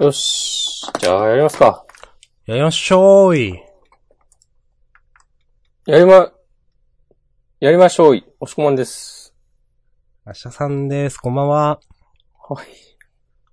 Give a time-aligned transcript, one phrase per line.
[0.00, 0.82] よし。
[1.00, 1.86] じゃあ、やりますか。
[2.44, 3.54] やりましょうい。
[5.86, 6.32] やりま、
[7.60, 8.24] やりましょうい。
[8.38, 9.34] おしこまんです。
[10.26, 11.16] 明日さんです。
[11.16, 11.80] こんばんは。
[12.48, 12.66] はい。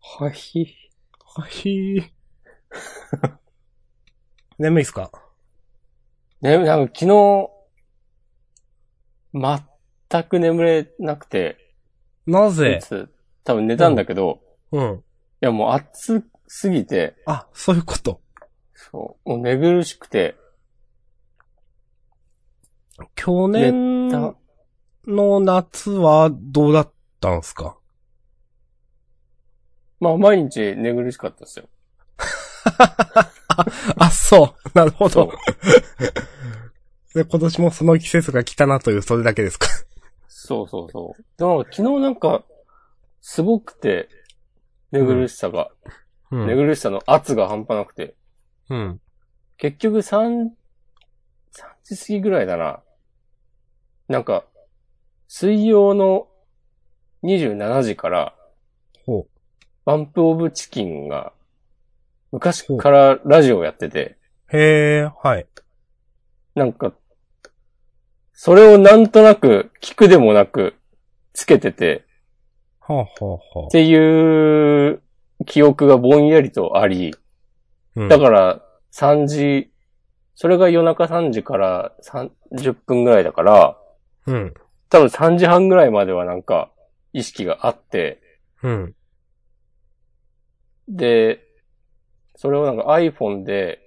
[0.02, 0.92] はい。
[1.24, 2.14] はい。
[4.60, 5.12] 眠いっすか？
[6.42, 7.50] ね、なんか昨日、
[10.10, 11.58] 全く眠れなくて、
[12.26, 12.82] なぜ？
[13.46, 14.42] 多分寝たんだけど、
[14.74, 15.04] いうん。
[15.40, 16.22] やもう暑
[16.56, 18.22] すぎて、あ、そういうこと。
[18.76, 20.36] そう、もう寝苦しくて、
[23.16, 24.36] 去寝年た。
[25.12, 27.76] の夏はどうだったんすか？
[30.00, 31.66] まあ毎日寝苦しかったですよ。
[33.98, 34.78] あ、そう。
[34.78, 35.32] なるほど。。
[37.16, 39.68] で、今年もその季節が来たなという、それだけですか？
[40.28, 41.24] そうそうそう。
[41.38, 42.44] でも昨日なんか、
[43.22, 44.08] すごくて、
[44.92, 45.90] 寝苦しさが、う
[46.34, 48.16] 寝苦しさの圧が半端なくて、
[48.70, 49.02] うん。
[49.58, 50.52] 結局3、3
[51.84, 52.82] 時過ぎぐらいだな。
[54.08, 54.46] なんか、
[55.28, 56.28] 水曜の
[57.24, 58.36] 27時から、
[59.06, 59.28] ほ
[59.86, 61.34] バンプオブチキンが、
[62.32, 64.18] 昔からラジオやってて、
[64.52, 64.58] う。
[64.58, 65.48] へえ、はい。
[66.56, 66.94] なんか、
[68.34, 70.76] それをなんとなく聞くでもなく
[71.34, 72.06] つけてて、
[72.80, 73.70] はあ、はあ、はあっ。
[73.70, 75.03] ていう
[75.46, 77.16] 記憶がぼんやりとあり、
[77.96, 79.72] うんだから3時、
[80.36, 83.78] それが夜中3時から30分ぐらいだから、
[84.26, 84.54] うん。
[84.90, 86.72] 多分3時半ぐらいまではなんか
[87.12, 88.22] 意識があって、
[88.62, 88.96] うん。
[90.88, 91.44] で、
[92.36, 93.80] それをなんか iPhone で、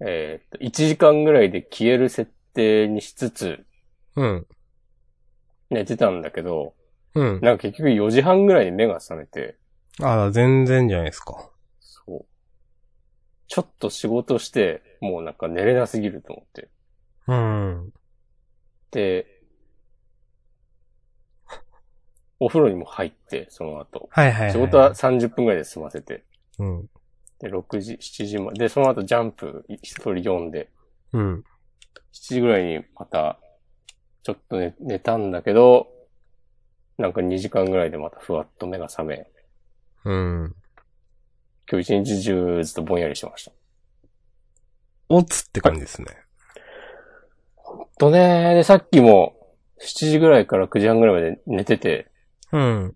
[0.00, 3.64] えーっと、1時間ぐらいで消える設定にしつつ
[4.16, 4.46] うん。
[5.70, 6.74] 寝てたんだけど、
[7.14, 7.40] うん。
[7.40, 9.56] なんか結局4時半ぐらいに目が覚めて、
[10.02, 11.50] あ全然じゃないですか。
[11.80, 12.26] そう。
[13.46, 16.68] ちょっと仕事して、もうなんか寝れなすぎると思って。
[17.26, 17.92] うん。
[18.90, 19.26] で、
[22.40, 24.08] お風呂にも入って、その後。
[24.10, 24.52] はいはいはい。
[24.52, 26.24] 仕事は30分ぐらいで済ませて。
[26.58, 26.90] うん。
[27.38, 28.58] で、6時、7時まで。
[28.58, 30.68] で、その後ジャンプ一通り読んで、
[31.12, 31.44] うん。
[32.12, 33.38] 7時ぐらいにまた、
[34.22, 35.88] ちょっと寝寝たんだけど、
[36.98, 39.26] なんか2時間ぐらいでまたふわっと目が覚め、
[40.04, 40.54] うん。
[41.70, 43.52] 今日一日中ずっとぼんやりしてました。
[45.08, 46.06] おつって感じですね。
[47.98, 49.34] とね、で、さっきも
[49.80, 52.10] 7時ぐらいから9時半ぐらいまで寝てて、
[52.52, 52.94] うん。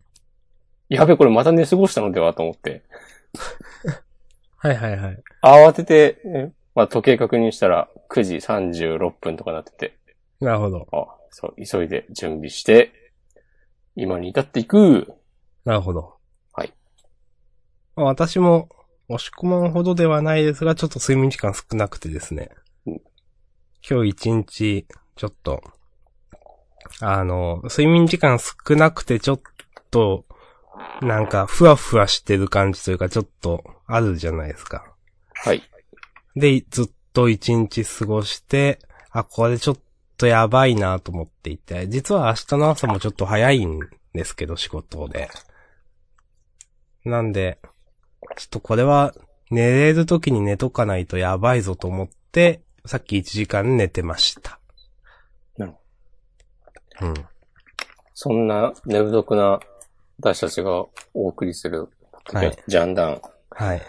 [0.88, 2.82] やべ、これまた寝過ごしたのではと思って、
[4.56, 5.22] はいはいはい。
[5.42, 9.98] 慌てて、えまあ、時計確認したら9時36分とかなってて、
[10.40, 10.86] なるほど。
[10.92, 12.92] あ、そう、急いで準備して、
[13.96, 15.12] 今に至っていく。
[15.64, 16.17] なるほど。
[17.98, 18.04] はい。
[18.04, 18.68] まあ私も、
[19.08, 22.50] 押し込まんほどではないですが、ちょっと睡眠時間少なくてですね
[22.86, 23.00] うん。
[23.88, 24.86] 今日一日、
[25.16, 25.62] ちょっと、
[27.00, 29.40] あの、睡眠時間少なくてちょっ
[29.90, 30.26] と、
[31.00, 34.94] なんか、ふわふわしてる感じというか、ちょっと、あるじゃないですか。
[35.32, 35.62] はい。
[36.36, 38.78] で、ずっと一日過ごして、
[39.10, 39.78] あ、これちょっ
[40.18, 43.80] とやばいなと思っていて、実は明日の朝もちょっと早いん
[44.12, 45.30] ですけど、仕事で。
[47.04, 47.58] なんで、
[48.36, 49.14] ちょっとこれは、
[49.50, 54.60] 寝れる時に寝とかないとやばいぞと思って、さっき1時間寝てました。
[55.56, 55.74] なる
[57.02, 57.14] うん。
[58.14, 59.60] そんな寝不足な
[60.18, 61.88] 私たちがお送りする、
[62.32, 63.82] はいジャンダン、はい。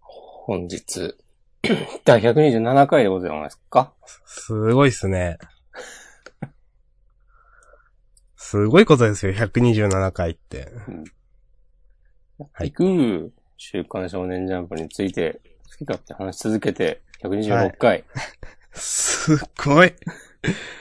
[0.00, 1.16] 本日、
[2.04, 3.94] 第127回でございますか？
[4.26, 5.38] すごいっすね。
[8.36, 10.70] すごいことですよ、127回って。
[12.52, 18.04] はい行く、週刊少年ジャンプについて、好き勝手話し続けて、126回。
[18.72, 19.92] すごい。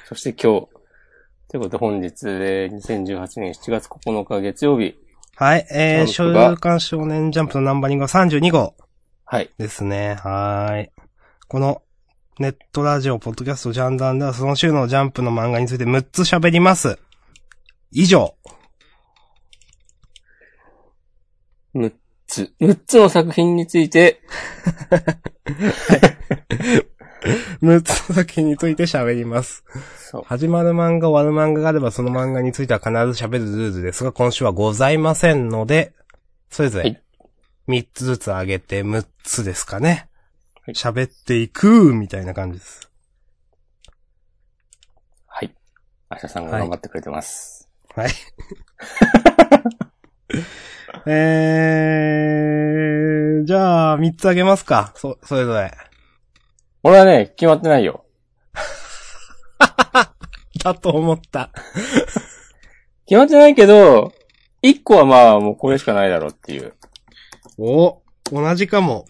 [0.07, 0.67] そして今日、
[1.49, 4.95] ということで本日で2018年7月9日月曜日。
[5.35, 8.75] はい、えー、週刊少年ジャンプのナンバリングは32号
[9.25, 9.49] はい。
[9.57, 10.15] ですね。
[10.15, 10.89] はーい。
[11.47, 11.81] この、
[12.39, 16.99] ネットラジオ、ポッドキャスト、ジャンダンではその週のジャンプの漫画について6つ喋ります。
[17.91, 18.35] 以上。
[21.75, 21.91] 6
[22.33, 22.53] つ。
[22.59, 24.21] 6つの作品について、
[27.61, 29.63] 6つの作品について喋ります。
[30.25, 35.93] 始まる漫画、終わる漫画があれば、その漫画については必ず喋るルールですが、今週はございませんので、
[36.49, 37.01] それぞれはい、
[37.67, 40.09] 3つずつ上げて6つですかね
[40.65, 40.73] はい。
[40.73, 42.89] 喋っていく、みたいな感じです。
[45.27, 45.53] はい。
[46.09, 47.69] 明日さんが頑張ってくれてます。
[47.95, 48.11] はい。
[51.07, 51.33] え
[53.93, 54.91] あ、三つあげますか。
[54.95, 55.71] そ、それぞれ。
[56.83, 58.05] 俺はね、決まってないよ。
[60.63, 61.51] だと思った。
[63.05, 64.13] 決まってないけど、
[64.61, 66.73] 一個はまあ、もうこれしかないだろうっていう。
[67.57, 68.01] お、
[68.31, 69.05] 同じかも。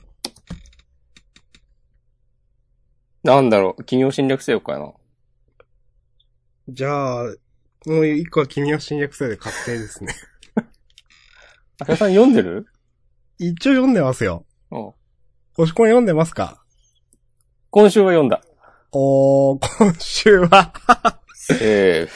[3.23, 4.93] なんだろう、企業侵略せよかな。
[6.69, 7.23] じゃあ、
[7.85, 10.13] もう一個は君を侵略せよで確定ですね。
[11.79, 12.67] あささん読んでる？
[13.39, 14.45] 一応読んでますよ。
[14.71, 14.87] うん。
[15.57, 16.63] 押し込み読んでますか？
[17.71, 18.41] 今週は読んだ。
[18.91, 20.71] おー、今週は、
[21.33, 22.13] セーフ。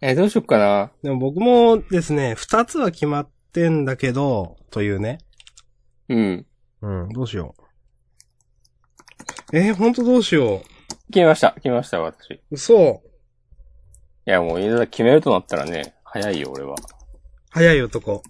[0.00, 0.92] え、どうしよっかな。
[1.02, 5.18] でも僕もですね、二つは決まってんだけど、というね。
[6.08, 6.46] うん。
[6.82, 7.56] うん、どうしよ
[9.52, 9.56] う。
[9.56, 10.62] えー、ほんとどうしよ
[11.06, 11.52] 決めました。
[11.54, 12.30] 決めました、私。
[12.30, 13.02] いう嘘。
[14.24, 16.76] や、もう、いざ決めるとなったらね、早いよ、俺は。
[17.50, 18.22] 早い男。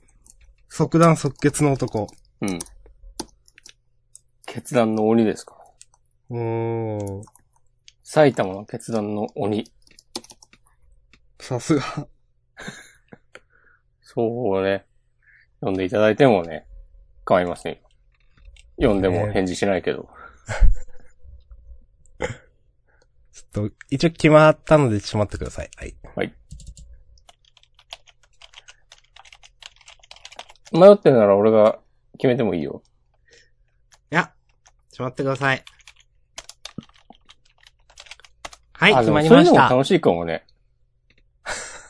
[0.70, 2.06] 即断即決の男。
[2.40, 2.58] うん。
[4.46, 5.54] 決断の鬼ですか？
[6.30, 7.22] うーん。
[8.02, 9.70] 埼玉の決断の鬼。
[11.38, 11.82] さすが。
[14.00, 14.86] そうね。
[15.60, 16.66] 読んでいただいてもね、
[17.26, 17.80] 構いませんよ。
[18.80, 20.08] 読んでも返事しないけど。
[23.30, 25.70] ちょっと、一応決まったので、ちょっと待ってください。
[25.76, 25.84] は
[26.24, 26.34] い。
[30.74, 31.78] 迷ってるなら俺が
[32.18, 32.82] 決めてもいいよ。
[34.10, 34.32] いや、
[34.90, 35.64] ちょっと待ってください。
[38.72, 39.50] はい、あ決まりました。
[39.50, 40.44] そういうのも楽しいかもね。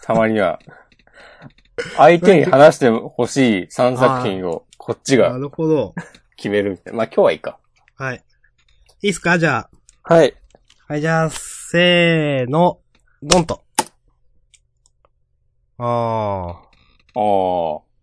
[0.03, 0.59] たまには。
[1.97, 5.95] 相手に話してほしい3作品をこっちながるほど。
[6.37, 6.99] 決めるみたいな。
[6.99, 7.59] まあ今日はいいか。
[7.97, 8.23] はい。
[9.03, 9.39] いいっすか？
[9.39, 9.69] じゃ
[10.05, 10.15] あ。
[10.15, 10.35] はい。
[10.87, 12.81] はい、じゃあ、せーの、
[13.23, 13.65] ドンと。
[15.79, 15.87] あー。
[15.87, 17.94] ああ。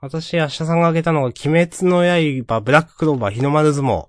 [0.00, 1.34] 私、明日さんが挙げたのが、鬼
[1.66, 2.04] 滅の
[2.46, 4.08] 刃、ブラッククローバー、日の丸相撲。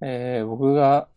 [0.00, 1.08] えー、僕が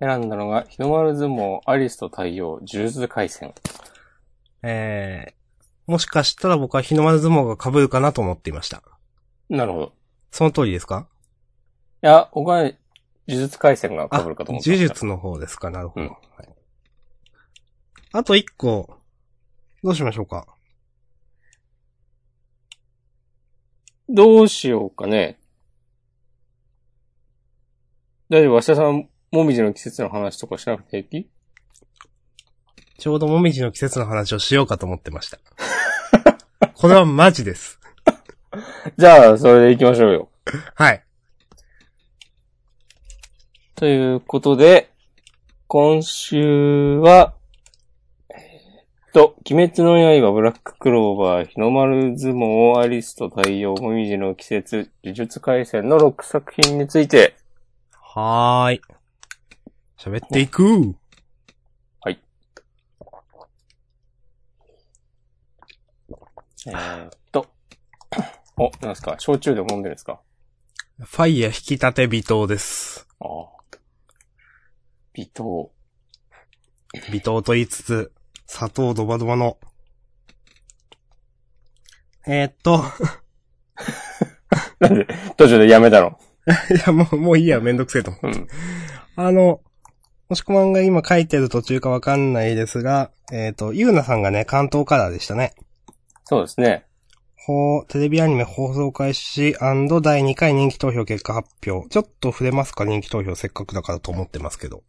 [0.00, 3.54] 選んだのが、日の丸相撲、アリスと太陽、呪術回戦。
[4.62, 8.82] えー、もしかしたら僕は日の丸相撲が被るかなと思っていました。
[9.48, 9.92] なるほど。
[10.30, 11.08] その通りですか？
[12.02, 12.78] いや、僕はね、
[13.28, 14.84] 呪術回戦があ、被るかと思ってました。
[14.84, 15.70] 呪術の方ですか？
[15.70, 16.06] なるほど。
[16.06, 16.48] うんはい、
[18.12, 18.98] あと一個、
[19.82, 20.46] どうしましょうか？
[24.14, 25.38] どうしようかね。
[28.28, 28.54] 大丈夫？
[28.54, 31.30] 明日さん、もみじの季節の話とかしなくて平気
[32.98, 35.38] ちょうどもみじの季節の話をしようかと思ってました。
[36.76, 37.80] これはマジです。
[38.98, 40.28] じゃあ、それで行きましょうよ。
[40.74, 41.02] はい。
[43.74, 44.90] ということで、
[45.68, 47.34] 今週は、
[49.12, 57.36] と、鬼滅の刃、ブラッククローバー、日の丸相撲、アリスと太陽、もみじの季節、呪術回戦の6作品について、
[57.92, 58.80] はーい。
[59.98, 60.96] 喋っていく。
[66.64, 67.46] えーっと、
[68.56, 69.16] お、なんですか？
[69.18, 70.20] 焼酎でも飲んでるんですか？
[71.00, 73.08] ファイヤー引き立て微糖です。
[73.18, 73.78] ああ。
[75.12, 75.72] 微糖。
[77.10, 78.12] 微糖と言いつつ、
[78.52, 79.56] 砂糖ドバドバの。
[82.26, 82.84] えー、っと、
[84.78, 85.06] なんで、
[85.38, 86.18] 途中でやめたの？
[86.70, 88.26] いや、もう、もういいや、めんどくせえと思う。
[88.26, 88.46] うん。
[89.16, 89.62] あの、
[90.28, 95.54] もしこまんが今書いてる途中かわかんないですが、えっ、と、ゆうなさんがね、関東カラーでしたね。
[96.24, 96.84] そうですね。
[97.34, 101.88] ほテレビアニメ放送開始第2回人気投票結果発表。
[101.88, 102.84] ちょっと触れますか？
[102.84, 104.82] 人気投票せっかくだからと思ってますけど。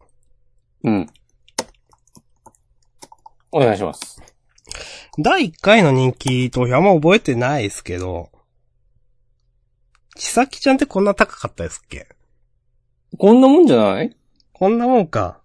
[0.84, 1.06] うん。
[3.56, 4.20] お願いします。
[5.16, 8.32] 第1回の人気投票あんま覚えてないですけど、
[10.16, 12.08] ちさきちゃんってこんな高かったですっけ？
[13.16, 14.16] こんなもんじゃない？
[14.52, 15.40] こんなもんか。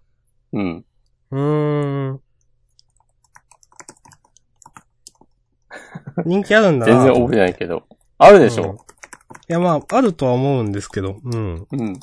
[0.52, 0.84] うん。
[1.30, 2.20] うーん。
[6.26, 7.86] 人気あるんだな全然覚えてないけど。
[8.18, 8.84] あるでしうんいょ、
[9.46, 11.66] や、まあ、あるとは思うんですけど、うん。
[11.70, 12.00] うん、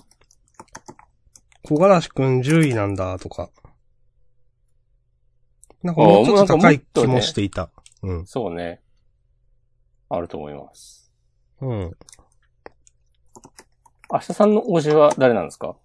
[1.63, 3.49] 小柄しくん10位なんだ、とか。
[5.83, 7.69] なんかもうちょっと高い気もしていた。
[8.01, 8.25] うん。
[8.25, 8.81] そうね。
[10.09, 11.11] あると思います。
[11.61, 11.97] うん。
[14.11, 15.75] 明日さんの推しは誰なんですか？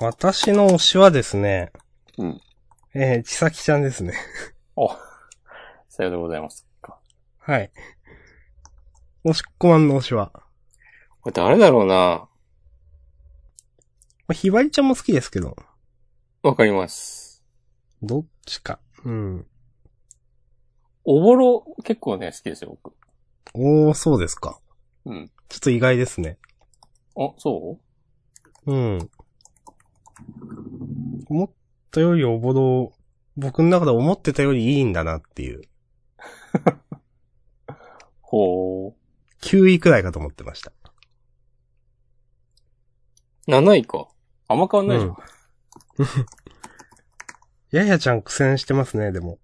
[0.00, 1.72] 私の推しはですね、
[2.18, 2.40] うん。
[2.94, 4.14] えー、ちさきちゃんですね。
[4.76, 4.88] お、
[5.88, 6.98] さようでございますか。
[7.38, 7.70] はい。
[9.24, 10.32] 推しっこまんの推しは？
[11.20, 12.28] これ誰だろうなま
[14.28, 15.56] あひばりちゃんも好きですけど、
[16.42, 17.23] わかります。
[18.04, 18.80] どっちか。
[19.04, 19.46] うん。
[21.04, 22.94] おぼろ結構ね、好きですよ、僕。
[23.54, 24.58] おー、そうですか。
[25.04, 25.30] うん。
[25.48, 26.38] ちょっと意外ですね。
[27.16, 27.78] あ、そ
[28.66, 28.74] う？
[28.74, 29.10] ん。
[31.28, 31.50] 思っ
[31.90, 32.92] たよりおぼろ、
[33.36, 35.60] 僕の中で思ってたよりいいんだなっていう。
[35.60, 35.62] う
[38.22, 38.94] ほう。
[39.42, 40.72] 9位くらいかと思ってました。
[43.46, 44.08] 7位か。
[44.48, 45.10] あんま変わんないじゃん。
[45.10, 45.16] うん
[47.74, 49.40] ややちゃん苦戦してますね、でも。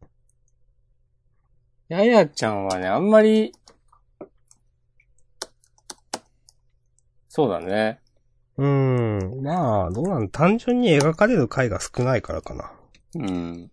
[1.88, 3.52] ややちゃんはね、あんまり、
[7.28, 7.98] そうだね。
[8.56, 9.42] うーん。
[9.42, 12.72] まあ、どうなん単純に描かれる回が少ないからかな。
[13.16, 13.68] うん。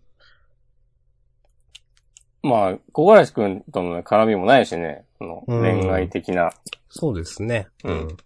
[2.42, 5.06] まあ、小林くんとのね絡みもないしね。
[5.20, 6.50] そのうん恋愛的な。
[6.90, 7.68] そうですね。
[7.84, 8.18] うん。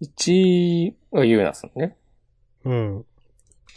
[0.00, 1.98] 1位はユーナさんね。
[2.64, 3.04] うん。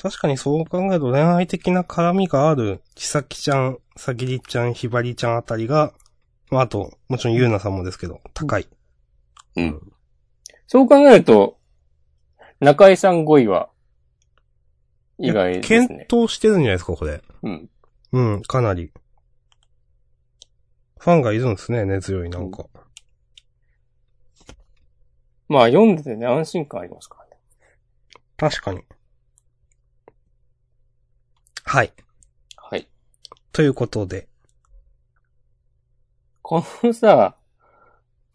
[0.01, 5.93] 確かにそう考えると恋愛的な絡みがある、ちさきちゃん、さぎりちゃん、ひばりちゃんあたりが、
[6.49, 8.67] まあ、あと、もちろんゆうなさんもですけど、高い。
[9.55, 9.93] うん。
[10.67, 11.57] そう考えると、
[12.59, 13.69] 中井さん5位は、
[15.19, 16.07] 意外です検ね。
[16.11, 17.21] 討してるんじゃないですか、これ。
[17.43, 17.69] うん。
[18.11, 18.91] うん、かなり。
[20.99, 22.65] ファンがいるんですね、根強い、なんか。
[25.47, 27.31] まあ、読んでてね、安心感ありますからね。
[28.37, 28.81] 確かに。
[31.73, 31.91] はい。
[32.55, 32.87] はい。
[33.51, 34.27] ということで。
[36.43, 37.35] このさ、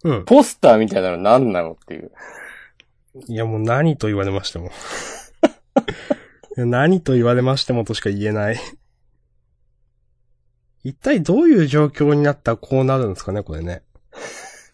[0.03, 0.25] うん。
[0.25, 2.11] ポスターみたいなの何なのっていう。
[3.29, 4.73] いや、もう何と言われましても。
[6.57, 8.59] 何と言われましてもとしか言えない。
[10.83, 13.85] 一体どういう状況になったらこうなるんですかね、これね。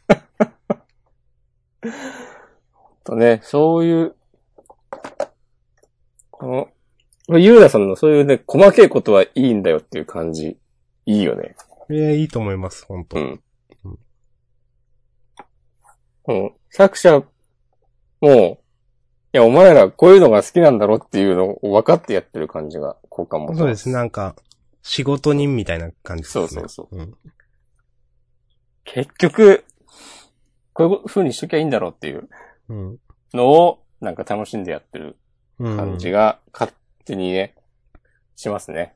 [3.05, 4.17] とね、そういう、
[6.31, 6.74] この、
[7.29, 10.59] ユーナさんのそういうね、細けいことはいいんだよっていう感じ、
[11.07, 11.57] いいよね。
[11.91, 13.41] ええいいと思います、本当、うん
[13.85, 13.99] うん。
[16.29, 16.53] うん。
[16.71, 17.23] 作者
[18.21, 18.61] も、
[19.33, 23.89] いや、お前らこういうのが好きなんだろっていうのを分かってやってる感じが好感持ってそうです。
[23.89, 24.37] なんか、
[24.83, 26.47] 仕事人みたいな感じですね。
[26.47, 27.15] そうそうそううん。
[28.85, 29.65] 結局、
[30.73, 32.29] こういう風にしときゃいいんだろうっていう
[32.69, 32.99] うん。
[33.33, 35.17] のを、なんか楽しんでやってる
[35.59, 35.77] うん。
[35.77, 36.73] 感じが、勝
[37.05, 37.55] 手にね、
[38.35, 38.95] しますね。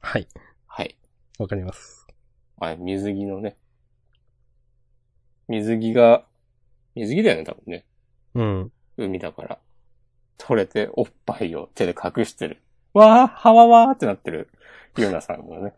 [0.00, 0.26] はい。
[0.66, 0.96] はい。
[1.38, 2.06] わかります。
[2.58, 3.56] あれ、水着のね。
[5.48, 6.24] 水着が、
[6.94, 7.84] 水着だよね、多分ね。
[8.34, 8.72] うん。
[8.96, 9.58] 海だから。
[10.36, 12.60] 取れて、おっぱいを手で隠してる。
[12.92, 14.48] わー、はわわーってなってる、
[14.96, 15.74] ゆうなさんのね。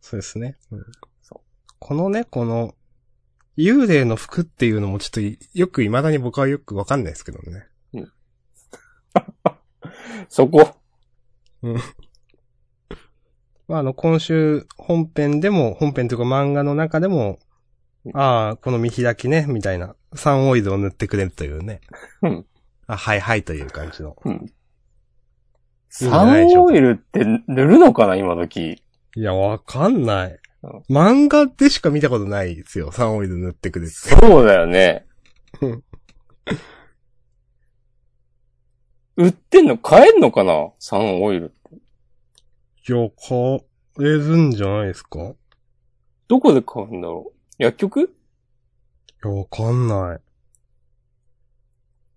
[0.00, 0.56] そうですね。
[0.72, 0.84] うん
[1.22, 1.40] そ
[1.78, 2.74] このね、この、
[3.56, 7.66] 幽霊の服っていうのもちょっといよく未だに僕はよくわかんないですけどね。
[10.28, 10.74] そこ。
[13.66, 17.38] まあ、あの、今週本編でも、本編というか漫画の中でも、
[18.14, 21.80] ああ、この見開きね、みたいな、サンオイルを塗ってくれるというね。
[22.22, 22.46] うん。
[22.86, 24.16] あ、はいはいという感じの。
[24.24, 24.46] うん。
[25.90, 28.82] サンオイルって塗るのかな、今時。
[29.16, 30.82] いや、わかんないうん。
[30.88, 33.94] 漫画でしか見たことないですよ、サンオイル塗ってくれって。
[33.94, 35.06] そうだよね
[35.60, 35.84] うん。
[39.18, 40.70] 売ってんの買えんのかな？
[40.78, 41.52] サンオイル。
[42.88, 43.60] いや、買
[43.98, 45.18] えるんじゃないですか？
[45.20, 45.34] い
[46.28, 47.38] どこで買うんだろう？
[47.58, 48.14] 薬局？
[49.24, 50.20] や、わかんない。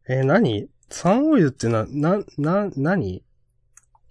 [0.10, 0.70] えー何？
[0.92, 3.24] サンオイルってな、な、な、何？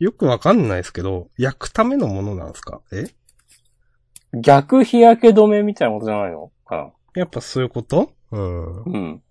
[0.00, 2.80] よくわかんないですけど、焼くためのものなんですか？
[2.92, 3.14] え？
[4.32, 8.12] 逆日焼け止めみたいなことじゃないのかやっぱそういうこと？
[8.32, 8.82] うん。
[8.82, 9.22] なうん。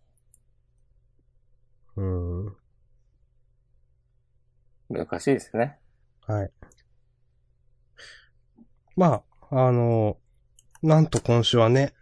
[1.97, 2.03] う
[2.49, 2.55] ん。
[4.89, 5.77] 難しいですね。
[6.25, 6.51] はい。
[8.95, 10.17] まあ、あの、
[10.81, 11.93] なんと今週はね、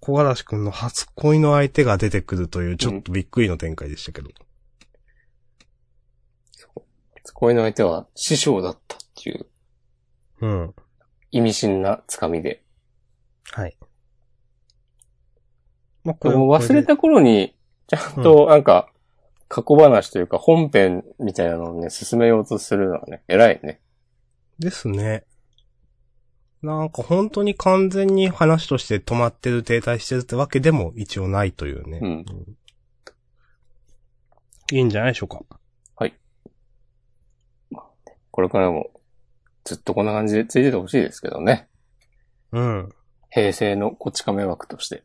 [0.00, 4.30] 小嵐くんの初恋の相手が出てくるという、ちょっとびっくりの展開でしたけど。
[7.34, 9.46] 恋の相手は師匠だったっていう
[10.40, 10.74] うん。
[11.30, 12.62] 意味深なつかみで。
[13.52, 13.76] はい。
[16.04, 17.54] まあ、これも忘れた頃に、
[17.86, 18.90] ちゃんとなんか、
[19.50, 23.80] 過去話というか本編みたいなのをね、進めようとするのはね、偉いね。
[24.60, 25.24] ですね。
[26.62, 31.98] なんか本当に完全に話として止まってる、停滞してるってわけでも一応ないというね。
[32.00, 32.24] うん。
[34.70, 35.44] いいんじゃないでしょうか。
[38.30, 38.90] これからも、
[39.64, 41.68] ずっとこんな感じでついててほしいですけどね。
[42.52, 42.88] うん。
[43.30, 45.02] 平成のこち亀枠として。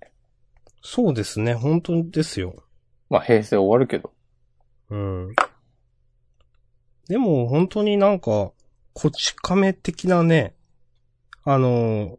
[0.81, 2.55] そうですね、本当ですよ。
[3.09, 4.14] まあ平成終わるけど。
[4.89, 5.35] うん。
[7.07, 8.51] でも本当になんか、
[8.93, 10.55] こち亀的なね、
[11.43, 12.17] あのー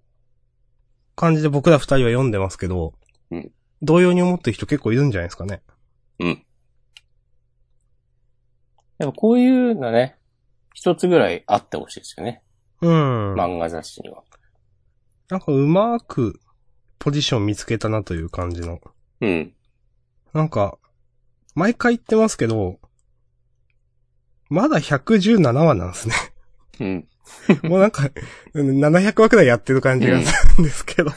[1.18, 2.92] 感じで僕ら二人は読んでますけど、
[3.30, 3.50] うん
[3.82, 5.62] 同様に思ってる人結構いるんじゃないですかね。
[6.18, 6.46] うん。
[8.98, 10.16] やっぱこういうのね、
[10.72, 12.42] 一つぐらいあってほしいですよね。
[12.80, 13.34] うん。
[13.34, 14.22] 漫画雑誌には。
[15.28, 16.40] なんかうまく
[16.98, 18.80] ポジション見つけたなという感じの。
[19.20, 19.52] うん。
[20.32, 20.78] なんか、
[21.56, 22.78] 毎回言ってますけど、
[24.50, 26.14] まだ117話なんですね。
[26.78, 27.08] うん。
[27.68, 28.10] もうなんか、
[28.52, 31.10] うん700話くらいやってる感じがするんですけど。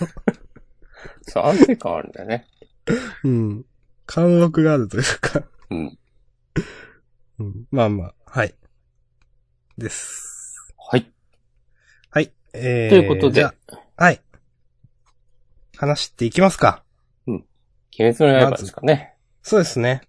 [1.24, 2.48] そう、安定感あるんだよね。
[3.26, 3.66] うん。
[4.06, 5.44] 貫禄があるというか。
[5.70, 6.00] うん。
[7.40, 8.56] うん、まあまあ、はい。
[9.78, 10.74] です。
[10.78, 11.12] はい。
[12.12, 12.32] はい。
[12.54, 14.22] えー、ということではい。
[15.76, 16.84] 話していきますか。
[17.28, 19.16] 鬼滅の刃ですかね。
[19.44, 20.09] そうですね。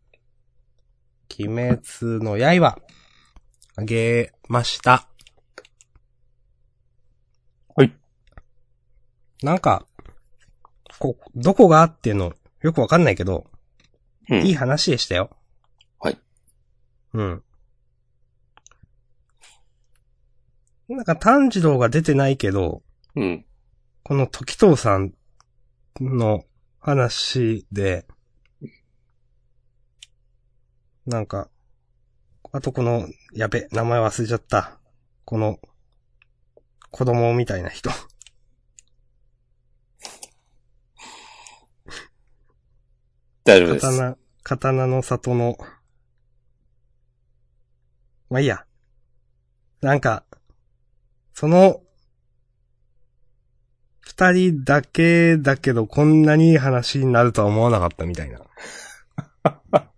[1.38, 1.80] 鬼滅
[2.24, 2.78] の刃。
[3.76, 5.08] あげました。
[7.74, 7.94] はい。
[9.42, 9.86] なんか、
[10.98, 13.46] こう、どこがっていうの、よくわかんないけど、
[14.28, 14.46] うん。
[14.46, 15.30] いい話でしたよ。
[15.98, 16.18] はい。
[17.14, 17.42] うん。
[20.88, 22.82] なんか炭治郎が出てないけど、
[23.16, 23.44] うん。
[24.02, 25.12] この時藤さん
[26.00, 26.44] の
[26.80, 28.06] 話で、
[31.10, 31.50] なんか、
[32.52, 34.78] あとこの、やべ、名前忘れちゃった。
[35.24, 35.58] この、
[36.92, 37.90] 子供みたいな人。
[43.42, 43.86] 大丈夫です。
[43.86, 45.58] 刀、刀の里の、
[48.28, 48.64] まあいいや。
[49.80, 50.24] なんか、
[51.34, 51.82] その、
[54.00, 58.42] 二人だけだけどこんなにいい話になるとは思わなかったみたいな。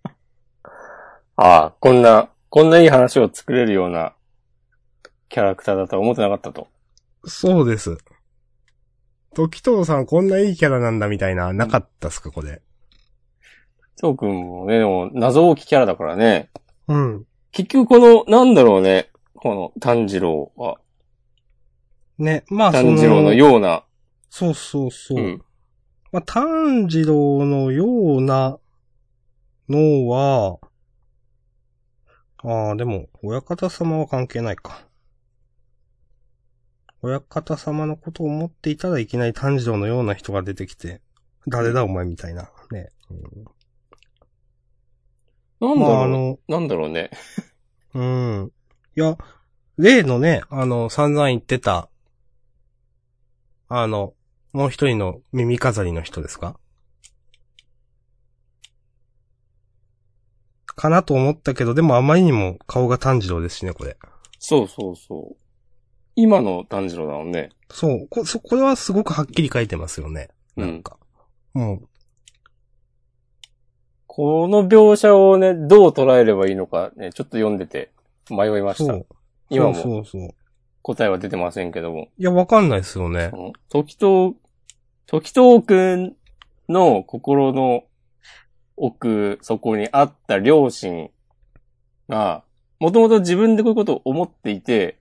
[1.45, 4.15] ああ、こんな、こんないい話を作れるような
[5.29, 6.69] キャラクターだとは思ってなかったと。
[7.25, 7.99] そうです。
[9.35, 12.63] 時藤さんこんないいキャラなんだみたいな、なかったっすか、これ？
[13.97, 16.49] そうくんもね、でも謎多きキャラだからね。
[16.87, 17.27] うん。
[17.51, 20.79] 結局この、なんだろうね、この炭治郎は、
[22.19, 23.83] ね、まあその、炭治郎のような、
[24.31, 25.19] そうそうそう。
[25.19, 25.43] うん。
[26.13, 28.61] まあ、炭治郎のような
[29.69, 30.61] のは、
[32.45, 34.87] ああ、でも、親方様は関係ないか。
[37.01, 41.01] 親方様のことを思っていたらいきなり炭治郎のような人が出てきて、
[41.49, 42.51] 誰だお前みたいな。
[42.71, 42.91] ね。
[45.61, 47.11] なんだろう、まあ、あの、なんだろうね。
[47.95, 48.53] うん。
[48.97, 49.17] いや、
[49.79, 51.89] 例のね、あの、散々言ってた、
[53.69, 54.15] あの、
[54.53, 56.59] もう一人の耳飾りの人ですか？
[60.77, 63.97] かなと思ったけど、でもあまりにも顔が炭治郎ですしね、これ。
[64.39, 65.37] そうそうそう。
[66.15, 67.51] 今の炭治郎だもんね。
[67.71, 70.29] そう、こ、そ、これはすごくはっきり書いてますよね。
[70.57, 70.99] なんか。
[71.55, 71.89] うん。
[74.07, 77.93] この描写をね、どう捉えればいいのかね、ちょっと読んでて
[78.29, 78.93] 迷いました。
[78.93, 79.07] そう。
[79.49, 80.35] 今もそうそうそう。
[80.83, 82.09] 答えは出てませんけども。
[82.19, 83.37] いや、わかんないですよねそ。
[83.37, 84.37] の時藤、
[85.07, 86.17] 時藤くん
[86.69, 87.85] の心の
[88.77, 91.11] 奥、そこにあった両親
[92.09, 92.43] が、
[92.79, 94.99] もともと自分でこういうことを思っていて、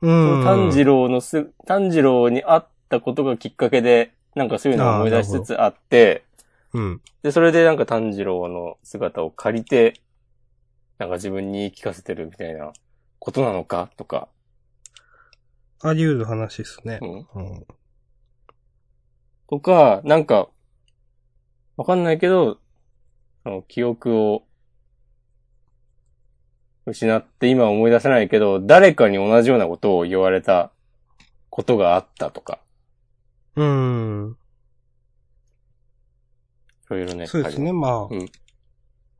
[0.00, 0.44] うん。
[0.44, 6.24] 炭治郎のす、炭治郎に会ったことがきっかけで、なんかそういうのを思い出しつつあって、
[6.72, 7.00] うん。
[7.22, 9.94] で、それでなんか炭治郎の姿を借りて、
[10.98, 12.72] なんか自分に言い聞かせてるみたいな
[13.18, 14.28] ことなのかとか、
[15.84, 17.06] あり得る話ですねう。
[17.06, 17.26] ん。
[17.34, 17.66] うん。
[19.48, 20.48] とか、なんか、
[21.76, 22.58] わかんないけど、
[23.42, 24.44] その記憶を
[26.86, 30.72] 失って今思い出せないけど、誰かに同じようなことを言われた
[31.50, 32.60] ことがあったとか、
[33.56, 34.36] うん。
[36.86, 37.26] いろいろね。
[37.26, 38.02] そうですね、まあ。
[38.04, 38.28] うん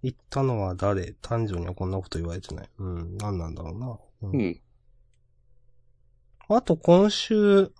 [0.04, 1.14] 言ったのは誰？
[1.22, 2.68] 炭治郎にはこんなこと言われてない。
[2.76, 3.96] うん、何なんだろうな。
[4.22, 4.60] うんうん。
[6.48, 7.72] あと今週、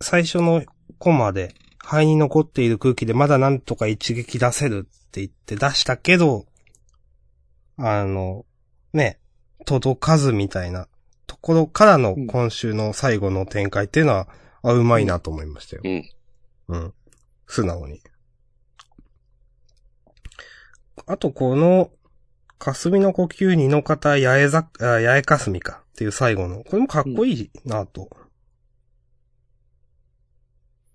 [0.00, 0.64] 最初の
[0.96, 1.54] コマで、
[1.86, 6.46] 肺に残っている空気でまだなんとか一撃出せるって言って出したけど、
[7.78, 8.44] あの、
[8.92, 9.20] ね、
[9.66, 10.88] 届かずみたいな
[11.28, 14.26] ところからのうん今週の最後の展開っていうのは、
[14.64, 15.82] あ、うまいなと思いましたよ。
[15.84, 16.04] うん。
[16.66, 16.94] うん。
[17.46, 18.00] 素直に。
[21.06, 21.92] あと、この、
[22.58, 28.10] 霞の呼吸二の方、八重ざ、あ八重霞かっていう最後の、これもかっこいいなと、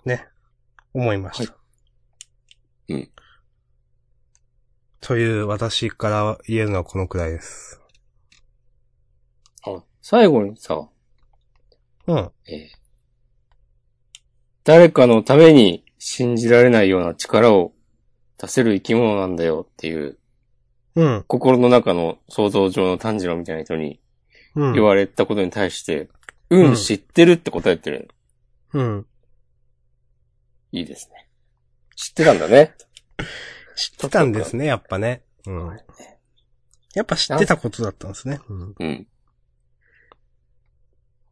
[0.04, 0.28] ね、
[0.94, 1.54] 思いました。
[1.54, 1.58] は
[2.90, 3.10] いうん。
[5.00, 7.80] という私から言えるのはこのくらいです。
[9.66, 10.90] あ、最後にさ、
[12.08, 12.32] うん。
[12.48, 12.82] えー
[14.64, 17.74] 誰かのために信じられないような力を
[18.38, 20.20] 出せる生き物なんだよっていう、
[20.96, 21.24] うん。
[21.28, 24.00] 心の中の想像上の炭治郎みたいな人に
[24.56, 24.74] うん。
[24.74, 26.10] 言われたことに対して、
[26.50, 28.10] うん、うん知ってるって答えてる。
[28.74, 29.06] うん。
[30.72, 31.28] いいですね。
[31.96, 32.76] 知ってたんだね。
[33.76, 35.24] 知ってたんですね、やっぱね。
[35.46, 35.78] うん。
[36.94, 38.40] やっぱ知ってたことだったんですね。
[38.50, 38.76] うん。
[38.78, 39.08] うん。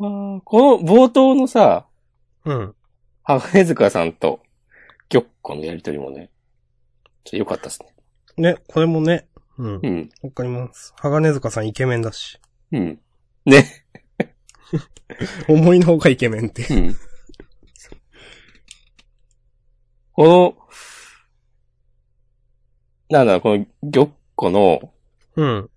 [0.02, 1.88] あーこの冒頭のさ、
[2.46, 2.76] うん。
[3.24, 4.42] 鋼塚さんと
[5.10, 6.30] 玉子のやりとりもね、
[7.24, 7.94] ちょっと良かったですね。
[8.38, 9.28] ね、これもね。
[9.58, 9.88] うんう。
[9.88, 10.10] ん。
[10.24, 10.94] わかります。
[10.98, 12.40] 鋼塚さんイケメンだし。
[12.72, 13.00] うん。
[13.46, 13.86] ね。
[15.50, 16.66] 思いの方がイケメンって。
[16.74, 16.96] うん。
[20.20, 20.54] この、
[23.10, 24.94] なんだろう、この玉子の、
[25.38, 25.70] うん。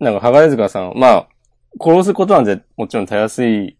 [0.00, 1.28] なんか、鋼塚さん、まあ、
[1.80, 3.78] 殺すことなんてもちろんたやすい、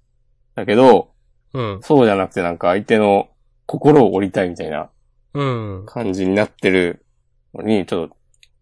[0.54, 1.10] だけど、
[1.52, 1.80] うん。
[1.82, 3.28] そうじゃなくてなんか相手の
[3.66, 4.88] 心を折りたいみたいな
[5.34, 5.42] う
[5.80, 5.84] ん。
[5.84, 7.04] 感じになってる
[7.52, 8.16] のに、ちょっと、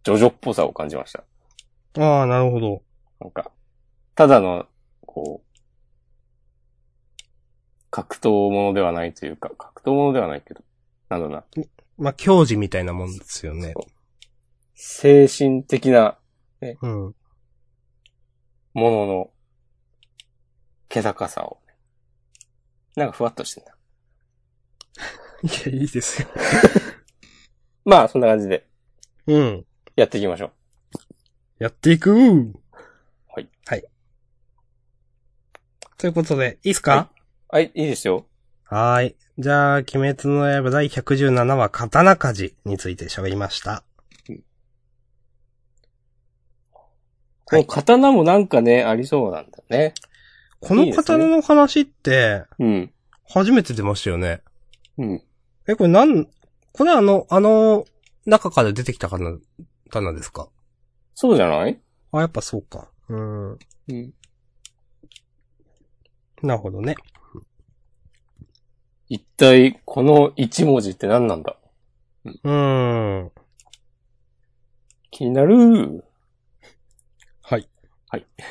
[0.05, 1.23] ジョジョっぽさを感じました。
[2.03, 2.83] ああ、なるほど。
[3.21, 3.51] なんか、
[4.15, 4.65] ただの、
[5.05, 5.47] こう、
[7.91, 10.63] 格闘ものではないというか、格闘ものではないけど、
[11.09, 11.45] なんだろうな、
[11.99, 13.75] まあ、教授みたいなもんですよね。
[14.75, 16.19] 精神的な
[16.61, 17.15] うん。
[18.75, 19.31] ものの、
[20.89, 21.59] 気高さを、
[22.97, 23.77] なんかふわっとしてんだ。
[25.69, 26.29] いや、いいですよ。
[27.85, 28.67] まあ、そんな感じで、
[29.27, 29.67] うん。
[29.97, 30.53] やっていきましょう。
[31.59, 33.49] やっていくはい。
[33.67, 33.85] はい。
[35.99, 37.11] ということで、いいっすか？
[37.49, 38.27] はい、いいですよ。
[38.69, 39.17] はーい。
[39.39, 43.85] じゃあ、鬼滅の刃第117話、刀鍛冶について喋りました。
[47.45, 49.95] この刀もなんかね、ありそうなんだね。
[50.59, 52.93] この刀の話って、うん。
[53.29, 54.43] 初めて出ましたよね。
[54.99, 55.23] うん。
[55.69, 56.27] え、これなん、
[56.73, 57.85] これあの、あの、
[58.25, 59.39] 中から出てきたかな、
[59.91, 60.49] 刀ですか？
[61.15, 61.81] そうじゃない？
[62.11, 62.91] あ、やっぱそうか。
[63.09, 63.51] うん。
[63.53, 63.57] う
[63.93, 64.13] ん。
[66.43, 66.97] なるほどね。
[69.09, 71.57] 一体、この一文字って何なんだ？
[72.25, 73.33] うーん。
[75.11, 76.05] 気になる。
[77.41, 77.69] はい。
[78.09, 78.27] はい。
[78.43, 78.45] あ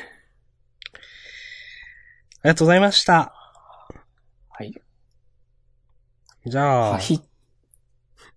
[2.44, 3.34] りがとうございました。
[4.48, 4.72] はい。
[6.46, 7.18] じゃあ、はい。
[7.18, 7.24] こ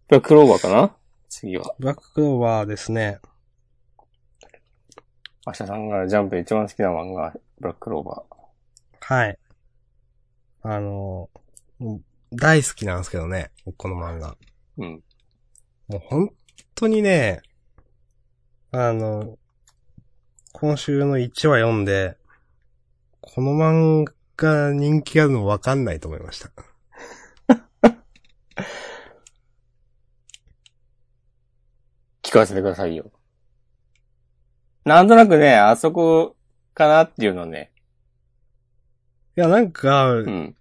[0.10, 0.96] れはクローバーかな？
[1.30, 1.74] 次は。
[1.80, 3.20] ブラッククローバーですね。
[5.48, 8.24] 明日さんがジャンプで一番好きな漫画、ブラッククローバ
[9.00, 9.40] はい。
[10.64, 11.30] あの、
[11.80, 14.38] うん大好きなんですけどね、僕この漫画。
[14.78, 14.84] ー。
[14.84, 15.04] うん。
[15.88, 16.30] もう本
[16.76, 17.42] 当にね、
[18.72, 19.38] あの、
[20.54, 22.18] 今週の1話読んで、
[23.22, 24.06] この漫
[24.38, 26.52] 画人気あるの分かんないと思いました。
[32.22, 33.12] 聞かせてくださいよ。
[34.86, 36.36] なんとなくね、あそこ
[36.76, 37.72] かなっていうのね。
[39.36, 40.56] いや、なんか、うん。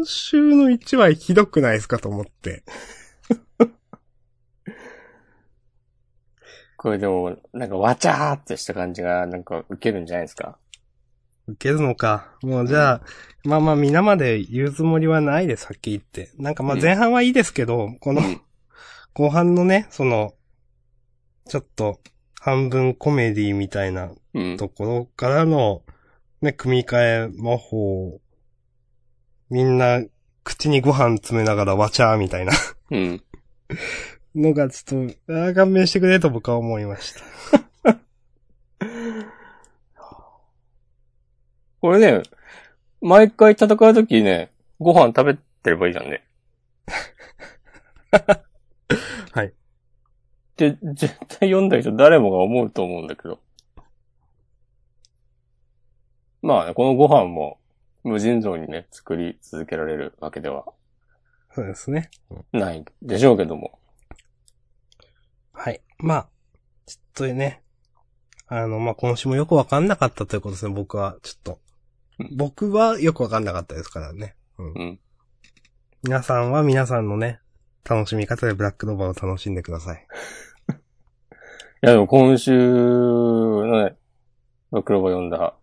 [0.00, 2.64] 今週の1話ひどくないですかと思って。
[6.78, 10.56] これでも、なんかわちゃーってした感じが、なんか受けるんじゃないですか？
[11.48, 12.34] 受けるのか。
[12.40, 13.02] もうじゃあ、
[13.44, 16.30] まあまあ皆まで言うつもりはないです、はっきり言って。
[16.42, 18.40] なんかまあうん前半はいいですけど、このうん
[19.12, 20.34] 後半のね、その、
[21.46, 22.00] ちょっと
[22.40, 24.56] 半分コメディみたいなうん。
[24.56, 25.82] ところからの、
[26.40, 28.18] ね、組み替え魔法、
[29.50, 30.02] みんな
[30.44, 32.52] 口にご飯詰めながらわちゃーみたいな
[32.90, 33.22] うん。
[34.34, 37.20] のがちょっと、あー勘弁してくれと僕は思いました。
[41.80, 42.22] これね、
[43.00, 46.24] 毎回戦うときね、ご飯食べてればいいじゃんね。
[49.32, 49.52] はい。
[50.56, 53.40] で、絶対読んだ人誰もが思うと思うんだけど。
[56.42, 57.58] まあね、このご飯も
[58.04, 60.64] 無尽蔵にね、作り続けられるわけでは
[61.52, 62.10] そうですね。
[62.52, 63.80] ないでしょうけども。
[65.52, 65.82] はい。
[65.98, 66.28] まあ、
[66.86, 67.62] ちょっとね、
[68.46, 71.60] あの、まあ、今週もよくわかんなかったということですね、僕は、ちょっと
[72.18, 72.36] うん。
[72.36, 74.36] 僕はよくわかんなかったですからね。
[74.58, 74.72] うん。
[74.72, 75.00] うん。
[76.04, 77.40] 皆さんは皆さんのね、
[77.84, 80.06] 楽しみ方でブラックローバーを楽しんでください。
[81.82, 83.96] いやでも今週のね、
[84.70, 85.56] バクロバ読んだ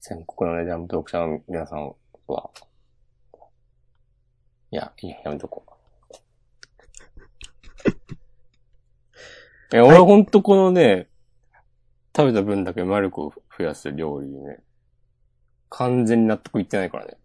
[0.00, 1.94] 全国のね、ジャンプ読者の皆さん
[2.26, 2.50] は、
[4.70, 5.72] いや、いいや、やめとこう。
[9.74, 11.08] いや、俺はほんとこのね、
[12.16, 14.62] 食べた分だけ魔力を増やす料理ね、
[15.68, 17.18] 完全に納得いってないからね。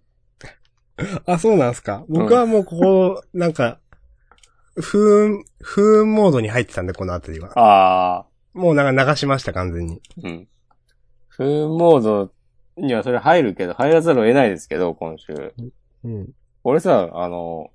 [1.25, 2.05] あ、そうなんすか？
[2.09, 3.79] 僕はもうここ、なんか、
[4.75, 7.51] 不運、不運モードに入ってたんで、このあたりは。
[7.59, 10.01] ああ、もうなんか流しました、完全に。
[10.23, 10.47] うん。
[11.39, 12.31] モード
[12.77, 15.53] にはそれ入るけど、入らざるを得ないですけど、今週。
[16.03, 16.29] うん。
[16.63, 17.71] 俺さ、あの、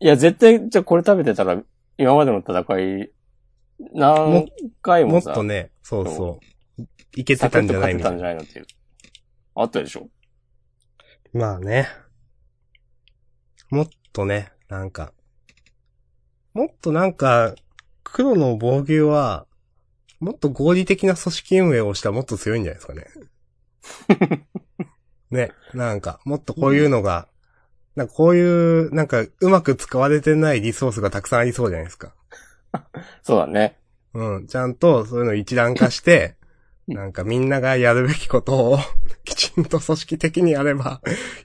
[0.00, 1.62] いや、絶対、じゃあこれ食べてたら、
[1.96, 3.10] 今までの戦い、
[3.94, 4.48] 何
[4.82, 6.40] 回ももさ、っとね、そうそそ
[6.78, 6.82] う。
[7.16, 8.18] いけてたんじゃない勝てたんみたいな。
[8.18, 8.66] じゃないのっていう。
[9.54, 10.08] あったでしょ？
[11.32, 11.88] まあね。
[13.70, 15.12] もっとね、なんか、
[16.54, 17.54] もっとなんか、
[18.02, 19.46] 黒の防御は、
[20.20, 23.06] もっと合理的な組織運営をしたらもっと強いんじゃないですかね。
[25.30, 27.28] ね、なんか、もっとこういうのが、
[27.96, 32.14] なんかこういう、なんか、うまく使われてないリソースがたくさんありそうじゃないですか。
[33.22, 33.78] そうだね。
[34.14, 36.38] うん、ちゃんとそういうのを一覧化して、うん
[36.88, 38.78] なんかみんながやるべきことを
[39.24, 41.02] きちんと組織的にやれば、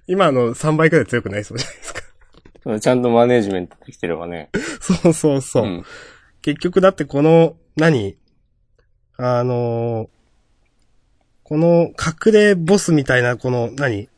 [0.07, 2.79] 今の3倍くらい強くなりそうじゃないですか。
[2.79, 4.49] ちゃんとマネージメントできてればね。
[4.79, 5.65] そうそうそう。
[5.65, 5.83] ん。
[6.41, 8.17] 結局だってこの、何？
[9.17, 10.22] あのー
[11.43, 14.09] この隠れボスみたいな、この、何？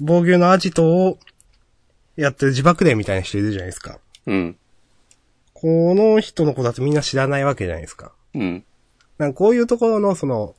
[0.00, 1.18] 防御のアジトを
[2.16, 3.98] やってる自爆霊みたいな人いるじゃないですか。
[4.26, 4.56] うん。
[5.54, 8.12] この人のことだってみんな知らないわけじゃないですか。
[8.34, 8.64] うん。
[9.18, 10.54] なんかこういうところのその、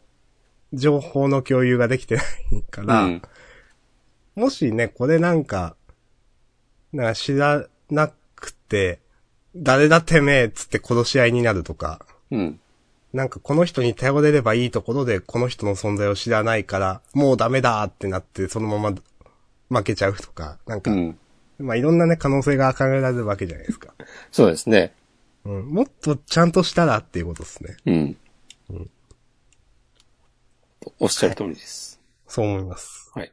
[0.74, 2.26] 情報の共有ができてない
[2.69, 3.22] から、うん。
[4.36, 5.76] もしね、これなんか、
[6.91, 9.00] なんか知らなくて、
[9.56, 12.60] 誰だてめえっつって殺し合いになるとか、うん。
[13.13, 18.95] なんかこの人に頼れればいいところでこの人の存在を知らないから、もうダメだってなってそのまま
[19.69, 21.17] 負けちゃうとか、なんか、うん。
[21.58, 23.93] まあいろんなね可能性が考えられるわけじゃないですか。
[24.32, 24.93] そうですね。
[25.45, 25.69] うん。
[25.69, 27.78] もっとちゃんとしたらっていうことですね。
[27.86, 28.17] うん。
[31.00, 32.00] おっしゃる通りです。
[32.28, 33.12] そう思います。
[33.13, 33.32] はい。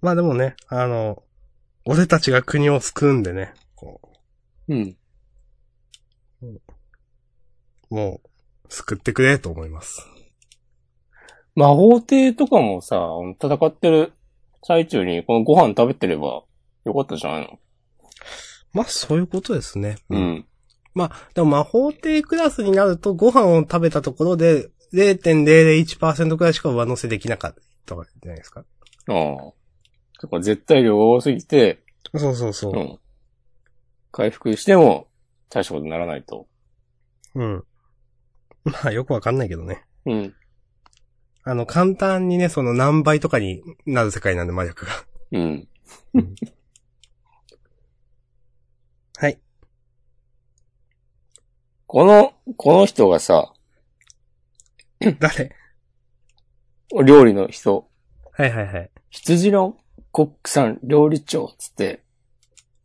[0.00, 1.22] まあでもね、あの、
[1.84, 4.00] 俺たちが国を救うんでね、こ
[4.68, 4.96] うん。
[7.90, 10.06] う、もう、救ってくれと思います。
[11.54, 13.08] 魔法帝とかもさ、
[13.40, 14.12] 戦ってる
[14.62, 16.42] 最中にこのご飯食べてれば
[16.84, 17.58] よかったじゃないの？
[18.72, 19.98] まあそういうことですね。
[20.10, 20.46] うん。
[20.94, 28.64] まあ、でも魔法帝クラスになるとご飯を食べたところで0.001%くらいしか上乗せできなかったわけじゃないですか。
[29.08, 29.52] ああ。
[30.22, 31.84] だから絶対量が多すぎて、
[32.16, 32.78] そうそうそうう。
[32.78, 32.98] ん。
[34.10, 35.08] 回復しても
[35.50, 36.46] 大したことにならないと。
[37.34, 37.64] うん。
[38.70, 39.84] まあよくわかんないけどね。
[40.06, 40.34] うん。
[41.42, 44.92] あの、簡単にね、その何倍とかになる世界なんで魔力が。
[45.32, 45.68] うん。
[49.18, 49.38] はい。
[51.86, 53.52] この、この人がさ、
[55.18, 55.54] 誰？
[57.04, 57.90] 料理の人、
[58.32, 58.90] はいはいはい。
[59.10, 59.76] 羊の
[60.12, 62.02] コックさん料理長っつって、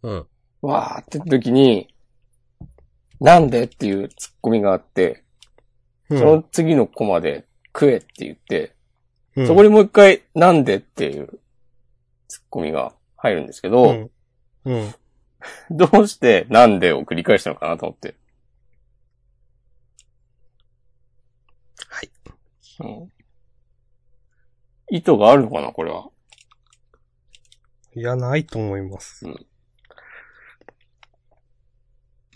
[0.01, 0.27] うん。
[0.61, 1.93] わーって時に、
[3.21, 3.63] なんで？
[3.63, 5.23] っていうツッコミがあって、
[6.09, 8.75] うんその次のコマで食えって言って、
[9.35, 11.39] うんそこにもう一回なんでっていう
[12.27, 14.11] ツッコミが入るんですけど、うん。
[14.65, 14.95] うん。
[15.71, 18.15] どうしてなんでを繰り返したのかなと思って。
[21.87, 22.09] はい。
[22.79, 23.11] うん。
[24.91, 26.09] 意図があるのかなこれは。
[27.95, 29.25] いや、ないと思います。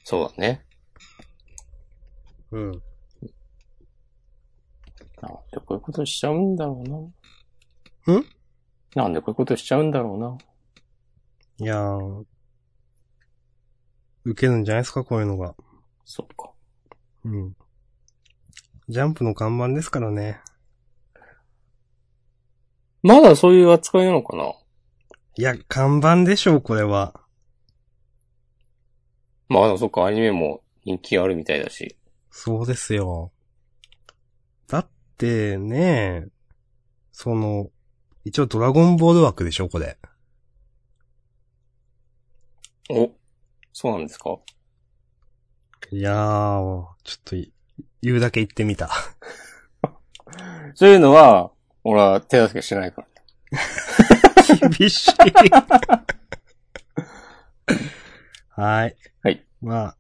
[0.04, 0.66] そうだね。
[2.52, 2.82] うん。
[5.24, 6.90] なんでこういうことしちゃうんだろう
[8.12, 8.16] な。
[8.18, 8.26] ん？
[8.94, 10.38] なんでこういうことしちゃうんだろうな。
[11.60, 12.26] いやー。
[14.26, 15.56] 受けるんじゃないですか、こういうのが。
[16.04, 16.52] そうか。
[17.26, 17.56] うん。
[18.90, 20.42] ジャンプの看板ですからね。
[23.02, 24.54] まだそういう扱いなのかな？
[25.36, 27.20] いや、看板でしょう、これは。
[29.50, 31.98] まあ、でもそっか、アニメも人気あるみたいだし。
[32.30, 33.33] そうですよ。
[35.13, 36.28] だってね、
[37.12, 37.69] その、
[38.26, 39.97] 一応ドラゴンボール枠でしょ、これ。
[42.89, 43.12] お、
[43.71, 44.38] そうなんですか？
[45.91, 47.54] いやー、ちょっとい、
[48.02, 48.89] 言うだけ言ってみた。
[50.76, 51.52] そういうのは、
[51.84, 53.08] 俺は手助けしないから
[54.67, 54.69] ね。
[54.78, 55.12] 厳しい。
[58.49, 58.95] はい。
[59.21, 59.45] はい。
[59.62, 59.97] まあ、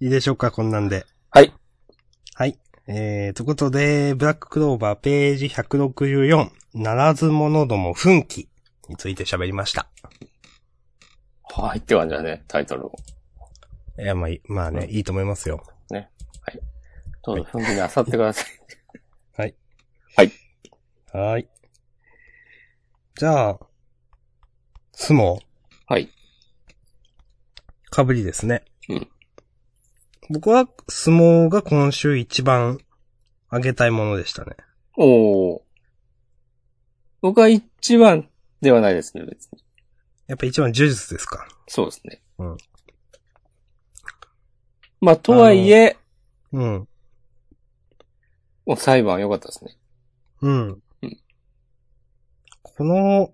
[0.00, 1.06] いいでしょうか、こんなんで。
[1.30, 1.52] はい。
[2.86, 2.96] はい。
[2.96, 8.48] えー、ということで、ブラッククローバーページ164、ならず者ども奮起
[8.88, 9.88] について喋りました。
[11.44, 12.92] はいって感じだね、タイトルを。
[13.98, 15.62] いや、まあいい、まあね、いいと思いますよ。
[17.24, 19.54] どうぞ、ふんぎに漁ってください。
[21.14, 21.48] はーい。
[23.16, 23.60] じゃあ、
[24.92, 25.38] 相撲
[25.86, 26.10] はい。
[27.90, 28.64] かぶりですね。
[30.28, 30.34] うん。
[30.34, 32.78] 僕は相撲が今週一番
[33.48, 34.56] あげたいものでしたね。
[34.96, 35.60] おー。
[37.20, 38.28] 僕は一番
[38.60, 39.64] ではないですね、別に。
[40.26, 41.46] やっぱ一番呪術ですか。
[41.68, 42.22] そうですね。
[42.38, 42.56] うん。
[45.00, 45.96] まあ、とはいえ、
[46.52, 46.88] うん。
[48.66, 49.76] もう裁判良かったですね。
[50.40, 51.20] うんうん。
[52.62, 53.32] この、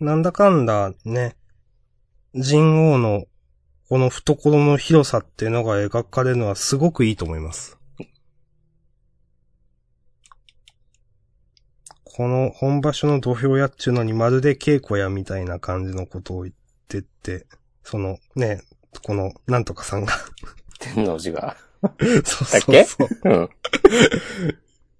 [0.00, 1.36] なんだかんだね、
[2.34, 3.24] 人王の
[3.88, 7.78] この懐の広さっていうのが描かれるのはすごくいいと思います。
[12.04, 16.54] この本場所の土俵屋っちゅうのにまるで稽古屋みたいな感じのことを言っ
[16.88, 17.46] てって、
[17.82, 18.62] そのね、
[19.04, 20.12] このなんとかさんが
[20.78, 21.56] 天王寺が。
[22.24, 23.48] そうだっけそうそう。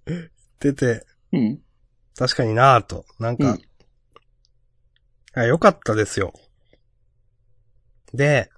[0.07, 0.29] うん。
[0.59, 1.59] 出て、うん。
[2.17, 3.05] 確かになぁと。
[3.19, 3.61] なんか、うん
[5.33, 6.33] あ、よかったですよ。
[8.13, 8.49] で、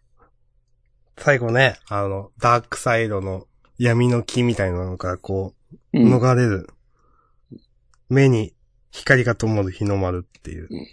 [1.24, 3.46] 最後ね、あの、ダークサイドの
[3.78, 5.54] 闇の木みたいなのからこ
[5.94, 6.16] う、うん。
[6.16, 6.68] 逃れる。
[8.10, 8.56] 目に
[8.90, 10.68] 光が灯る日の丸っていう。
[10.70, 10.88] うん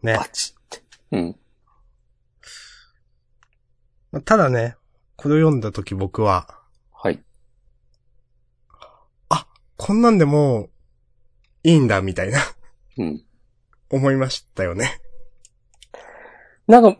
[0.00, 0.26] ねバ。
[0.32, 0.82] チって。
[1.12, 1.18] う
[4.18, 4.22] ん。
[4.24, 4.76] ただね、
[5.16, 6.48] これを読んだ時僕は、
[6.92, 7.22] はい。
[9.76, 10.70] こんなんでもう、
[11.64, 12.40] いいんだ、みたいな、
[12.96, 13.22] うん。
[13.90, 15.00] 思いましたよね。
[16.66, 16.98] なんか、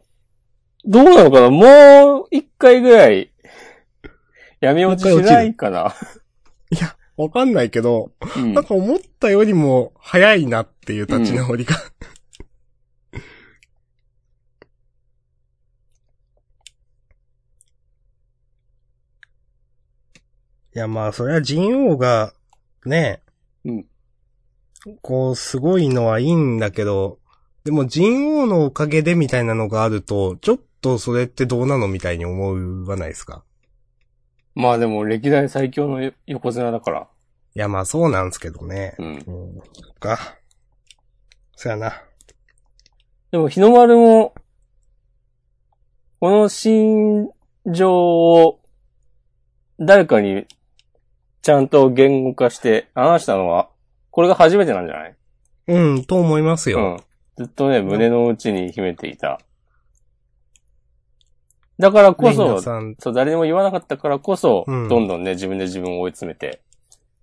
[0.84, 1.50] どうなのかな？
[1.50, 3.30] もう一回ぐらい、
[4.60, 5.94] 闇落ちしないかな？
[6.70, 11.76] いや、わかんないけど、うんなんか思ったよりも早いなっていう立ち直りが。
[20.74, 22.32] いや、まあ、それは人王が、
[22.86, 23.20] ね、
[23.64, 23.86] うん
[25.02, 27.18] こう、すごいのはいいんだけど、
[27.64, 33.44] でも人王のおかげでみたいなのがあると、ちょっとそれってどうなのみたいに思わないですか？
[34.54, 37.08] まあでも歴代最強の横綱だから。
[37.54, 38.94] いや、まあそうなんですけどね。
[38.98, 39.06] うん。
[39.06, 39.22] うん。
[39.72, 40.18] そっか。
[41.56, 42.02] そやな。
[43.30, 44.34] でも日の丸も、
[46.20, 47.30] この心
[47.66, 48.60] 情を、
[49.78, 50.46] 誰かに、
[51.42, 53.70] ちゃんと言語化して話したのは、
[54.10, 55.16] これが初めてなんじゃない？
[55.68, 56.78] うん、と思いますよ。
[56.78, 57.44] うん。
[57.44, 59.40] ずっとね、胸の内に秘めていた。
[61.78, 66.60] だからこそ、そう、誰にも言わなかったからこそ、うんどんどんね、自分で自分を追い詰めて、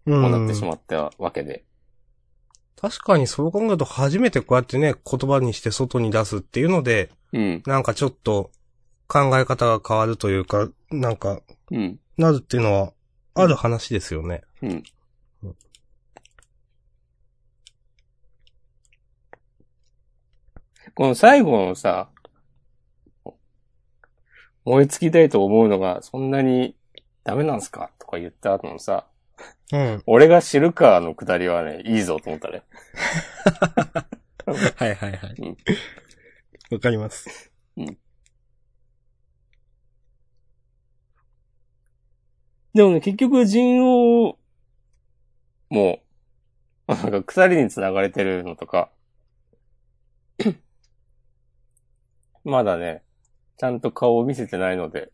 [0.05, 0.11] う。
[0.11, 1.63] こうなってしまったわけで。
[2.79, 7.63] 確かにそう考えると初めてこうやってね、言葉にして外に出すっていうので、うん。
[7.65, 8.51] なんかちょっと
[9.07, 11.41] 考え方が変わるというか、なんか、
[11.71, 11.99] うん。
[12.17, 12.93] なるっていうのは、
[13.33, 14.41] ある話ですよね。
[14.61, 14.83] うん。
[20.95, 22.09] この最後のさ、
[24.65, 26.75] 燃え尽きたいと思うのがそんなに
[27.23, 27.91] ダメなんすか？
[27.99, 29.07] とか言った後のさ、
[29.71, 30.03] うん。
[30.05, 32.63] 俺が知るかのくだりはね、いいぞと思ったね。
[34.77, 35.57] はいはいはいうん。
[36.71, 37.51] わかります。
[42.73, 44.37] でもね、結局人王
[45.69, 45.99] も、
[46.87, 48.91] なんか鎖に繋がれてるのとか、
[52.43, 53.03] まだね、
[53.57, 55.11] ちゃんと顔を見せてないので、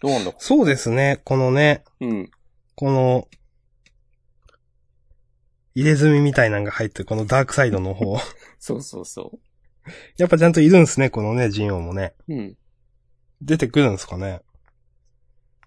[0.00, 0.32] どうなんだ？
[0.38, 2.30] そうですね、このね、うん。
[2.74, 3.28] この、
[5.74, 8.16] 入れ墨みたいなのが入ってるこのダークサイドの方。
[8.58, 9.38] そうそうそ
[10.16, 12.14] やっぱちゃんといるんですね、このね、ジンオウもね。
[12.28, 12.34] う。
[12.34, 12.56] うん。
[13.40, 14.40] 出てくるんですかね。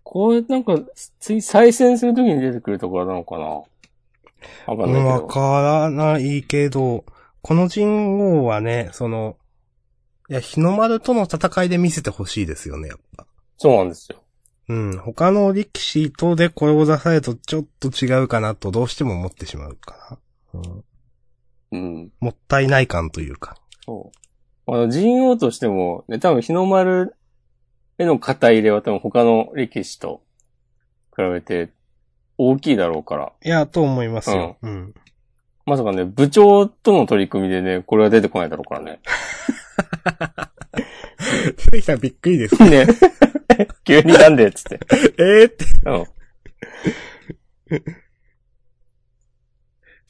[0.03, 0.79] これなんか、
[1.19, 3.45] つい再戦するときに出てくるところなのかな？
[3.45, 3.65] わ
[4.67, 5.27] かんないけわど。
[5.27, 7.05] からないけど、
[7.41, 9.37] この人王はね、その、
[10.29, 13.25] いや、日の丸との戦いで見せてほしいですよね、やっぱ。
[13.57, 14.21] そうなんですよ。
[14.67, 14.97] うん。
[14.97, 20.19] 他の力士とでこれを出されるとちょっと違うかなとどうしても思ってしまうか
[20.53, 20.59] な。
[21.71, 22.11] うん、うん。
[22.19, 23.57] もったいない感というか。
[23.85, 24.11] そ
[24.67, 24.71] う。
[24.73, 27.15] あの、人王としても、ね、多分日の丸
[27.99, 30.23] への肩入れは多分他の力士と
[31.15, 31.71] 比べて
[32.37, 34.57] 大きいだろうから、いや、と思いますよ。
[34.61, 34.93] うん。
[35.67, 38.99] まさかね、部長との取り組みでね、これは出てこないだろうからね。
[41.57, 42.55] 出てきたらびっくりです。
[42.63, 42.87] ね。
[43.85, 44.79] 急になんでっつって。
[45.17, 45.65] えーって。
[45.85, 46.05] うん。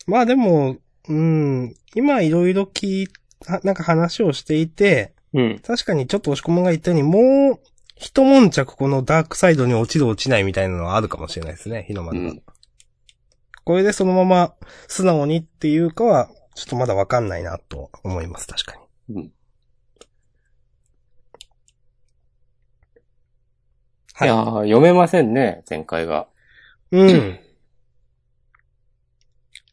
[0.07, 3.07] まあでも、うん、今いろいろ聞い
[3.45, 5.59] はなんか話をしていて、うん。
[5.59, 7.59] 確かにちょっと押し込まんが言ったように、もう、
[7.95, 12.31] 一悶着このダークサイドに落ちる落ちないみたいなのはあるかもしれないですね、日のう丸が。
[12.33, 12.41] ん。
[13.63, 14.53] これでそのまま
[14.87, 18.77] 素直にっていうかは、ちょっとまだわかんないなと思います、確か
[19.09, 19.15] に。
[19.15, 19.31] うん。
[24.17, 26.29] はいいやー読めませんね、前回が。
[26.91, 27.39] うん。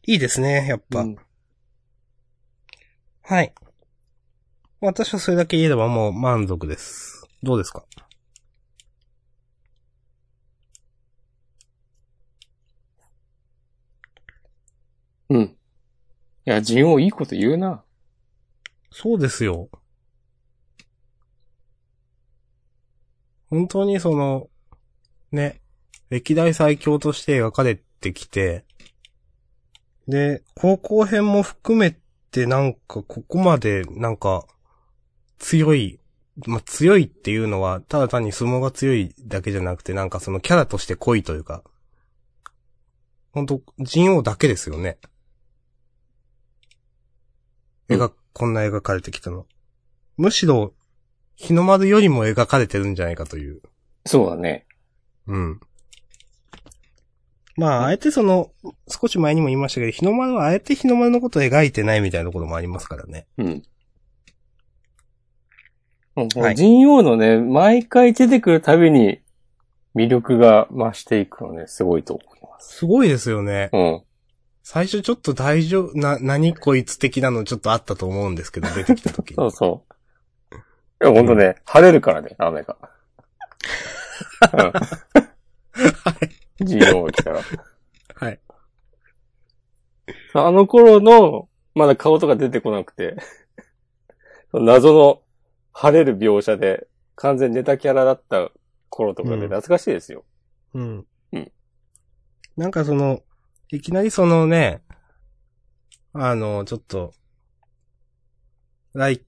[0.05, 0.99] いいですね、やっぱ。
[0.99, 1.15] うん
[3.21, 3.53] はい。
[4.81, 7.25] 私はそれだけ言えればもう満足です。
[7.41, 7.85] どうですか？
[15.29, 15.41] うん。
[15.43, 15.55] い
[16.43, 17.85] や、ジンオウいいこと言うな。
[18.91, 19.69] そうですよ。
[23.53, 24.49] 本当にその、
[25.31, 25.61] ね、
[26.09, 28.65] 歴代最強として描かれてきて、
[30.07, 31.95] で、高校編も含め
[32.31, 34.47] てなんかここまでなんか
[35.37, 35.99] 強い、
[36.47, 41.61] まあ、強いっていうのはただ単に相撲が強いだけじゃなくてなんかそのキャラとして濃いというか、
[43.33, 44.97] 本当人王だけですよね。
[47.87, 49.45] 描、こんな描かれてきたの。
[50.17, 50.73] むしろ、
[51.35, 53.61] 日の丸よりも描かれてるんじゃないかという。
[54.05, 54.65] そうだね。
[55.27, 55.59] うん。
[57.55, 58.51] まあ、あえてその、
[58.87, 63.27] 少し前にも言いましたけど、日の丸はあえて日の丸のことを描いてないみたいなところもありますからね。
[63.37, 63.63] うん。
[66.15, 69.19] もうこい人王のね、毎回出てくるたびに
[69.95, 72.77] 魅力が増していくのね、すごいと思います。
[72.77, 73.69] すごいですよね。
[73.73, 74.01] うん。
[74.63, 79.92] 最初ちょっと大丈夫、な、何こいつ的なのちょっとあったと思うんですけど、出てきた時そうそう。
[81.03, 82.77] いや、ほんとね、晴れるからね、雨が。
[86.61, 86.65] うん。
[86.65, 87.41] 人王が来たら。
[88.15, 88.39] はい。
[90.33, 93.17] あの頃の、まだ顔とか出てこなくて、
[94.53, 95.21] 謎の
[95.73, 98.49] 晴れる描写で、完全ネタキャラだった
[98.89, 100.23] 頃とかでうん懐かしいですよ。
[100.73, 101.05] うん。
[101.33, 101.51] うん。
[102.55, 103.21] なんかその、
[103.69, 104.81] いきなりそのね、
[106.13, 107.13] あの、ちょっと、
[108.93, 109.25] 来、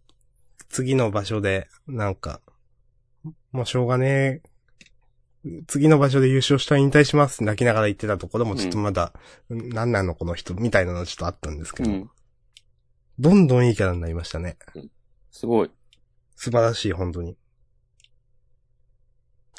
[0.76, 2.42] 次の場所で、なんか、
[3.54, 4.42] もうしょうがね
[5.46, 9.14] え、次の場所で優勝したら引退しますって泣きながら言ってたところもちょっとまだ、
[9.50, 12.10] なんなのこの人みたいなのちょっとあったんですけど、うん。
[13.20, 14.58] どんどんいいキャラになりましたね。
[15.32, 15.72] すごい。
[16.36, 17.38] 素晴らしい、本当に。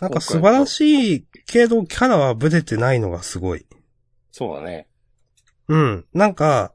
[0.02, 3.64] なんか素晴らしいけど、キャラはブレてないのがすごい。
[4.32, 4.86] そうだね。
[5.68, 6.04] うん。
[6.12, 6.74] なんか、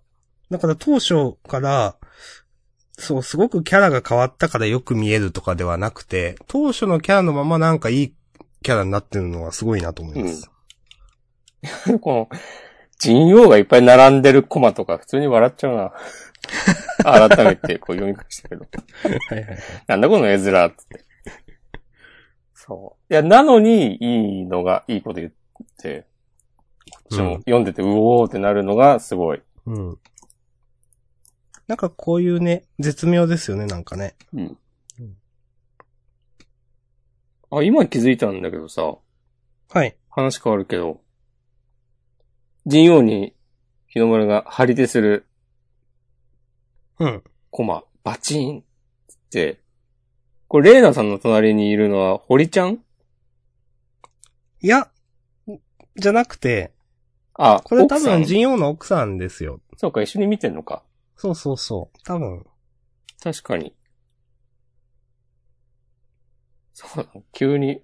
[0.50, 1.96] だから当初から、
[3.02, 8.14] そう、すごくキャラが変わったからよく見えるとかではなくて、当初のキャラのままなんかいい
[8.64, 10.50] キャラになってるのはすごいなと思います。
[12.00, 12.30] この、
[13.00, 15.94] 人王がいっぱい並んでるコマとか普通に笑っちゃうな。
[17.04, 18.68] 改めてこう読み返したけど。
[19.30, 19.58] はいはい。
[19.88, 21.06] なんだこの絵面って。
[22.54, 23.14] そう。
[23.14, 25.32] いや、なのに、いいのが、いいこと言っ
[25.82, 26.06] て、
[26.92, 29.42] こっちも読んでて、うおーってなるのがすごい。
[29.66, 29.98] うん。
[31.72, 34.16] なんかこういうね、絶妙ですよね、なんかね。
[34.34, 34.58] うん
[35.00, 35.18] うん。
[37.50, 38.98] あ、今気づいたんだけどさ、
[39.70, 39.96] はい。
[40.10, 41.00] 話変わるけど、
[42.66, 43.34] 人王に
[43.88, 45.26] 日の丸が張り手する
[47.00, 47.24] うん。
[47.52, 48.64] コマ、バチーンっ
[49.30, 49.62] て、
[50.50, 52.84] これ、レイナさんの隣にいるのは、堀ちゃん？
[54.60, 54.92] いや、
[55.96, 56.74] じゃなくて、
[57.34, 59.62] あ、これ多分ジンオウの奥さんですよ。
[59.78, 60.84] そうか、一緒に見てんのか。
[61.22, 61.98] そうそうそう。
[62.04, 62.44] 多分。
[63.22, 63.76] 確かに。
[66.74, 67.84] そうだ、急に、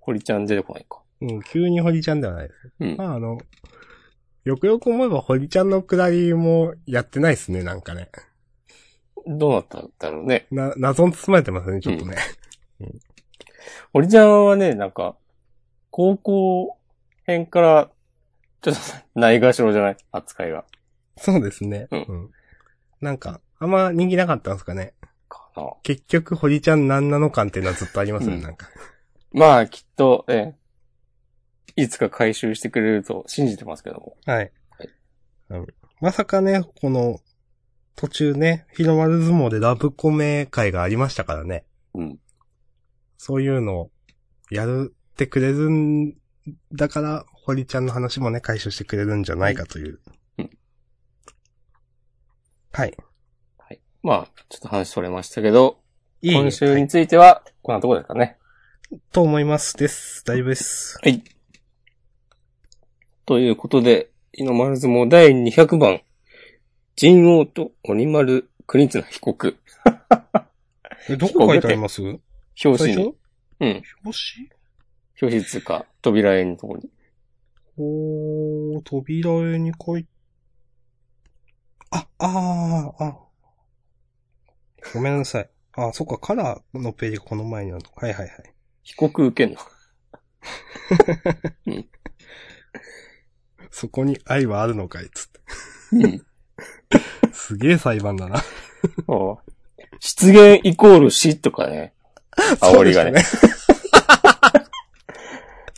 [0.00, 1.02] 堀ちゃん出てこないか。
[1.20, 2.72] うん、急に堀ちゃんではないです。
[2.80, 2.96] うん。
[2.96, 3.36] まああの、
[4.44, 8.08] よくよく思えば堀ちゃんのくだりもやってないですね、なんかね。
[9.26, 10.46] どうなったんだろうね。
[10.50, 12.16] な、謎に包まれてますね、ちょっとね。
[13.92, 15.18] 堀ちゃんはね、なんか、
[15.90, 16.78] 高校
[17.24, 17.90] 編から、
[18.62, 18.80] ちょっと、
[19.20, 19.96] ないがしろじゃない？
[20.12, 20.64] 扱いが。
[21.18, 21.88] そうですね。
[21.90, 22.30] うん
[23.04, 24.94] なんか、あんま人気なかったんですかね。
[25.28, 25.74] かな。
[25.82, 28.66] 結局、堀ちゃん何なのかっていうのはずっとありますね、うんなんか。
[29.32, 30.54] まあ、きっと、え
[31.76, 34.16] え、いつか回収してくれると信じてますけども。
[34.24, 34.90] はいはい。
[35.50, 35.66] うん
[36.00, 37.20] まさかね、この、
[37.94, 41.64] 途中ね、日の丸相撲でラブコメ会がありましたからね。
[41.94, 42.18] うん。
[43.16, 43.90] そういうのを
[44.50, 46.14] やるってくれるん
[46.72, 50.00] だから、堀ちゃんの話もね、解消してくれるんじゃないかという。
[50.06, 50.14] うん
[52.76, 52.96] はい。
[53.56, 53.80] はい。
[54.02, 55.78] まあ、ちょっと話それましたけど、
[56.22, 58.36] いい今週はいについては、こんなところですかね。
[59.12, 59.76] と思います。
[59.76, 60.24] です。
[60.24, 60.98] 大丈夫です。
[61.00, 61.22] はい。
[63.26, 66.00] ということで、日の丸相撲第200番、
[66.96, 69.56] 人王と鬼丸国綱被告。
[71.08, 72.02] え、どこ書いてあります？
[72.02, 72.20] 表
[72.76, 72.96] 最紙に。
[73.04, 73.16] 初？
[73.60, 73.68] うん。
[73.68, 74.50] 表紙？
[75.22, 76.90] 表紙つうか、扉絵のところに。
[77.78, 80.06] おー、扉絵に書い、
[81.90, 83.18] あ、あー、あ。
[84.92, 85.48] ごめんなさい。
[85.72, 87.90] あ、そっか、カラーのページがこの前にあるの。
[87.94, 88.54] はいはいはい。
[88.82, 89.60] 被告受けんの？
[93.70, 95.08] そこに愛はあるのかい？
[95.12, 95.40] つって。
[95.92, 96.26] うん。
[97.32, 98.36] すげえ裁判だな。
[98.36, 98.42] ああ
[99.98, 101.94] 失言イコール死とかね。
[102.60, 103.22] 煽りがね。
[103.22, 103.68] そうです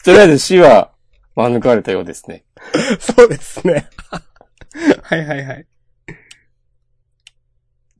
[0.04, 0.92] とりあえず死は
[1.36, 2.36] 免れたようですね。
[2.36, 2.44] ね。
[2.98, 3.88] そうですね。
[5.02, 5.66] はいはいはい。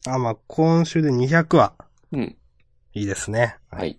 [0.06, 1.74] あ、まあ、今週で200話。
[2.12, 2.36] うん。
[2.94, 3.56] いいですね。
[3.70, 3.98] はい。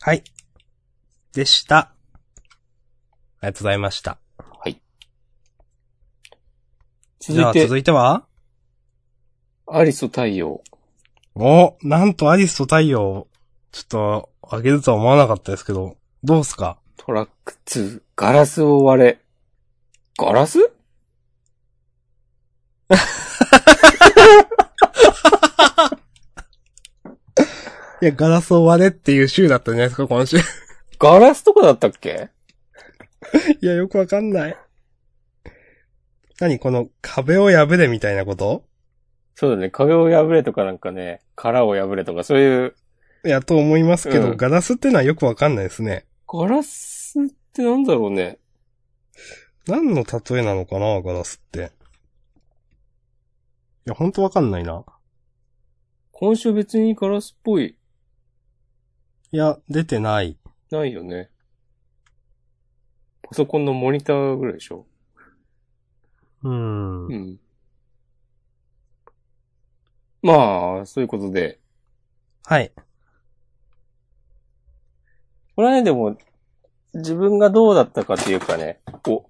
[0.00, 0.24] はい。
[1.32, 1.76] でした。
[1.78, 1.90] あ
[3.42, 4.18] りがとうございました。
[7.26, 8.26] じゃいて、続いては？
[9.66, 10.62] アリスと太陽。
[11.34, 13.28] お、なんとアリスと太陽、
[13.72, 16.76] ちょっと、あげるとは思わなかったですけど、どうすか？
[16.98, 19.20] トラック2、ガラスを割れ。
[20.18, 20.70] ガラス？
[28.02, 30.38] いや、ガラスを割れっていう週だったんじゃないですか、今週。
[30.38, 30.40] い
[30.98, 32.28] ガラスとかだったっけ？
[33.60, 34.56] や、よくわかんない。
[36.40, 38.64] 何この壁を破れみたいなこと？
[39.36, 39.70] そうだね。
[39.70, 42.74] 壁を破れとかなんかね、殻を破れとかそういう、
[43.24, 46.04] いや、と思いますけど、うんガラスってのはよくわかんないですね。
[46.28, 47.22] ガラスっ
[47.54, 48.38] てなんだろうね。
[49.66, 51.70] 何の例えなのかな、ガラスって。
[53.86, 54.82] いや、ほんとわかんないな。
[56.12, 57.76] 今週別にガラスっぽい、
[59.30, 60.38] いや、出てない。
[60.70, 61.28] ないよね。
[63.22, 64.86] パソコンのモニターぐらいでしょ？
[66.44, 67.12] うんう。
[67.14, 67.40] ん。
[70.22, 71.58] まあ、そういうことで。
[72.44, 72.72] はい。
[75.56, 76.16] これはね、でも、
[76.94, 79.26] 自分がどうだったかっていうかね、お、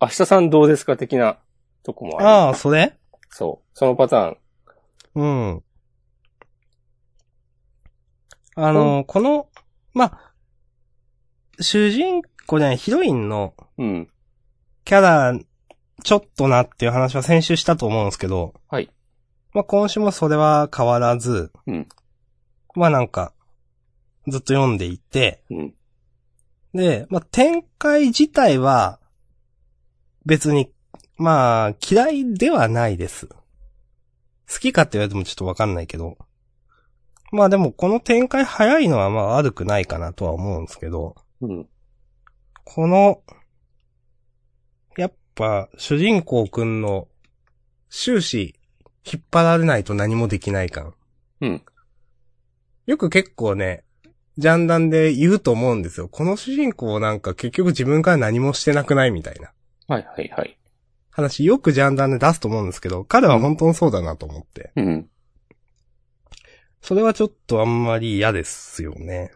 [0.00, 1.38] 明日さんどうですか的な
[1.82, 2.28] とこもある。
[2.28, 2.97] ああ、それ？
[3.30, 3.68] そう。
[3.74, 4.36] そのパターン。
[5.14, 5.24] う
[5.56, 5.62] ん。
[8.54, 9.48] あの、この、
[9.94, 10.32] まあ、
[11.60, 14.08] 主人公じゃない、ヒロインのうん。
[14.84, 15.38] キャラ、
[16.02, 18.90] ちょっとなっていう話は先週したと思うんですけど、はい。
[19.52, 21.88] まあ今週もそれは変わらず、うん。
[22.74, 23.32] まあなんか、
[24.28, 25.74] ずっと読んでいて、うん。
[26.74, 29.00] で、まあ展開自体は、
[30.24, 30.72] 別に、
[31.18, 33.26] まあ嫌いではないです。
[33.26, 33.36] 好
[34.60, 36.16] きかって言われてもちょっとわかんないけど。
[37.32, 41.68] まあでもこの展開早いのはまあ悪くないかなとは思うんですけど、うん。
[42.64, 43.22] この、
[44.96, 47.08] やっぱ主人公くんの
[47.90, 48.54] 終始
[49.04, 50.94] 引っ張られないと何もできない感。
[51.40, 51.62] うん。
[52.86, 53.84] よく結構ね、
[54.38, 56.08] ジャンダンで言うと思うんですよ。
[56.08, 59.52] この主人公なんか結局自分から何もしてなくないみたいな
[59.88, 60.57] はいはいはい。
[61.18, 64.70] 話よくジャンダンで出すと思うんですけど、彼は本当にそうだなと思って。
[64.76, 65.10] うん。
[66.80, 69.32] それはちょっとあんまり嫌ですよね。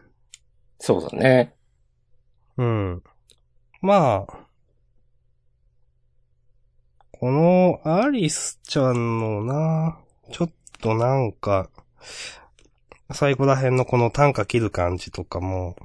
[0.79, 1.53] そうだね。
[2.57, 3.03] うん。
[3.81, 4.47] まあ、
[7.11, 9.99] このアリスちゃんのな、
[10.31, 11.69] ちょっとなんか、
[13.11, 15.75] 最後ら辺のこの短歌切る感じとかも、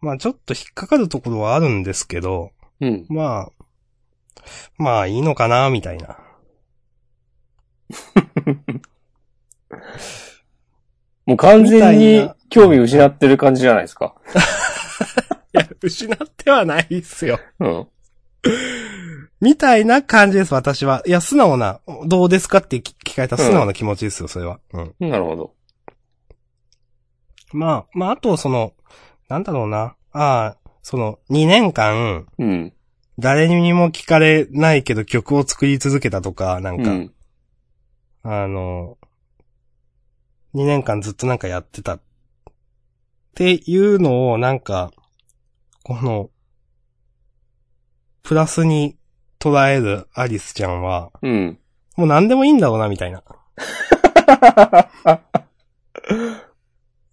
[0.00, 3.06] まあちょっと引っかかるところはあるんですけど、うん。
[3.10, 3.59] まあ、
[4.78, 6.18] まあいいのかな、みたいな。
[11.26, 14.14] もう完全にな興味失ってる感じじゃないですか。
[15.54, 17.38] いや、失ってはないっすよ。
[17.60, 17.86] うん。
[19.40, 21.02] みたいな感じです、私は。
[21.06, 24.60] いや、素直な、どうですかって聞聞かれた素直な気持ちですよ、それは。
[24.72, 24.94] うん。
[25.08, 25.54] なるほど。
[27.52, 28.72] まあ、まあ、あと、その、
[29.28, 29.96] なんだろうな。
[30.12, 32.72] ああ、その、2年間、うん。
[33.20, 37.12] 誰にも聞かれないけど曲を作り続けたとか、なんか、うん。
[38.22, 38.98] あの、
[40.54, 41.94] 2年間ずっとなんかやってた。
[41.96, 42.00] っ
[43.34, 44.90] ていうのを、なんか、
[45.84, 46.30] この、
[48.22, 48.96] プラスに
[49.38, 51.58] 捉えるアリスちゃんは、うん。
[51.96, 53.22] もう何でもいいんだろうな、みたいな。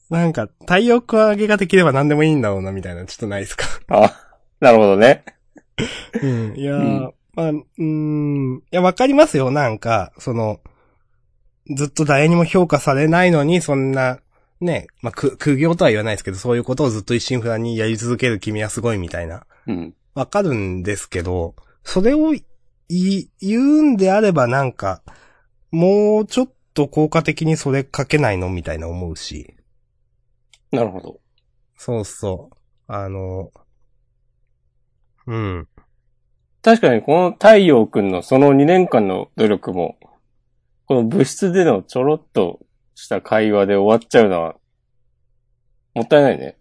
[0.10, 3.66] なんか、太陽光上げができれば何でもいいんだろうな、みたいな、ちょっとないですか？
[3.90, 4.14] あ、
[4.62, 5.26] なるほどね。
[6.22, 6.56] うん。
[6.56, 8.58] いやー、うんまあ、うーん。
[8.58, 10.60] いや、わかりますよ、なんか、その、
[11.70, 14.20] ずっと誰にも評価されないのに、そんな、
[14.60, 19.46] ね、まあ、く、苦行とは言わないですけど、そういうことをずっと一心不乱にやり続ける君はすごいみたいな。
[19.68, 19.94] うん。
[20.16, 22.44] わかるんですけど、それをい
[22.90, 25.04] 言うんであればなんか、
[25.72, 29.54] もうちょっと効果的にそれ書けないのみたいな思うし。
[30.72, 31.20] なるほど。
[31.76, 32.56] そうそう。
[32.88, 33.52] あの、
[35.28, 35.68] うん。
[36.62, 39.98] 確かにこの太陽くんのその2年間の努力も、
[40.86, 42.60] この部室でのちょろっと
[42.96, 44.56] した会話で終わっちゃうのは、
[45.94, 46.58] もったいないね。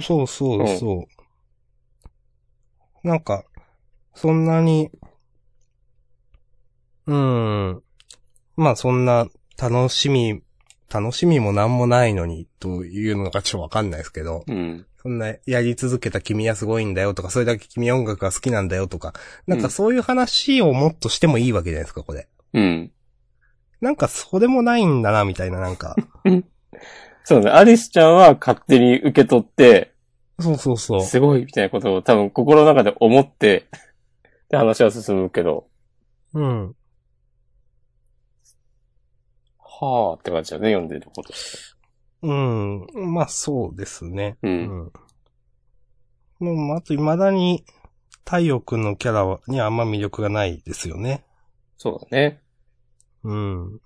[0.00, 1.06] そうそうそ
[3.04, 3.06] う。
[3.06, 3.44] なんか、
[4.14, 4.90] そんなに、
[7.06, 7.82] うん。
[8.56, 9.26] まあそんな
[9.58, 10.42] 楽しみ、
[10.92, 14.86] 楽しみもなんもないのにというのがちょっとわかんないですけど、うん。
[15.04, 19.12] そんなやり続けた君はすごいんだよとか、それだけ君は音楽が好きなんだよとか、
[19.46, 22.26] なんかそういう話をもっとしてもいいわけじゃないですか、これ。
[22.54, 22.90] うん。
[23.82, 25.94] なんかそれもないんだな、みたいな、なんか。
[27.24, 27.50] そうね。
[27.50, 29.92] アリスちゃんは勝手に受け取って、
[30.40, 31.02] そうそうそう。
[31.02, 33.66] すごいみたいなことを多分心の中で思って、
[34.48, 35.66] で話は進むけど、
[36.32, 36.74] うん。
[39.58, 41.73] はーって感じだね、読んでることして。
[42.24, 43.12] うん。
[43.12, 44.38] まあそうですね。
[44.42, 44.48] う。
[44.48, 44.92] うんん。
[46.40, 47.64] でも、あと未だに、
[48.24, 51.24] 太陽くんのキャラにはあんま魅力がないですよね。
[51.76, 52.40] そうだね。
[53.24, 53.80] うん。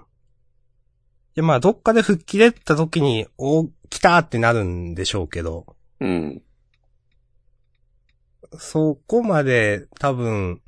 [1.35, 5.67] で、まあ、どっかで吹っ切れた時に、お、来たってなるんでしょうけど、
[6.01, 6.43] うん。
[8.57, 10.63] そこまで多分、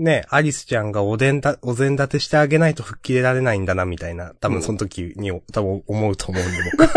[0.00, 6.88] ね、アリスちゃんがおでんだ、お膳立てしてあげないと吹っ切れられないんだな、みたいな、多分その時に、多分思うと思うんで、僕。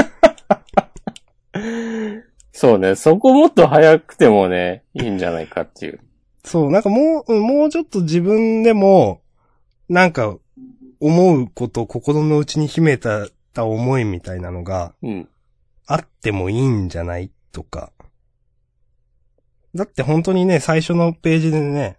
[2.53, 2.95] そうね。
[2.95, 5.99] そこもっと早くてもね、いいんじゃないかっていう。
[6.45, 9.21] そう、なんかもう、うんもうちょっと自分でも、
[9.89, 10.37] なんか、
[11.01, 15.29] 思うこと、心の内に秘めた、た思いみたいなのが、うん。
[15.85, 17.29] あってもいいんじゃない？
[17.51, 17.91] とか。
[19.75, 21.97] だって本当にね、最初のページでね、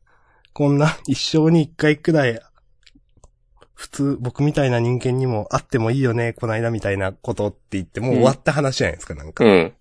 [0.54, 2.40] こんな一生に一回くらい、
[3.74, 9.44] 普通、僕みたいな人間にもあってもいいよね、この間みたいなことって言って、もう終わった話じゃないですか、なんか。
[9.44, 9.74] うん。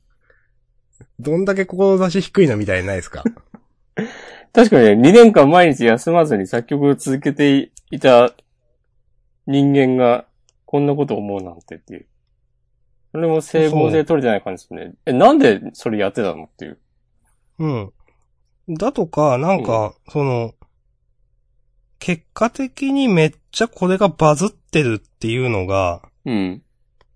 [1.19, 3.23] どんだけ志低いのみたいなないですか？
[4.51, 8.33] 確かにね、2年間毎日休まずに作曲を続けていた
[9.45, 10.25] 人間が、
[10.65, 12.07] こんなこと思うなんてっていう。
[13.11, 14.93] それも整合性取れてない感じですね。
[15.05, 16.79] え、なんでそれやってたのっていう。
[17.59, 17.93] うん。
[18.69, 20.53] だとか、なんか、その、
[22.03, 26.61] 結果的にめっちゃこれがバズってるっていうのが、うん。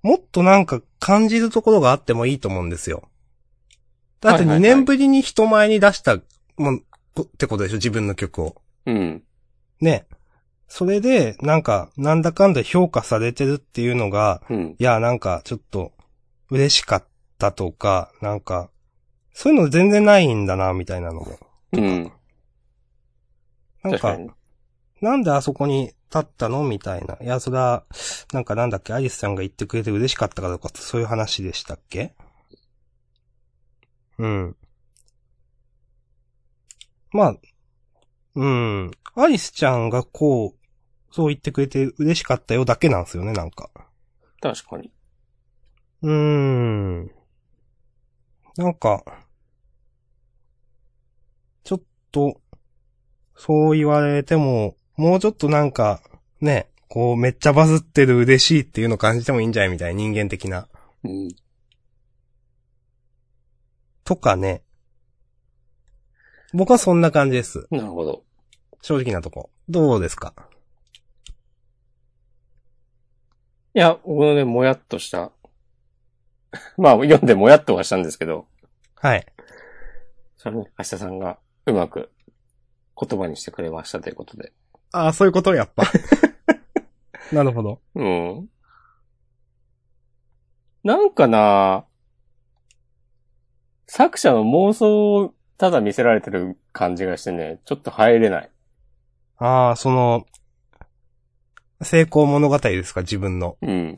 [0.02, 3.10] もっとなんか感じるところがあってもいいと思うんですよ。
[4.22, 6.18] だって2はいはいはい年ぶりに人前に出した、
[6.56, 6.84] もん
[7.14, 7.76] こってことでしょ？
[7.76, 8.62] 自分の曲を。
[8.86, 9.24] うん。
[9.82, 10.06] ね。
[10.70, 14.76] それで、なんか、なんだかんだ評価されてるっていうのが、うん。
[14.80, 15.92] いや、なんか、ちょっと、
[16.50, 17.08] 嬉しかっ
[17.38, 18.70] たとか、なんか、
[19.34, 21.38] そういうの全然ないんだな、みたいなのも。
[21.74, 22.12] うん。
[23.84, 24.30] なんか、確かに。
[25.02, 26.64] なんであそこに立ったの？
[26.64, 27.18] みたいな。
[27.22, 27.86] いや、それは、
[28.34, 32.16] なんかなんだっけ、アリスさんが言ってくれて嬉しかったかとか、そういう話でしたっけ？
[34.18, 34.56] うん。
[37.12, 37.36] まあ、
[38.36, 38.92] うん。
[39.16, 43.70] アリスちゃんがこう、そう言ってくれて嬉しかったよだけなんですよね、なんか。
[44.42, 44.92] 確かに。
[46.04, 47.12] うーん。
[48.56, 49.04] なんか、
[51.64, 51.82] ちょっ
[52.12, 52.40] と、
[53.36, 56.02] そう言われても、もうちょっとなんか、
[56.42, 60.68] ね、こうめっちゃバズってる嬉しいっていうのを感じてもいいんじゃないみたいな人間的な。
[61.04, 61.30] うん。
[64.04, 64.64] とかね。
[66.54, 67.68] 僕はそんな感じです。
[67.70, 68.24] なるほど。
[68.82, 69.50] 正直なとこ。
[69.70, 70.34] どうですか？
[73.76, 75.32] いや、僕のね、もやっとした。
[76.78, 78.48] まあ、読んでもやっとはしたんですけど、
[78.96, 79.26] はい。
[80.38, 82.10] それね、明日さんがうまく
[83.00, 84.54] 言葉にしてくれましたということで。
[84.98, 85.84] ああ、そういうことやっぱ。
[87.32, 87.82] なるほど。
[87.96, 88.50] うん。
[90.84, 91.86] なんかな
[93.88, 98.50] 作者の妄想をただ見せられてる感じがしてね、ちょっと入れない。
[99.38, 100.26] ああ、その、
[101.82, 103.58] 成功物語ですか、自分の。
[103.62, 103.96] うん。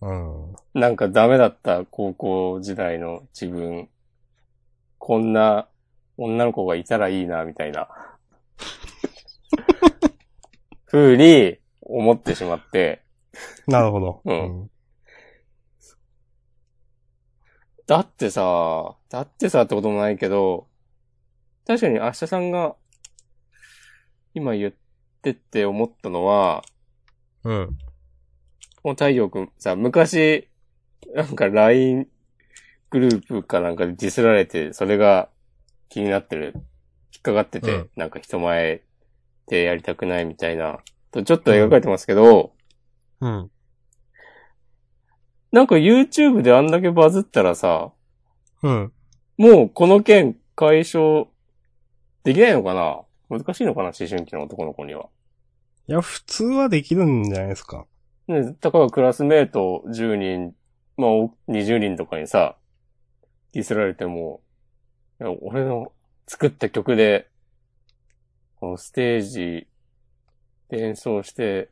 [0.00, 0.56] うん。
[0.74, 3.88] なんかダメだった高校時代の自分。
[4.98, 5.68] こんな
[6.16, 7.88] 女の子がいたらいいな、みたいな。
[10.92, 13.02] 風に思ってしまって。
[13.66, 14.20] なるほど。
[14.24, 14.70] うん
[17.86, 20.68] だってさ、だってさってこともないけど、
[21.66, 22.76] 確かに明日さんが
[24.34, 24.72] 今言っ
[25.20, 26.62] てって思ったのは、
[27.42, 27.76] うん。
[28.84, 30.48] もう太陽くんさ、昔、
[31.14, 32.06] なんか LINE
[32.90, 35.28] グループかなんかでディスられて、それが
[35.88, 36.52] 気になってる、
[37.12, 38.82] 引っかかってて、うんなんか人前
[39.46, 40.78] でやりたくないみたいな、
[41.10, 42.52] とちょっと描かれてますけど、
[43.20, 43.50] うん。
[45.50, 47.92] なんか YouTube であんだけバズったらさ、
[48.62, 48.92] うん。
[49.36, 51.26] もうこの件解消
[52.24, 53.02] できないのかな？
[53.28, 53.88] 難しいのかな？
[53.88, 55.08] 思春期の男の子には。
[55.88, 57.86] いや、普通はできるんじゃないですか。
[58.28, 60.54] ね、たかがクラスメート10人、
[60.96, 62.56] まあお20人とかにさ、
[63.52, 64.40] ディスられても、
[65.18, 65.92] 俺の
[66.28, 67.28] 作った曲で、
[68.62, 69.66] このステージ
[70.68, 71.68] で演奏して、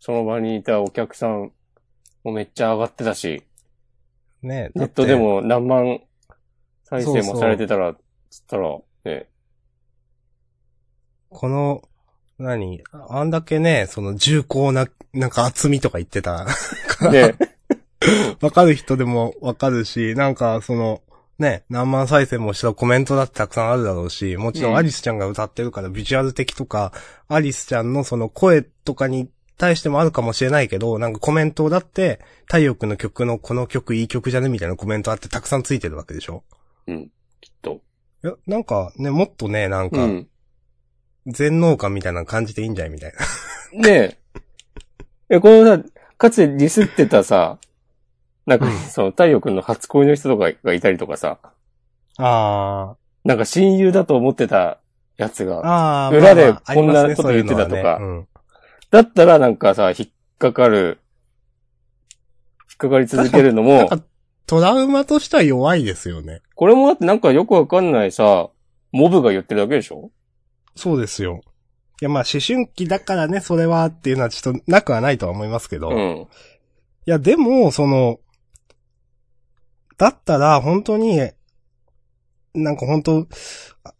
[0.00, 1.52] その場にいたお客さん
[2.24, 3.44] もめっちゃ上がってたし、
[4.42, 6.00] ねネットでも何万
[6.82, 7.94] 再生もされてたら、
[8.28, 9.28] つったら、ね、
[11.28, 11.88] この、
[12.38, 16.44] 何あんだけね、その重厚な、なんか厚みとか言ってた。
[17.12, 17.36] で、
[18.42, 21.02] わかる人でもわかるし、なんかその、
[21.42, 26.92] ね、何万再生もしたコメントだってたくさんあるだろうし、もちろうんんアリスちゃんが歌ってるからビジュアル的とか、
[27.28, 29.28] アリスちゃんのその声とかに
[29.58, 36.44] 対してもあるかもしれないけど、なんかコメントだって、太陽くんの曲のこの曲いい曲じゃねみたいなコメントあってたくさんついてるわけでしょ？
[36.86, 37.80] うん、きっと。
[38.24, 40.28] いや、なんかね、もっとね、なんか、うん。
[41.26, 43.12] 全能感みたいな感じでいいんじゃないみたい
[43.72, 43.80] な。
[43.80, 44.16] ね
[45.30, 45.36] え。
[45.36, 45.82] え、このさ、
[46.18, 47.58] かつてディスってたさ、
[48.46, 51.38] なんか、うんその、太陽くんの初恋の人とかがいたりとかさ、
[52.18, 54.78] あなんか親友だと思ってた
[55.16, 58.28] やつあ、が、ああ、裏でこんなこと言ってたとかそういうのはねうん
[58.90, 60.98] だったらなんかさ、引っかかる、
[62.70, 64.00] 引っかかり続けるのも なん、か
[64.46, 66.42] トラウマとしては弱いですよね。
[66.56, 68.50] これもだってなんかよくわかんないさ、
[68.90, 70.10] モブが言ってるだけでしょ？
[70.76, 71.40] そうですよ。
[72.02, 75.92] いや、まあ、思春期だからね、それはっていうのはちょっとなくはないとは思いますけど。
[75.92, 76.26] いうん。
[77.06, 78.18] や、でも、その、
[80.02, 81.30] だったら、本当に、
[82.54, 83.28] なんか本当、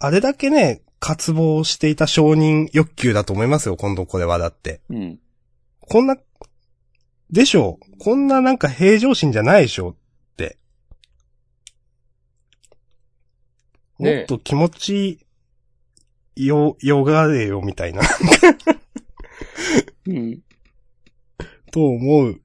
[0.00, 4.80] あれだけね、渇望していた承認欲求だと思いますよ、今度これはだって。
[4.90, 5.20] うん。
[5.78, 6.16] こんな、
[7.30, 9.96] でしょうこんななんか平常心じゃないでしょっ
[10.36, 10.59] て。
[13.98, 15.26] もっと気持ち、
[16.34, 18.03] よ、よがれよ、みたいな、
[20.09, 20.42] うん。
[21.70, 22.41] と思う。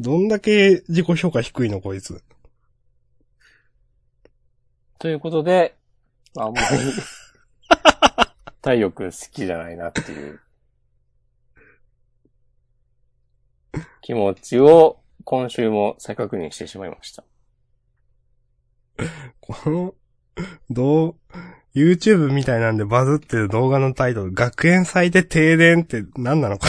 [0.00, 2.22] どんだけ自己評価低いの、こいつ。
[4.98, 5.76] ということで、
[6.36, 6.66] あんまり、
[8.56, 10.40] 太陽くん好きじゃないなっていう、
[14.02, 17.24] 気持ちを今週も再確認してしまいました。
[19.40, 19.94] この、
[20.70, 21.14] どう、
[21.74, 26.68] YouTube みたいなんでバズってる動画のタイトル、学園祭で停電って何なのか。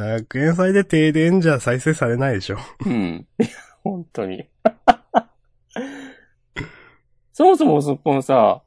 [0.00, 2.58] 学園祭で停電じゃ再生されないでしょ。
[2.86, 3.26] うん。
[3.38, 3.48] い や
[3.82, 4.48] 本当に。
[7.32, 8.62] そもそもそこのさ、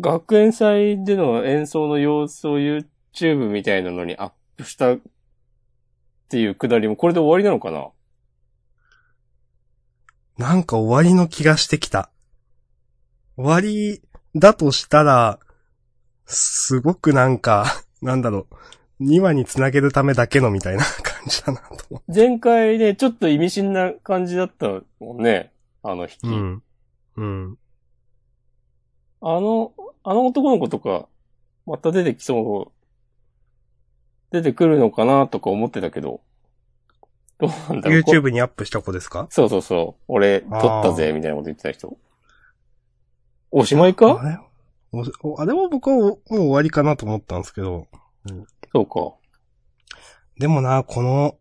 [0.00, 5.00] 学園祭での演奏の様子を YouTube みたいなのにアップしたっ
[6.28, 7.88] ていうくだりもこれで終わりなのかな？
[10.38, 12.10] なんか終わりの気がしてきた。
[13.36, 14.02] 終わり
[14.34, 15.38] だとしたら、
[16.26, 17.66] すごくなんか、
[18.02, 18.54] なんだろう、
[19.00, 25.52] 2話につなげるためだけのみたいな 感じだなと思前回ね、ちょっと意味深な感じだったもんね。
[25.82, 26.26] あの引き。
[26.26, 26.28] う。
[26.30, 26.62] うん。
[27.16, 27.58] うん。
[29.20, 29.72] あの、
[30.02, 31.08] あの男の子とか、
[31.66, 36.20] また出てきそう、出てくるのかなとか思ってたけど、
[37.38, 38.02] どうなんだろう。
[38.02, 39.26] こ YouTube にアップした子ですか？
[39.30, 40.02] そうそうそう。
[40.08, 40.46] 俺、撮
[40.80, 41.96] ったぜ、みたいなこと言ってた人。
[43.50, 44.18] おしまいか？
[44.20, 44.38] あれ？
[45.38, 47.86] あれは僕はおもう終わりかなと思ったんですけど。
[48.76, 49.14] そうか。
[50.38, 51.38] でもな、この、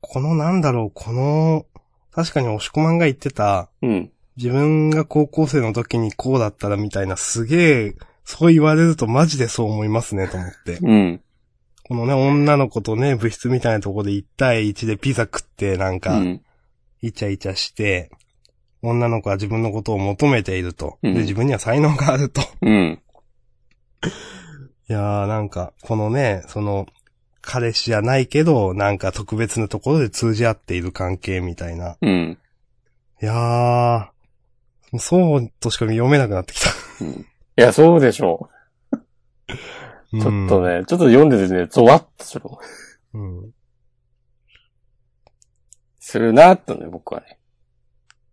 [0.00, 1.66] このなんだろう、この、
[2.12, 4.12] 確かに押し込まんが言ってた、うん。
[4.36, 10.78] 自分が高校生の時にこうだったらみたいな、すげえ、そう言われるとマジでそう思いますね、と思って。
[10.82, 11.20] うん。
[11.82, 16.42] このね、女の子とね、部室みたいなところで1対1でピザ食って、なんうか、ん。
[17.02, 18.10] イチャイチャして、
[18.82, 20.98] 女の子は自分のことを求めていると。
[21.02, 22.40] うんで、自分には才能があると。
[22.62, 23.02] うん。
[24.88, 26.86] いやーなんか、このね、その、
[27.40, 31.96] 彼氏じゃないけど、なんか特別なところで通じ合っている関係みたいな。
[32.00, 32.38] うん。
[33.20, 36.70] いやー、そうとしか読めなくなってきた。
[37.00, 37.08] うん。
[37.10, 37.26] い
[37.56, 38.48] や、そうでしょ
[38.92, 38.98] う。
[40.20, 40.80] ちょっとね。
[40.80, 42.44] ね、ちょっと読んでてね、ゾワッとする。
[43.14, 43.52] うん。
[45.98, 47.38] するな、とね、僕はね、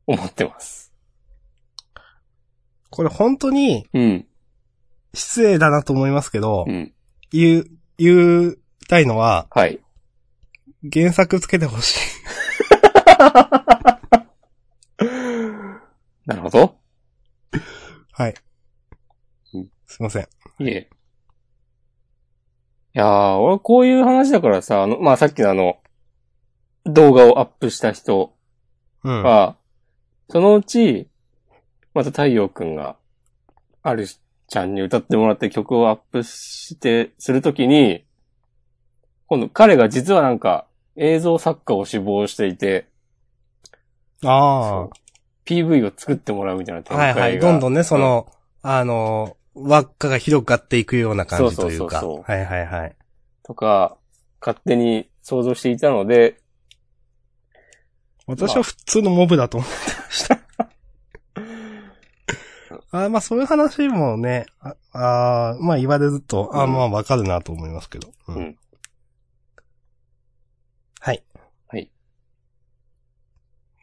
[0.05, 0.91] 思ってます。
[2.89, 4.27] これ本当にうん。
[5.13, 6.93] 失礼だなと思いますけど、うん。
[7.31, 7.65] 言う、
[7.97, 8.55] 言い
[8.87, 9.79] たいのは、はい。
[10.91, 11.99] 原作つけてほしい。
[16.25, 16.75] なるほど。
[18.11, 18.35] はい
[19.53, 19.71] うん。
[19.87, 20.27] すいません。
[20.59, 20.89] いえ。
[22.95, 25.79] いやー、俺こういう話だからさ、あの、まあ、さっきのあの、
[26.85, 28.35] 動画をアップした人
[29.03, 29.23] うん。
[29.23, 29.57] は、
[30.29, 31.09] そのうち、
[31.93, 32.97] また太陽くんが、
[33.81, 34.05] ある
[34.49, 38.03] ちゃんに歌ってもらって曲をアップして、するときに、
[39.27, 42.87] 今度彼が実はなんか映像作家を志望していて、
[44.25, 44.89] あ
[45.45, 46.83] PV を作ってもらうみたいなあ。
[46.83, 47.21] 展開が。
[47.21, 47.39] はいはい。
[47.39, 48.27] どんどんね、その、
[48.63, 51.99] あの、輪っかが広がっていくような感じというか。
[51.99, 52.95] そうそうそうそうはいはいはい。
[53.43, 53.97] とか、
[54.41, 56.39] 勝手に想像していたので、
[58.25, 60.39] 私は普通のモブだと思ってました。
[62.91, 68.11] あーまあそういう話もね、ああーまあ言われると、あまあわかるなと思いますけど。
[68.27, 68.55] うんうん
[71.01, 71.23] はい。
[71.67, 71.89] はい。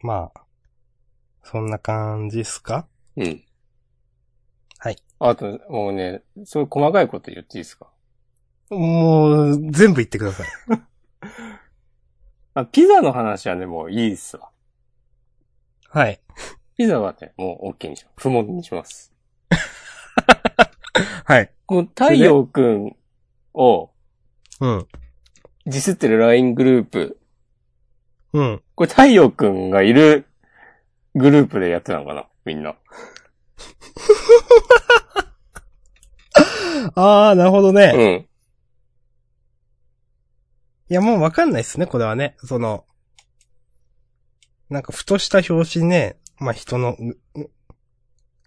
[0.03, 0.41] まあ、
[1.43, 2.85] そんな感じっすか？
[3.15, 3.43] うん。
[4.77, 4.97] はい。
[5.17, 7.87] あと、もうね、そういう細かいこと言っていいですか？
[8.69, 10.47] もう、全部言ってください。
[12.53, 14.51] あピザの話はね、もういいっすわ。
[15.89, 16.21] はい。
[16.77, 18.13] ピザはね、もう OK にします。
[18.17, 19.11] 不問にします。
[21.25, 21.51] はい。
[21.65, 22.95] この太陽くん
[23.53, 23.89] を
[24.59, 24.87] うん。
[25.65, 27.19] ディスってる LINE グループ、
[28.33, 28.61] うん。
[28.75, 30.25] これ太陽くんがいる
[31.15, 32.75] グループでやってたのかなみんな。
[36.95, 37.91] ああ、なるほどね。
[37.95, 38.27] うん。
[40.89, 42.37] いや、もうわかんないっすね、これはね。
[42.37, 42.85] その、
[44.69, 46.97] なんか、ふとした表紙ね、まあ、人の、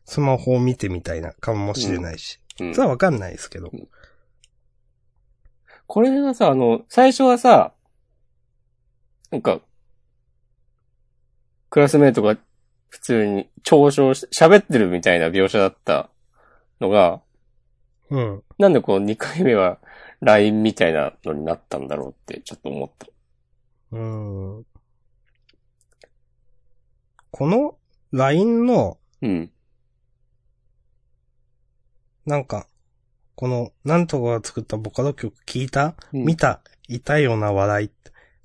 [0.04, 2.38] スマホを見てみたいなかもしれないし。
[2.60, 3.70] うんそれはわかんないですけど。
[5.86, 7.72] これがさ、あの、最初はさ、
[9.30, 9.60] なんか、
[11.70, 12.36] クラスメイトが
[12.90, 16.10] 普通に嘲笑して、喋ってるみたいな描写だった
[16.80, 17.22] のが、
[18.10, 18.42] うん。
[18.58, 19.78] なんでこう2回目は
[20.20, 23.06] LINE みたいなのになったんだろうってちょっと思った。
[23.92, 24.66] うん。
[27.30, 27.76] この
[28.12, 29.50] LINE の、うん。
[32.26, 32.66] なんか、
[33.34, 36.60] この、なんとかが作ったボカロ曲聞いた、うん見た？
[36.88, 37.90] いたような笑い。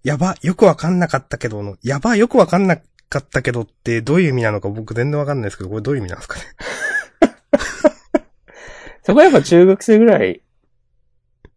[0.04, 6.46] やば、よくわかんなかったけどの、やば、よくわかんなかったけどってどういう意味なのか僕全然わかんないですけど、これどういう意味なんですかね？
[9.04, 10.42] そこはやっぱ中学生ぐらい、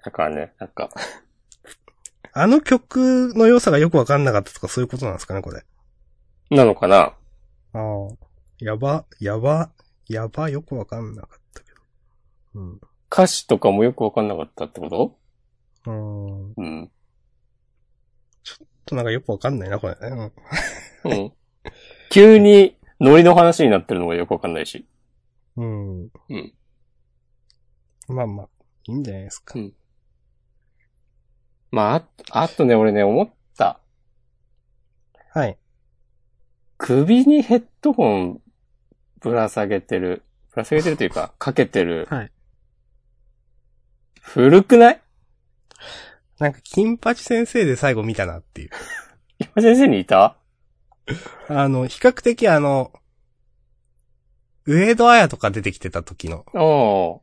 [0.03, 0.91] だからね、なんか、
[2.33, 5.65] あの曲の良さがよくわかんなかったとかそういうことなんですかね、これ？
[6.51, 7.13] なのかな？
[7.73, 8.17] ああ。
[8.59, 9.71] やば、やば、
[10.09, 11.81] やば、よくわかんなかったけど。
[12.55, 12.81] うん。
[13.11, 15.19] 歌詞とかもよくわかんなかったってこと？
[15.87, 16.53] うん。
[16.53, 16.91] うん。
[18.85, 20.33] となんかよくわかんないな、これね。
[21.05, 21.33] うん。
[22.11, 24.87] 急にノリの話になってるのがよくわかんないし。
[25.57, 26.01] うん。
[26.01, 26.11] うん。
[26.31, 26.55] うん。
[28.09, 28.49] まあまあ、
[28.85, 29.59] いいんじゃないですか。
[29.59, 29.73] うん
[31.71, 33.79] まあ、ああとね、俺ね、思った。
[35.35, 35.59] はい。
[36.79, 38.41] 首にヘッドホン
[39.21, 40.23] ぶら下げてる。
[40.55, 42.07] ぶら下げてるというか、かけてる。
[42.09, 42.33] はい。
[44.23, 45.01] 古くない？
[46.39, 48.71] なんか、金八先生で最後見たなっていう。
[49.41, 50.37] 今先生にいた？
[51.49, 52.93] あの、比較的あの、
[54.65, 57.23] 上戸彩とか出てきてた時の、お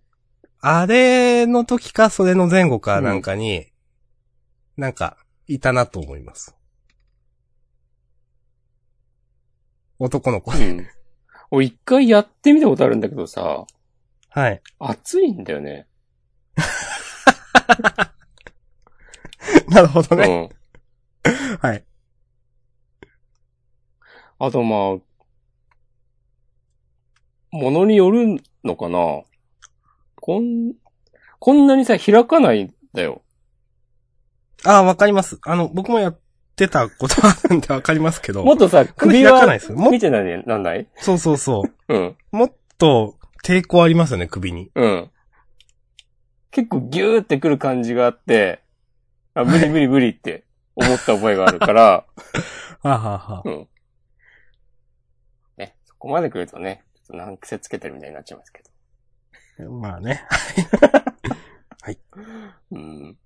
[0.60, 3.68] あれの時か、それの前後かなんかに、
[4.78, 6.56] なんか、いたなと思います。
[10.00, 10.56] 男の子う。
[10.60, 10.88] ん。
[11.52, 13.66] 俺一回やってみたことあるんだけどさ、
[14.30, 14.62] はい。
[14.80, 15.88] 熱いんだよね。
[19.70, 20.50] なるほどね。
[21.26, 21.34] うん。
[21.60, 21.84] はい。
[24.38, 24.80] あとまあ、
[27.56, 29.24] ものによるのかな
[30.18, 30.74] こん、
[31.40, 33.22] こんなにさ、開かないんだよ。
[34.66, 35.40] ああ、わかります。
[35.44, 36.20] あの、僕もやっ
[36.56, 38.44] てたことあるんでわかりますけど。
[38.44, 40.88] もっとさ、首開かはないですよもっ見てないなんない？
[40.98, 41.94] そうそうそう。
[41.94, 42.18] うん。
[42.32, 44.72] もっと抵抗ありますよね、首に。
[44.76, 45.12] うん。
[46.52, 48.64] 結構ギューってくる感じがあって、
[49.34, 50.46] あ、無理無理無理って
[50.76, 52.06] 思った覚えがあるから、
[52.82, 53.68] はあ、はあはあ、うん。
[55.58, 58.64] ね、そこまで来るとね、ちょっと難癖つけてるみたいになっちゃいますけ
[59.60, 59.72] ど。
[59.72, 60.26] まあね。
[62.72, 63.18] うん。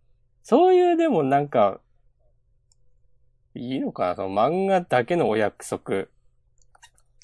[0.43, 1.79] そういうでもなんか、
[3.59, 4.15] いいのかな？
[4.15, 6.07] その漫画だけのお約束。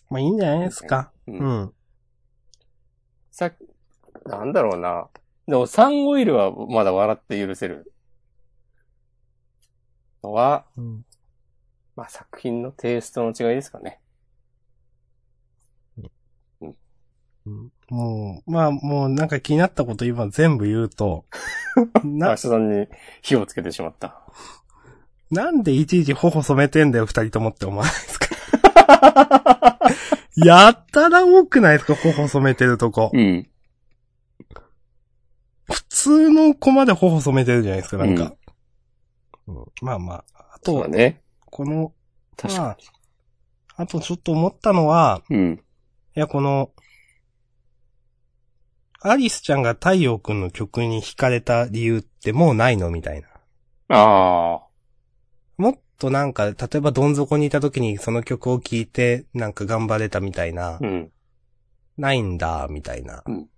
[0.09, 1.11] まあいいんじゃないですか。
[1.27, 1.31] う。
[1.31, 1.73] うんん。
[3.31, 3.51] さ、
[4.25, 5.07] なんだろうな。
[5.47, 7.91] でもサンオイルはまだ笑って許せる。
[10.23, 11.05] のは、うん。
[11.95, 14.01] まあ作品のテイストの違いですかね。
[17.45, 21.25] うんもう、まあもうなんか気になったこと今全部言うと、
[22.03, 22.87] な明日、さんに
[23.21, 24.19] 火をつけてしまった。
[25.31, 28.25] なんでいちいち頬染めてんだよ、二人ともって思わないですか？
[30.35, 33.09] やったら多くないですか、頬染めてるとこ。
[33.13, 33.49] うん。
[35.71, 38.35] 普通の子まで頬染めてるじゃないですか、なんか。
[39.47, 40.25] うんまあまあ。
[40.55, 41.21] あと、そうだね。
[41.45, 41.93] この、
[42.37, 42.77] 確か
[43.77, 45.37] あとちょっと思ったのは、に。
[45.37, 45.53] うん。
[46.15, 46.71] いや、この、
[49.01, 52.89] アリスちゃんが太陽くんの曲に惹かれた理由ってもうないの？
[52.89, 53.27] みたいな。
[53.89, 54.61] ああ。
[55.57, 61.11] もっとなんか、例えばどん底にいた時にその曲を聴いて、なんか頑張れたみたいな、うん。
[61.97, 63.23] ないんだ、みたいな。
[63.25, 63.49] うん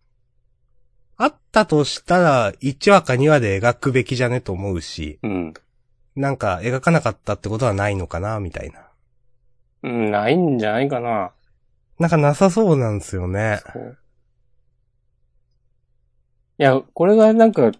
[1.19, 5.53] あったとしたら、1話か2話で描くべきじゃねと思うし、うん。
[6.15, 8.87] なんか描かなかったってことはないのかな、みたいな。
[9.81, 11.31] うん、ないんじゃないかな。
[11.97, 13.59] なんかなさそうなんですよね。
[16.59, 17.71] いや、これがなんか、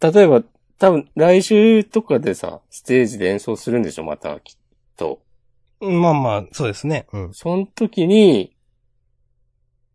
[0.00, 0.42] 例えば、
[0.78, 4.56] 多分来週とかでさ、ステージで演奏するんでしょ、また、きっ
[4.96, 5.20] と。
[5.80, 7.06] うんまあまあ、そうですね。
[7.12, 7.34] うん。
[7.34, 8.56] その時に、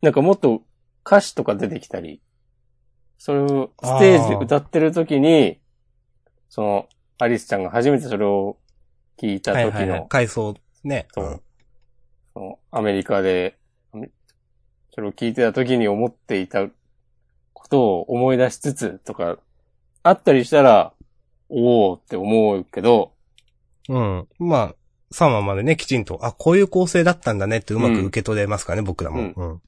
[0.02, 0.62] なんかもっと
[1.06, 2.22] 歌詞とか出てきたり、
[3.18, 5.60] それをステージで歌ってる時に、
[6.50, 8.58] その、アリスちゃんが初めてそれを
[9.18, 10.08] 聞いた時の、はいはいはい。
[10.10, 11.08] 回想ね。
[11.14, 11.42] そううん
[12.34, 13.58] そのアメリカで、
[14.92, 16.68] それを聞いてた時に思っていた
[17.54, 19.38] ことを思い出しつつとか、
[20.04, 20.93] あったりしたら、
[21.49, 23.14] おーって思うけど、
[23.89, 24.28] うん。
[24.39, 24.76] まあ、
[25.14, 29.22] 3話までね、きちんと、あ、こういう構成だったんだねってうまく受け取れますからね、僕らも。
[29.22, 29.62] うんうん。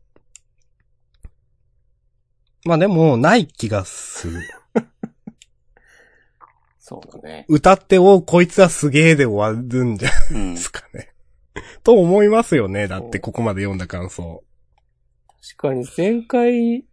[2.65, 4.41] まあでも、ない気がする。
[6.79, 7.45] そうだね。
[7.47, 10.61] 歌って、おこいつはすげえで終わるんじゃないうんで。
[10.61, 11.13] すかね。
[11.83, 12.87] と思いますよね。
[12.87, 14.43] だって、ここまで読んだ感想。
[15.41, 16.85] 確かに前回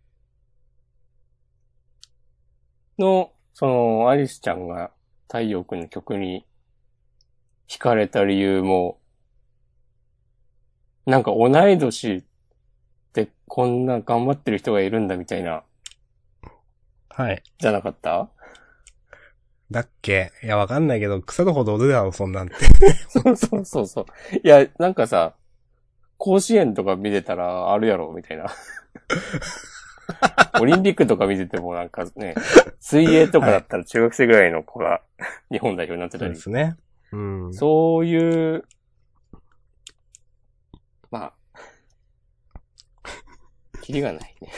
[2.99, 4.93] の、その、アリスちゃんが
[5.29, 6.47] 太陽くんの曲に
[7.69, 8.99] 惹かれた理由も、
[11.07, 12.25] なんか同い年
[13.13, 15.65] でこんな頑張ってる人がいるんだみたいな、
[17.09, 17.43] はい。
[17.59, 18.31] じゃなかった？
[19.71, 20.33] だっけ？
[20.43, 22.55] いや、わかんないけど、腐るほどおるだろう、そんなんて。
[23.09, 24.07] そうそうそうそう。
[24.45, 25.35] いや、なんかさ、
[26.19, 28.47] 甲子園とか見てたらあるやろ、みたいな。
[30.61, 32.35] オリンピックとか見ててもなんかね、
[32.81, 35.03] 水泳とかだったら中学生ぐらいの子が
[35.51, 36.77] 日本代表になってたり、そうですね。
[37.13, 37.17] う
[37.49, 37.55] ん。
[37.55, 38.65] そういう、
[41.11, 41.33] まあ、
[43.83, 44.53] キリがないね。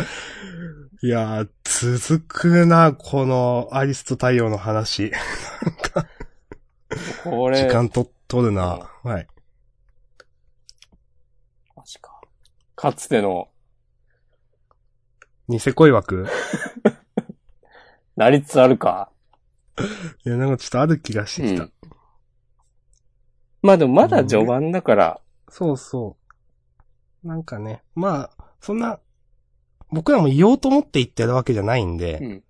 [1.02, 5.12] いやー、続くな、この、アリスと太陽の話。
[7.24, 8.90] これ、時間と、取るな。
[9.02, 9.26] はい。
[11.74, 12.20] マジか。
[12.76, 13.48] かつての、
[15.50, 16.26] ニセ恋枠？
[18.16, 19.10] なりつつあるか。
[20.24, 21.64] いや、なんかちょっとある気がしてきた。
[21.64, 21.72] うん
[23.62, 25.20] まあでもまだ序盤だから、
[25.50, 26.16] そうそ
[27.24, 27.28] う。
[27.28, 29.00] なんかね、まあ、そんな、
[29.90, 32.44] 僕らも言おうと思って言ってるわけじゃないんで、うん。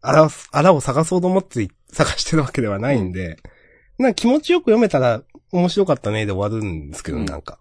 [0.00, 3.36] あら、あらを探そうと思って 探してるわけではないんで、
[3.98, 5.22] なんか気持ちよく読めたら
[5.52, 7.58] 面白かったねで終わるんですけど、うんなんか。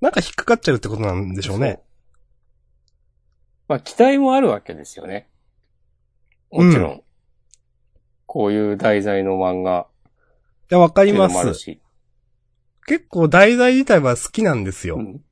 [0.00, 1.82] なんか引っかかっちゃうってことなんでしょうね。
[3.68, 5.28] まあ期待もあるわけですよね。
[6.50, 7.02] もちろん。
[8.26, 9.86] こういう題材の漫画
[10.70, 11.78] いや、わかります。
[12.86, 14.96] 結構題材自体は好きなんですよ。
[14.96, 15.22] うん。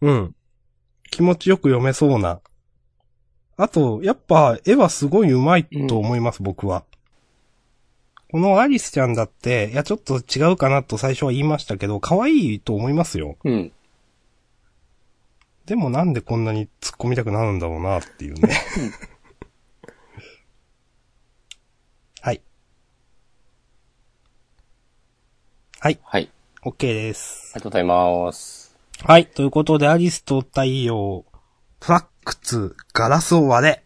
[0.00, 0.36] うん。
[1.10, 2.40] 気持ちよく読めそうな。
[3.56, 6.84] あと、やっぱ、絵はすごい上手いと思います、僕は。
[8.30, 13.36] このアリスちゃんだって、いや、ちょっと違うかなと最初は言いましたけど、可愛いと思いますよ。
[13.44, 13.72] うん。
[15.66, 18.50] でもなんでこんなに突っ込みたくなるんだろうなっていうね。
[22.20, 22.42] はい。
[25.80, 26.30] はい、はい。
[26.62, 27.52] OK です。
[27.54, 28.76] ありがとうございます。
[29.02, 29.26] はい。
[29.26, 31.24] ということで、アリスと太陽、
[31.80, 33.82] フラックツ、ガラスを割れ。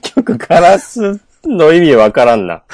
[0.00, 2.62] 結局ガラスの意味わからんな。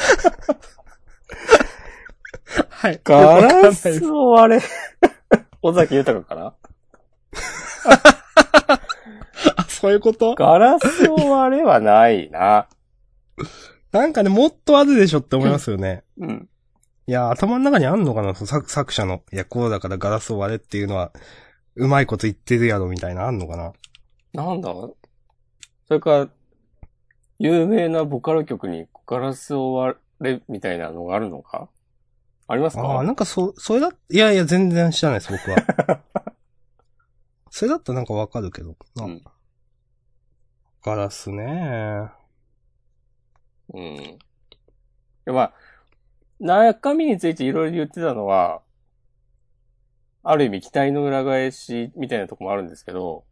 [2.68, 3.00] はい。
[3.02, 4.62] ガラスを割れ。
[5.62, 6.54] 尾崎豊かな？
[9.56, 10.34] あ、そういうこと？
[10.34, 12.68] ガラスを割れはないな。
[13.92, 16.04] なんかね、もっとあるでしょって思いますよね。
[16.18, 16.48] うん。
[17.06, 18.34] いや、頭の中にあんのかな？
[18.34, 19.22] 作作者の。
[19.32, 21.12] いや、こうだからガラスを割れっていうのは、
[21.76, 23.72] うまいこと言ってるやろみたいな、あんのかな？
[24.34, 24.70] なんだ？
[24.74, 24.94] そ
[25.94, 26.28] れか、
[27.38, 31.68] 有名なボカロ曲にガラスを割れみたいなのがあるのか？
[32.48, 32.82] ありますか？
[32.82, 36.00] ああ、なんかそ、それだ、いやいや、全然知らないです、僕は。
[37.58, 38.76] それだったらなんかわかるけど。
[38.94, 39.22] なうん
[40.84, 42.08] ガラスね
[43.74, 43.96] うん。
[45.24, 45.54] でまあ、
[46.38, 48.62] 中身についていろいろ言ってたのは、
[50.22, 53.24] ある意味期待の裏返しみたいなとこもあるんですけど、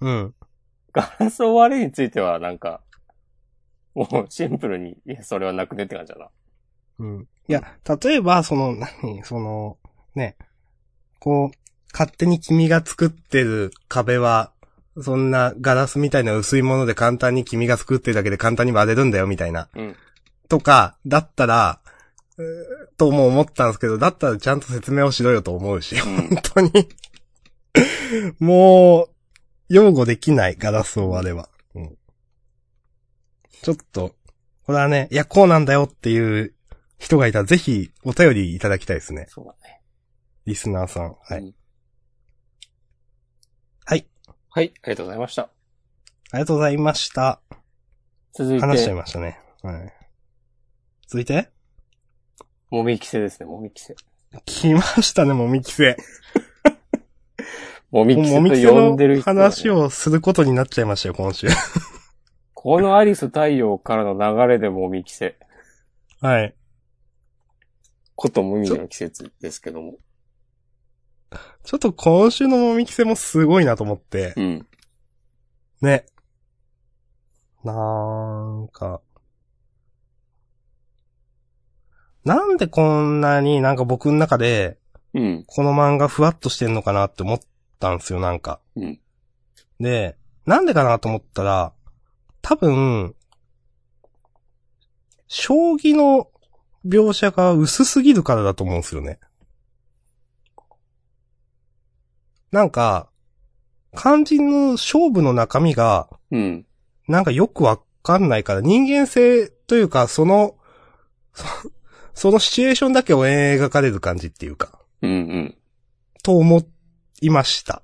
[0.00, 0.34] うん。
[0.92, 2.82] ガラスを割れについてはなんか、
[3.96, 6.28] もうシンプルに、いや、それはなくねって感じだな。
[7.00, 7.28] うん。
[7.48, 9.76] いや、例えば、その、何、その、
[10.14, 10.36] ね、
[11.18, 14.52] こう、勝手に君が作ってる壁は、
[15.00, 19.68] そんなガラスみたいな薄いもので簡単に君が作ってるだけで簡単に割れるんだよ、みたいな。
[19.74, 19.96] うん。
[20.48, 21.80] とか、だったら、
[22.96, 26.88] とも思ったんですけど、だったらちゃんと説明をしろよと思うし、うん本当に。
[28.38, 31.48] もう、擁護できないガラスを割れば。
[31.74, 31.96] うん。
[33.62, 34.14] ちょっと、
[34.64, 36.54] これはね、いや、こうなんだよっていう
[36.98, 39.26] 人がいたらぜひお便りいただきたいですね。
[39.28, 39.80] そうだね。
[40.46, 41.16] リスナーさん。
[41.22, 41.40] はい。
[41.40, 41.54] うん
[44.56, 44.64] はい。
[44.64, 45.42] はい、ありがとうございました。
[45.42, 45.48] あ
[46.32, 47.42] りがとうございました。
[48.32, 49.38] 続い話しちゃいて、ましたね。
[49.62, 49.92] はい。
[51.06, 51.50] 続いて？
[52.70, 53.94] もみきせですね、もみきせ。
[54.46, 55.98] 来ましたね、もみきせ。
[57.90, 58.34] もみきせ
[58.64, 61.48] と呼んでるの人、ね、話をすることになっちゃいましたよ、今週。
[62.54, 65.36] このアリス太陽からの流れでもみきせ。
[66.22, 66.54] はい。
[68.14, 69.96] こと無味の季節ですけども。
[71.66, 74.34] ちょっと今週のもみきせもすごいなと思って。
[74.36, 74.66] うん。
[75.82, 76.06] ね。
[77.64, 79.00] なんか。
[82.24, 84.78] なんでこんなになんか僕の中で、
[85.12, 85.44] うん。
[85.44, 87.40] この漫画ふわっとしてんのかなって思っ
[87.80, 88.60] たんですよ、なんか。
[88.76, 89.00] うん。
[89.80, 91.72] で、なんでかなと思ったら、
[92.42, 93.16] 多分、
[95.26, 96.30] 将棋の
[96.86, 99.18] 描写が薄すぎるからだと思うんですよね。
[102.52, 103.08] なんか、
[103.96, 106.66] 肝心の勝負の中身が、うん。
[107.08, 110.56] なんかよくわかんないから、人間性というか、その、
[111.32, 111.44] そ
[112.14, 114.80] そのシチュエーションだけを描かれる感じっていうか。
[115.02, 115.56] うんうん。
[116.22, 116.62] と思
[117.20, 117.82] いました。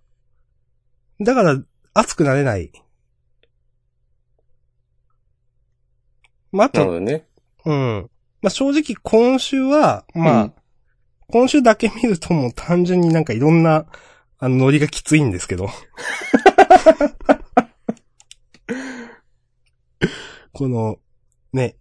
[1.21, 2.73] だから、熱くなれない。
[6.51, 7.27] まあ、ね。
[7.67, 8.11] うん。
[8.41, 10.55] まあ、正直今週は、まあ、うん
[11.33, 13.87] 今週だけ見るともう単純になんかいろんな、
[14.43, 15.68] あの、ノリがきついんですけど。
[20.53, 20.99] この、
[21.53, 21.76] ね、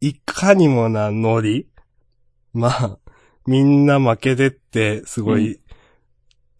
[0.00, 1.66] いかにもなノリ。
[2.52, 3.00] まあ、
[3.48, 5.58] みんな負けてって、すごうい、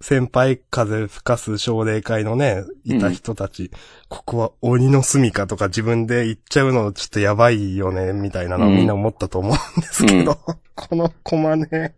[0.00, 3.70] 先輩風吹かす奨励会のね、いた人たち、
[4.08, 10.40] ここは鬼の住かとか自分で言っちゃうのちょっとやばいよね、みたいなのをみんな思ったと思うんですけど、
[10.74, 11.94] このコマね、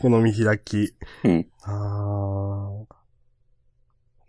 [0.00, 0.94] この見開き。
[1.24, 1.48] うん。
[1.62, 2.67] あー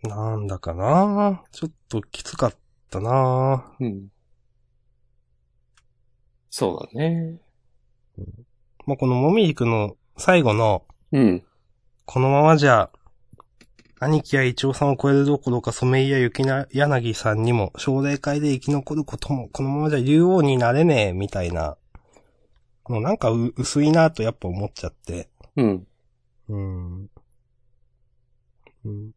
[0.04, 1.44] なんだかな？
[1.52, 2.54] ちょっときつかっ
[2.90, 4.08] たなうん。
[6.50, 7.38] そうだね。
[8.86, 11.44] まあ、このもみじくんの最後の、うん。
[12.06, 12.90] このままじゃ、
[14.00, 21.78] 兄貴やイチョウさんを超えるどころか、ソメイや雪な柳さんにも、奨励会で生き残ることも、このままじゃ竜王になれねえ、みたいな、
[22.88, 25.30] もうなんかう薄いなとやっぱ思っちゃって。
[25.56, 25.88] うん。
[26.48, 27.10] うん。
[28.86, 29.12] うん。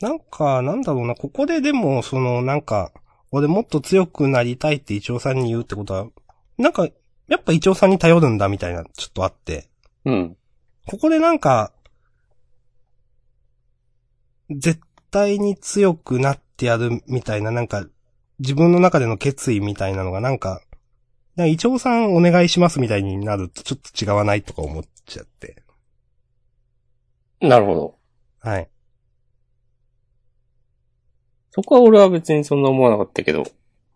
[0.00, 2.92] なんか、なんだろうな、ここででも、その、なんか、
[3.30, 6.06] 俺もっと強くなりたいってイチョウさんに言うってことは、
[6.56, 6.88] なんか、
[7.28, 9.68] やっぱイチョウさんに頼るんだみたいな、ちょっとあって。
[10.04, 10.36] うん。
[10.86, 11.72] ここでなんか、
[14.50, 14.80] 絶
[15.10, 17.84] 対に強くなってやるみたいな、なんか、
[18.38, 20.62] 自分の中での決意みたいなのがなんか、
[21.34, 25.62] なんかイチョウさんお願いしますみたいになるとちょっと違わないとか思っちゃって。
[27.40, 27.98] なるほど。
[28.40, 28.68] はい。
[31.58, 33.42] そこは俺は別にそんな思わなかったけど、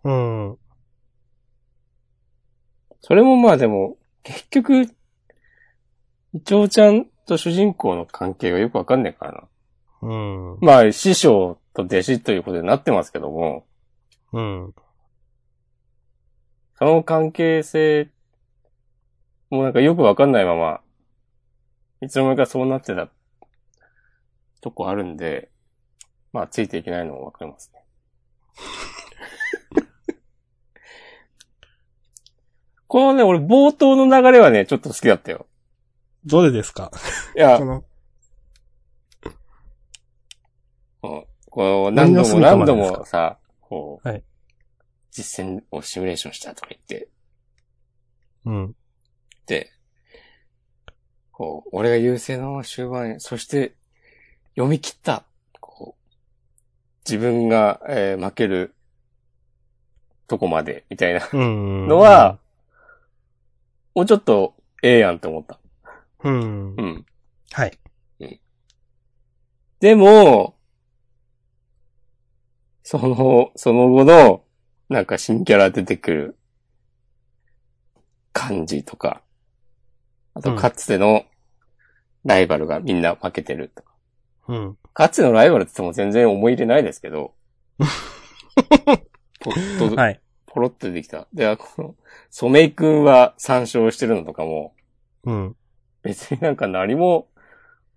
[0.02, 0.58] うん。
[3.00, 4.88] それもまあでも、結局、イ
[6.44, 10.08] チョウちゃんと主人公の関係がよくわかんないからな。
[10.08, 10.12] う
[10.56, 10.58] ん。
[10.60, 13.64] まあ、師匠と弟子ということになってますけども、
[14.32, 14.74] うん。
[16.80, 18.10] その関係性、
[19.50, 20.80] もうなんかよくわかんないまま、
[22.00, 23.08] いつの間にかそうなってた
[24.60, 25.51] とこあるんで、
[26.32, 27.84] まあ、ついていけないのもわかりますね。
[32.86, 35.46] このね、俺冒頭の流れはね、ちょっと好きだったよ。
[36.24, 36.90] どれですか？
[37.36, 37.84] いやこ、の、
[41.02, 44.24] うんこう、何度も何度もさ、こう、はい
[45.10, 47.08] 実践をシミュレーションしたとか言って、
[48.46, 48.74] うん。
[49.44, 49.70] で、
[51.32, 53.74] こう、俺が優勢の終盤へ、そして、
[54.54, 55.31] 読み切った、こう、
[57.04, 58.74] 自分が、えー負ける
[60.28, 61.88] とこまで、みたいなうん。
[61.88, 62.38] のは、、
[63.94, 65.58] もうちょっとええやんって思った。
[66.24, 66.74] うん。
[66.76, 67.06] うん。
[67.52, 67.78] はい。
[69.80, 70.54] でも、
[72.84, 74.44] その、その後の、
[74.88, 76.36] なんか新キャラ出てくる
[78.32, 79.22] 感じとか、
[80.34, 81.24] あとうんかつての
[82.24, 83.91] ライバルがみんな負けてるとか。
[84.48, 84.78] うん。
[84.94, 87.34] かつてのライバルって言っても全然思い入れないですけど、
[89.40, 90.20] ポロッと、はい。
[90.46, 91.26] ポロッと出てきた。
[91.32, 91.94] で、この、
[92.30, 94.74] ソメイ君は参照してるのとかも、
[95.24, 95.56] うん。
[96.02, 97.28] 別になんか何も、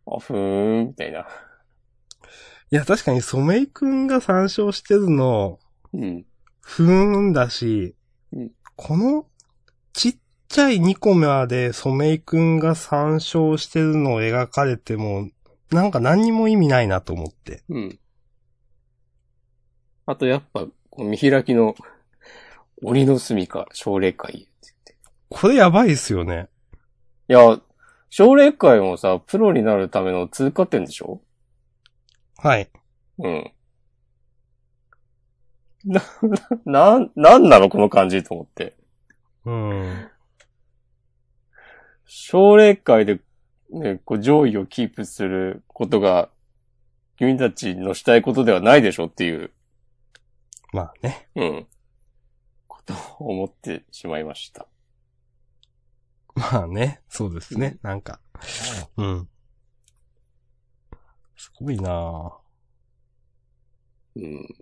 [0.07, 1.27] あ、ふーん、みたいな。
[2.71, 5.59] いや、確かにソメイ君が参照してるの、
[5.93, 6.25] うん。
[6.61, 7.95] ふーんだし、
[8.31, 9.25] うんこの
[9.93, 10.17] ちっ
[10.49, 15.29] ちゃい2個目でソメイ君が参照してるのを描かれても、
[15.71, 17.63] なんか何にも意味ないなと思って。
[17.69, 17.99] うん。
[20.05, 21.75] あとやっぱ、この見開きの、
[22.83, 24.97] 鬼の住みか、奨励会って言って。
[25.29, 26.49] これやばいっすよね。
[27.27, 27.59] いや、
[28.09, 31.21] 奨励会もさ、プロになるための通過点でしょ？
[32.37, 32.69] はい。
[33.17, 33.51] うん。
[35.85, 36.01] な、
[36.65, 38.75] な、な、なんなのこの感じと思って。
[39.45, 40.09] うん。
[42.05, 43.19] 奨励会で、
[43.71, 46.29] ね、こう上位をキープすることが、
[47.17, 49.51] 君たちのしたいことではないでしょっていう、
[50.73, 51.29] まあね。
[51.35, 51.67] うん。
[52.67, 54.67] ことを思ってしまいました。
[56.35, 57.01] まあね。
[57.07, 57.77] そうですね。
[57.81, 58.19] なんか。
[58.97, 59.29] うん。
[61.37, 62.33] すごいなぁ。
[64.17, 64.55] うん。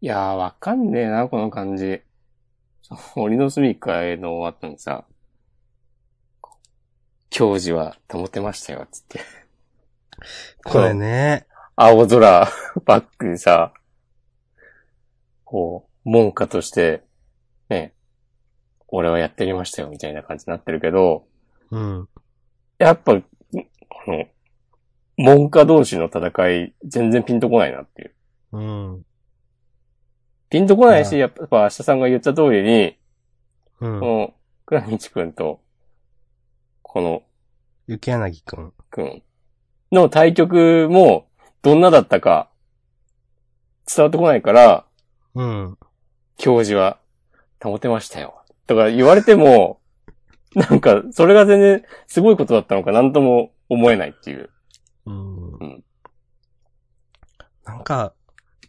[0.00, 2.00] いやー、わかんねえな、この感じ。
[2.82, 5.13] そう鬼の住みかへの後にさ、こう
[7.34, 9.20] 教授は保てましたよ、つって。
[10.64, 11.48] これね。
[11.74, 12.48] 青空
[12.86, 13.74] バックにさ、
[15.42, 17.02] こう、門下として、
[17.68, 17.92] ね、
[18.86, 21.26] 俺はやってみましたよ、みたいな感じになってるけど、
[21.72, 22.08] うん。
[22.78, 24.26] やっぱ、んこの、
[25.16, 28.14] 門下同士の戦い、全然ピンとこないなっていう。
[28.52, 29.06] うん。
[30.50, 32.96] ピンとこないし、うんやっぱ明日さんが言った通りに、
[33.80, 33.98] うん。
[33.98, 34.34] この、
[34.66, 35.63] 倉道くんと、
[36.94, 37.24] この、
[37.88, 38.72] 雪柳くん。
[38.88, 39.22] くん
[39.90, 41.26] の対局も、
[41.60, 42.50] どんなだったか、
[43.92, 44.86] 伝わってこないから、
[45.34, 45.78] うん。
[46.36, 47.00] 教授は
[47.60, 48.44] 保てましたよ。
[48.68, 49.80] とか言われても、
[50.54, 54.50] なんか、それが全然すごいことだったのかなんとも思えないっていう。
[55.06, 55.84] うんうん
[57.64, 58.12] なんか、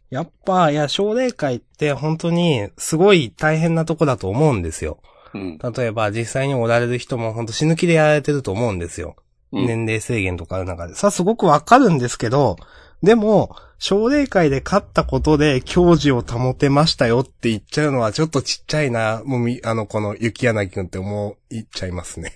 [0.09, 4.99] やっぱ、いや、奨励会って本当にすごい大変なとこだと思うんですよ。
[5.35, 5.57] うん。
[5.57, 9.15] 例えば実際におられる人も本当死ぬ気でやられてると思うんですよ。
[9.17, 10.95] うん年齢制限とかある中で。
[10.95, 12.57] さあ、すごくわかるんですけど、
[13.01, 22.33] でも、奨励会で勝ったことで教授を保てましたよって言っちゃうのはちょっとちっちゃいな、もうみ、あの、この雪柳くんって思いっちゃいますね。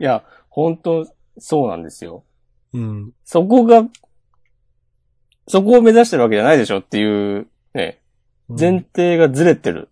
[0.00, 1.06] いや、本当
[1.38, 2.24] そうなんですよ。
[2.72, 3.12] うん。
[3.24, 3.84] そこが、
[5.48, 8.00] そこを目指してるわけじゃないでしょっていう、ね、
[8.48, 9.88] 前提がずれてる。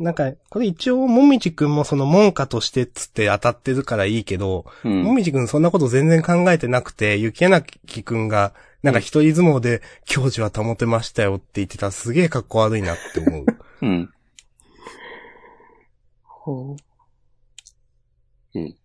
[0.00, 5.02] なんか、これ一応、もみじくんもその門下としてっつって当たってるからいいけど、うん。
[5.02, 7.62] もみじくんそんなこと全然考えてなくて、雪柳
[8.02, 13.46] くんが、なんか一人相撲で、教授は保てましたよって言ってたらすげえ格好悪いなって思う。
[13.82, 14.10] うん。
[16.22, 16.76] ほ
[18.54, 18.58] う。
[18.58, 18.76] うん。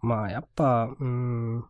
[0.00, 1.64] まあ、やっぱ、うーん、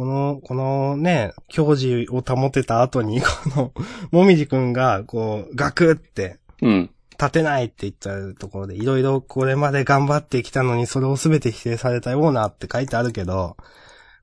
[0.00, 3.72] この、このね、教授を保てた後に、 この、
[4.10, 6.90] もみじくんが、こう、ガクって、うん。
[7.20, 13.58] 立てないって言っちゃうところで、いろいろこれまで頑張ってきたのに、それを全て否定されたようなって書いてあるけど、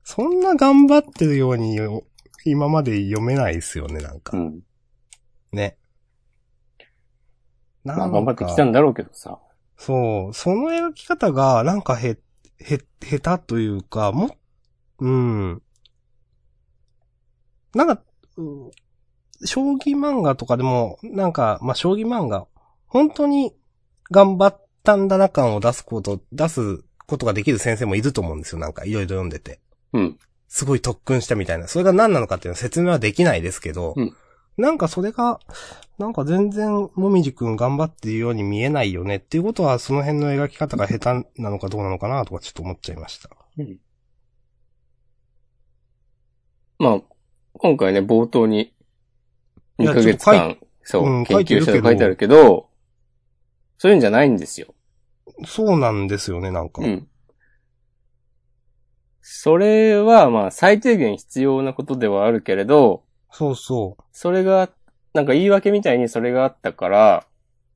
[0.02, 2.02] そんな頑張ってるようによ、
[2.44, 4.36] 今まで読めないですよね、なんか。
[4.36, 4.60] うん。
[5.52, 5.76] ね。
[7.84, 9.38] なまあ、頑張ってきたんだろうけどさ。
[9.76, 12.18] そう、その描き方が、なんかへ、
[12.58, 14.36] へ、下手というか、も、
[14.98, 15.62] うん。
[17.74, 18.02] なんか、
[18.36, 18.70] うん
[19.44, 22.48] 将棋漫画とかでも、なんか、まあ、将棋漫画、
[22.86, 23.54] 本当に
[24.10, 29.60] 頑張ったんだな感を出すこと、出すことができる先生もいると思うんですよ、なんか、いろいろ読んでて。
[29.92, 30.18] うん。
[30.48, 31.68] すごい特訓したみたいな。
[31.68, 34.16] それが何なのかっていうのは説明はできないですけど、うん
[34.58, 35.38] なんかそれが、
[35.98, 43.30] なんか全然、もみじくん頑張っているように見えないよねっていうことは、その辺の描き方が下手なのかどうなのかなとかちょっと思っちゃいました。
[46.80, 47.02] まあ、
[47.58, 48.72] 今回ね、冒頭に、
[49.78, 52.68] 2いやヶ月間、そう、うん研究した書いてあるけど、
[53.78, 54.74] そういうんじゃないんですよ。
[55.46, 56.82] そうなんですよね、なんか。
[56.82, 57.08] うん。
[59.20, 64.70] それは、まあ、最低限必要なことではあるけれど、そうそそれが、
[65.12, 67.26] なんか言い訳みたいにそれがあったから、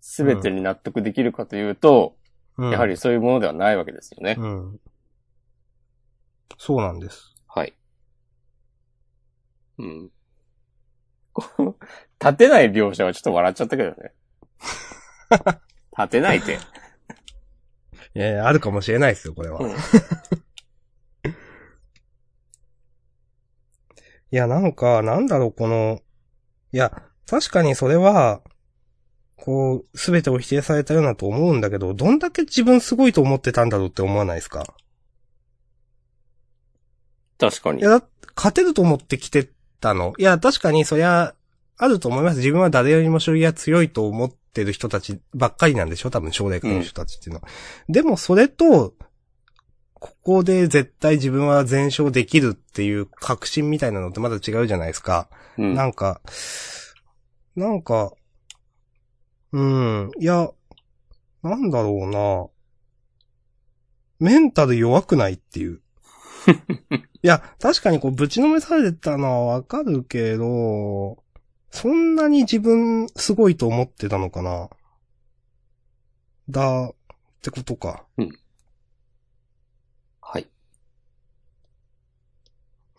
[0.00, 2.16] すべてに納得できるかというと、
[2.58, 2.66] う。
[2.66, 2.86] うんやは。
[2.86, 4.36] りそういうものではないわけですよね。
[4.38, 4.80] うん。
[6.58, 7.31] そうなんです。
[9.82, 9.90] はい。
[9.90, 10.10] うん。
[11.32, 11.76] こ の
[12.20, 14.12] 立てない描写はちょっと笑っちゃったけどね。
[15.98, 16.58] 立てないって。
[18.14, 19.58] いやいや、あるかもしれないですよ、これは。
[19.60, 19.74] うん
[24.30, 26.00] いや、なんか、なんだろう、この、
[26.72, 28.40] いや、確かにそれは、
[29.36, 34.64] こう、すべてを否定されたようなと思うんだけど、どんだけ自分すごいと思ってたんだろうって思わないですか？
[37.38, 37.82] 確かにい。
[37.82, 38.06] や、だ
[38.36, 39.50] 勝てると思ってきて
[39.82, 40.14] たの。
[40.16, 41.34] いや、確かにそりゃ、
[41.76, 42.36] あると思います。
[42.36, 46.10] 自分は誰よりも将棋が強いと思ってる人たちばっかりなんでしょ？
[46.10, 47.48] 多分、奨励会の人たちっていうのは。
[47.88, 48.94] でも、それと、
[49.94, 55.28] ここで絶対自分は全勝できるっていう確信みたいなのってまだ違うじゃないですか。
[55.58, 55.74] うん。
[55.74, 56.20] なんか、
[57.56, 58.12] なんか、
[59.52, 60.50] うん、いや、
[61.42, 62.46] なんだろうな。
[64.18, 65.81] メンタル弱くないっていう。
[67.22, 71.22] いや、確かにこう、ぶちのめされてたのはわかるけど、
[71.70, 74.68] そんなに自分すごいと思ってたのかな。
[76.48, 76.94] だ、っ
[77.42, 78.06] てことか。
[80.20, 80.48] はい。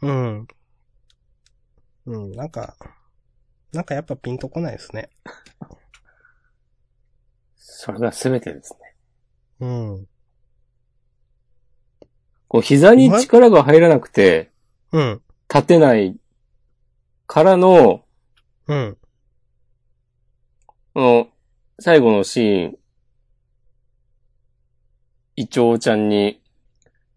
[0.02, 0.48] うん。
[2.06, 2.76] うん、なんか、
[3.72, 5.10] なんかやっぱピンとこないですね。
[7.56, 8.96] それが全てですね。
[9.60, 9.68] う
[10.02, 10.08] ん。
[12.54, 14.52] こう、膝に力が入らなくて、
[14.92, 15.22] うん。
[15.52, 16.16] 立てない
[17.26, 18.04] からの、
[18.68, 18.98] うん。
[20.94, 21.28] この、
[21.80, 22.78] 最後のシーン、
[25.36, 26.44] イチョウちゃんに、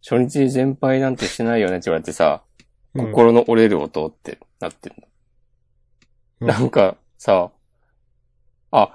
[0.03, 2.43] 初日に全敗なんてしてないよねって言われてさ、
[2.95, 4.97] うん心の折れる音ってなってる
[6.41, 7.51] うんなんかさ、
[8.71, 8.91] あ、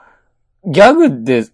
[0.66, 1.46] ギャグで、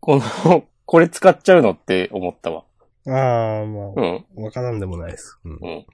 [0.00, 2.64] この、これ使っちゃうのって思ったわ。
[3.06, 4.26] ああ、まうん。
[4.38, 5.38] あ、わからんでもないです。
[5.44, 5.52] うん。
[5.52, 5.86] うん。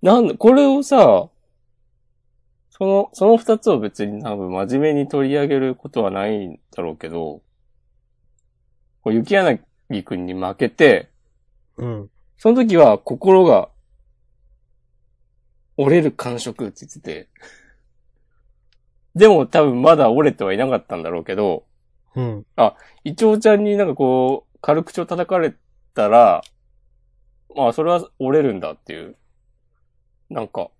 [0.00, 1.28] なんだ、これをさ、
[2.70, 7.42] その、その二つを別に多分真面目に取り上げることはないんだろうけど、
[9.02, 9.60] こう雪柳
[10.04, 11.10] くんに負けて、
[11.76, 12.10] うん。
[12.36, 13.68] その時は心が
[15.76, 17.28] 折れる感触って言ってて、
[19.16, 21.64] でも多分まだ折れてはいなかったんだろうけど、
[22.14, 22.46] うん。
[23.04, 25.54] イチョウちゃんになんかこう、軽口を叩かれ
[25.94, 26.42] たら、
[27.54, 29.16] まあそれは折れるんだっていう、
[30.30, 30.70] なんか、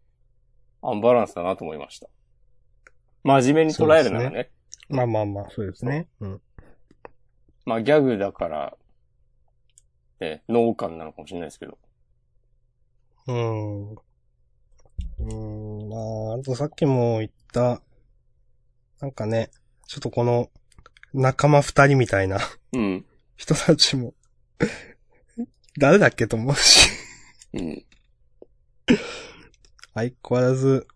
[0.82, 2.08] アンバランスだなと思いました。
[3.24, 4.50] 真面目に捉えるならね。
[4.88, 6.08] まあまあまあ、そうですね。
[6.20, 6.40] うん。
[7.64, 8.76] まあギャグだから、
[10.20, 11.78] ね、農家なのかもしれないですけど。
[13.26, 13.90] うん。
[15.20, 15.96] うん、ま
[16.32, 17.82] あ、あとさっきも言った、
[19.00, 19.50] なんかね、
[19.86, 20.48] ちょっとこの、
[21.14, 22.38] 仲間二人みたいな
[22.72, 23.04] うん。
[23.36, 24.14] 人たちも、
[25.78, 26.90] 誰だっけと思うし、
[27.52, 27.84] うん。
[29.94, 30.86] 相変わらず、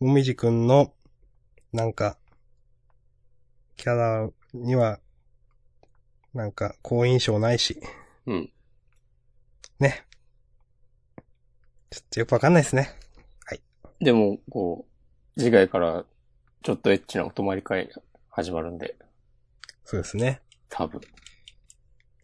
[0.00, 0.92] もみじくんの、
[1.72, 2.16] なんか、
[3.76, 4.98] キャラには、
[6.32, 7.80] なんか、好印象ないし、
[8.26, 8.52] うん。
[9.78, 10.06] ね。
[11.90, 12.94] ちょっとよくわかんないですね。
[14.00, 14.86] でも、こ
[15.36, 16.04] う、次回から、
[16.62, 18.96] ちょっとエッチなお泊まり会が始まるんで、
[19.90, 20.40] そうですね。
[20.68, 21.00] 多分。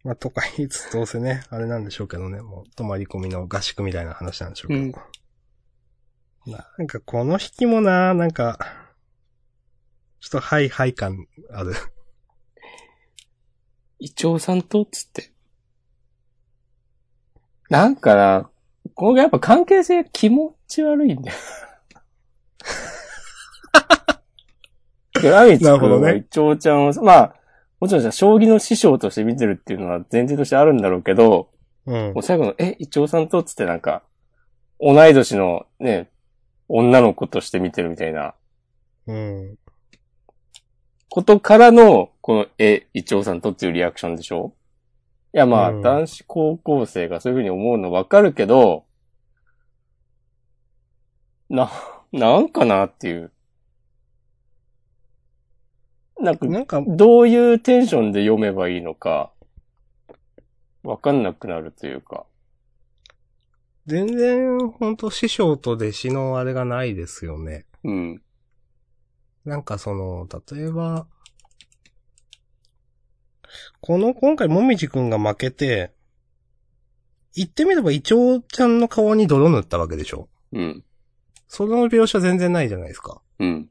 [0.05, 4.81] まあ、とか言いつつどうせね、あれなんでしょうけどね、もう、泊まり込みの合宿みたいな話なんでしょうけど。
[4.83, 4.93] うん
[6.47, 8.57] なんか、この引きもな、なんか、
[10.21, 11.75] ちょっとハイハイ感ある。
[13.99, 15.33] イチョウさんとつって。
[17.69, 18.49] なんかな、
[18.95, 21.39] これやっぱ関係性気持ち悪いんだよ。
[25.21, 27.35] ラミツなるほどねイチョウちゃんを、まあ、
[27.79, 31.51] もちろんじゃ将棋の師匠として見てるっていうのは前提としてあるんだろうけど、
[31.87, 32.23] うんもう。
[32.23, 34.03] 最後の、え、イチョウさんとつってなんか、
[34.81, 36.11] 同い年のね、
[36.69, 38.35] 女の子として見てるみたいな
[39.07, 39.59] うん。
[41.09, 44.55] ことからの、この、え、イチョウさんとっていうリアクションでしょ？
[45.33, 48.85] いや、まあ、うん男子高校生がそういうふうに思うのわかるけど、
[51.49, 51.71] な、
[52.13, 53.33] なんかなっていう。
[56.19, 59.33] なんか、なんか、どういうテンションで読めばいいのか、
[60.83, 62.27] わかんなくなるというか。
[63.87, 67.67] 全然、ほんと師匠と弟子のあれがないですよね。
[67.85, 68.23] うん。
[69.45, 70.27] なんかその、
[70.57, 71.07] 例えば、
[73.81, 75.93] この、今回もみじくんが負けて、
[77.35, 80.29] 言ってみれば、イチョウちゃんの顔に泥塗ったわけでしょ？
[80.53, 80.85] うん。
[81.47, 83.21] その描写全然ないじゃないですか。
[83.39, 83.71] うん。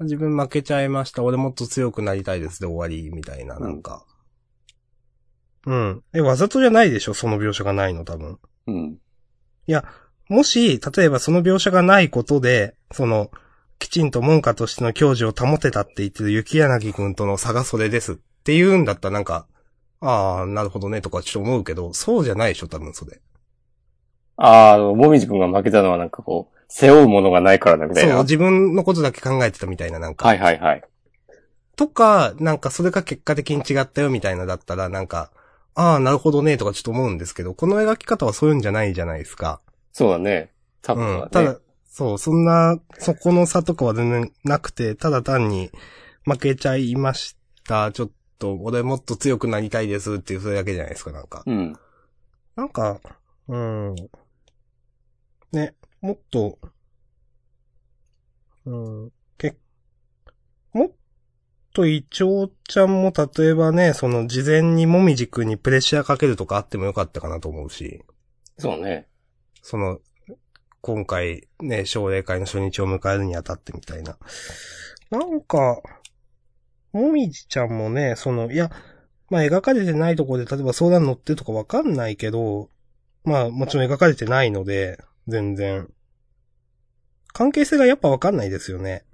[0.00, 1.22] 自分負けちゃいました。
[1.22, 4.04] 俺もっと強くなりたいですで終わり、みたいな、なんか。
[5.66, 6.02] うん。
[6.14, 7.14] え、わざとじゃないでしょ？
[7.14, 8.38] その描写がないの、多分。
[8.66, 8.98] うん。
[10.28, 13.30] もし、例えばその描写がないことで、その、
[13.78, 19.46] きちんと門下としての教授を保てたって言ってる雪柳くんとの差がそれですって言うんだったらなんか、
[20.00, 23.20] ああ、なるほどねとかちょっと思うけど、そうじゃないでしょ、多分それ。
[24.36, 28.22] あーあの、もみじくんが負けたのはなんかこう、背負うものがないからだみたいそう、な。
[28.22, 30.26] 自分のことだけ考えてたみたいな、なんか。
[30.26, 30.82] はいはいはい。
[31.76, 35.30] とか、なんかそれが結果的に違ったよみたいなだったら、なんか、
[35.74, 39.60] ああ、なるほどねとかちょっと思うんですけど、この描き方はそういうんじゃないじゃないですか。
[39.92, 40.50] そうだね。
[40.82, 41.22] 多分はね。
[41.22, 41.30] うん。
[41.30, 45.70] ただ、そう、そんな、そこの差とかは全然なくて、ただ単に
[46.24, 47.36] 負けちゃいまし
[47.66, 47.92] た。
[47.92, 51.42] ちょっと、俺もっと強くなりたいですっていうそれだけじゃないですか、なんか。
[51.46, 51.76] うん。
[52.54, 53.00] なんか、
[53.48, 53.94] うん。
[55.52, 56.58] ね、もっと、
[58.64, 59.56] うん、け、
[60.72, 60.90] もっ
[61.72, 68.04] とイチョウちゃんも例えばね、その事前にもみじくんにプレッシャーかけるとかあってもよかったかなと思うし、
[68.58, 69.06] そうね。
[69.62, 69.98] その、
[70.80, 74.16] 今回ね、奨励会の初日を迎えるにあたってみたいな。
[75.10, 75.82] なんか、
[76.92, 78.70] もみじちゃんもね、その、いや、
[79.28, 82.70] まあ描かれてないところで例えば相談乗ってるとかわかんないけど、
[83.24, 85.88] まあもちろん描かれてないので、全然。
[87.32, 89.04] 関係性がやっぱわかんないですよね。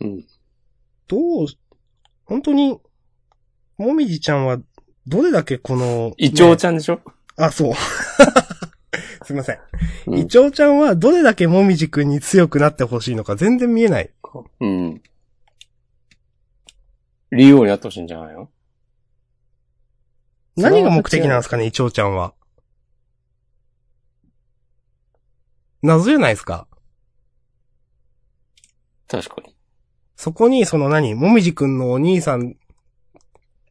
[0.00, 0.26] うん。
[1.08, 1.46] どう、
[2.24, 2.80] 本当に、
[3.78, 4.58] もみじちゃんは、
[5.06, 7.00] どれだけこの、イチョウちちゃんでしょ？
[7.36, 7.74] あ、そう。
[9.24, 9.58] すいません。
[10.06, 14.10] うんイチョウちゃんはどれだけもみじくんに強くなってほしいのか全然見えない。
[14.60, 15.02] うん。
[17.32, 18.48] 理由になってほしいんじゃないの？
[20.56, 22.34] 何が目的なんですかね、イチョウちゃんは。
[25.82, 26.66] 謎じゃないですか。
[29.08, 29.54] 確かに。
[30.16, 32.56] そこに、その何、もみじくんのお兄さん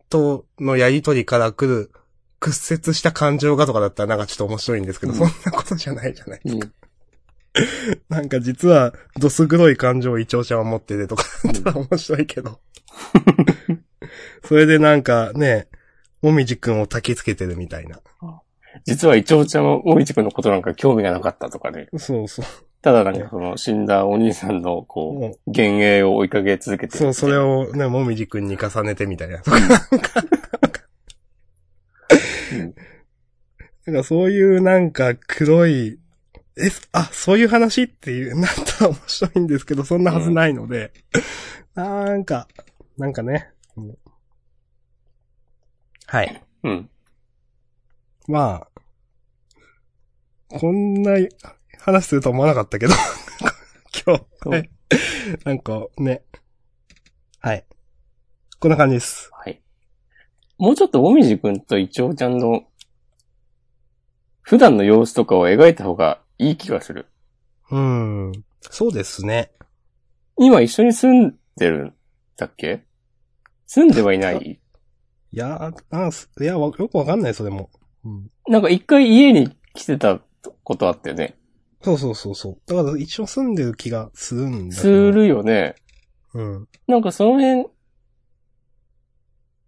[0.09, 1.91] とのやりとりから来る
[2.39, 6.41] 屈折した感情がとかだったらなんかちょっと面白いんですけど、うんそんなことじゃないじゃない。
[6.45, 6.59] うん。
[8.09, 12.59] なんか実は、どす黒い感情をイチョウちゃんは持っててとかだったら面白いけど。
[14.43, 15.67] それでなんかね、
[16.21, 18.01] もみじくんを焚きつけてるみたいな。
[18.85, 21.87] 実はイチョウちゃんはもみじくんのことなんか興味がなかったとかね。
[21.97, 22.45] そうそう。
[22.81, 29.37] ただなんかその死んだお兄さんのこう、幻影を追いかけ続けてるそう、それをね、もみじくんに重ねてみたいな。
[29.37, 29.41] うん
[33.85, 35.99] なんかそういうなんか黒い、
[36.57, 40.91] え、あ、そういう話っていう、なったら面白いんですけど、そんなはずないので、
[41.75, 42.47] なんか、
[42.97, 43.49] なんかね。
[43.77, 43.97] うん
[46.07, 46.41] はい。
[46.63, 46.89] うん。
[48.27, 48.67] ま
[50.49, 51.11] あ、こんな
[51.79, 52.93] 話すると思わなかったけど、
[54.05, 54.69] 今日、はい。
[55.43, 56.23] なんかね、
[57.39, 57.65] はい。
[58.59, 59.29] こんな感じです。
[59.33, 59.61] はい。
[60.57, 62.63] もうちょっともみじくんとイチョウちゃんの
[64.41, 67.07] 普段の様子とかを描いた方がいい気がする。
[67.71, 68.31] うん。
[68.61, 69.51] そうですね。
[70.37, 71.95] 今一緒に住んでるん
[72.37, 72.85] だっけ？
[73.67, 74.59] 住んではいない？
[75.31, 77.69] いやー、なんすいや、わよくわかんない、それも。
[78.05, 78.31] うん。
[78.47, 80.21] なんか一回家に来てた
[80.63, 81.35] ことあったよね。
[81.81, 82.57] そうそうそうそう。
[82.65, 84.75] だから一緒住んでる気がするんだ。
[84.75, 85.75] するよね。
[86.33, 86.67] うん。
[86.87, 87.67] なんかその辺、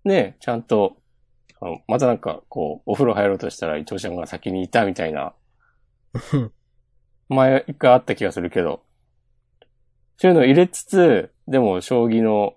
[0.05, 0.97] ねちゃんと、
[1.59, 5.34] あのまたなんかこう、お風呂入ろうとしたら伊藤ちゃんが先にいたみたいな、
[7.30, 8.81] 前一回あった気がするけど、
[10.18, 12.55] そういうのを入れつつ、でも将棋の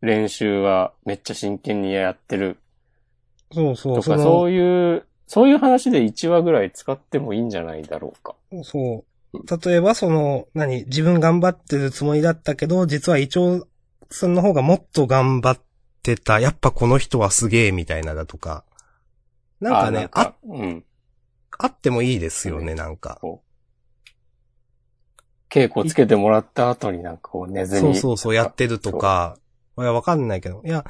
[0.00, 2.58] 練習はめっちゃ真剣にやってる
[3.52, 8.34] そうそう、とか、そういう、そういう話で1話ぐらい使ってもいいんじゃないだろうか。
[8.64, 9.64] そう。
[9.64, 13.68] 例えばその、何、自分頑張ってるつもりだったけど、実はイチョウ
[14.10, 15.60] さんの方がもっと頑張っ
[16.02, 16.40] てた。
[16.40, 18.64] やっぱこの人はすげえみたいなだとか。
[19.60, 20.84] なんかね、あ、うん。
[21.56, 23.20] あってもいいですよね、なんか。
[25.48, 27.82] 稽古つけてもらった後になんかこう寝ずに。
[27.82, 29.38] そうそうそう、やってるとか。
[29.78, 30.60] いや、わかんないけど。
[30.66, 30.84] いや、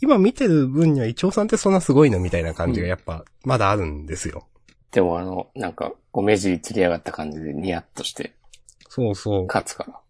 [0.00, 4.48] 今見てる分にはイチョウさんってそんなすごいのみたいな感じがやっぱ、まだあるんですよ。
[4.90, 8.34] でもあの、なんか、こう目尻つり上がった感じでニヤッとして
[8.88, 9.46] そうそう。
[9.46, 10.00] 勝つから。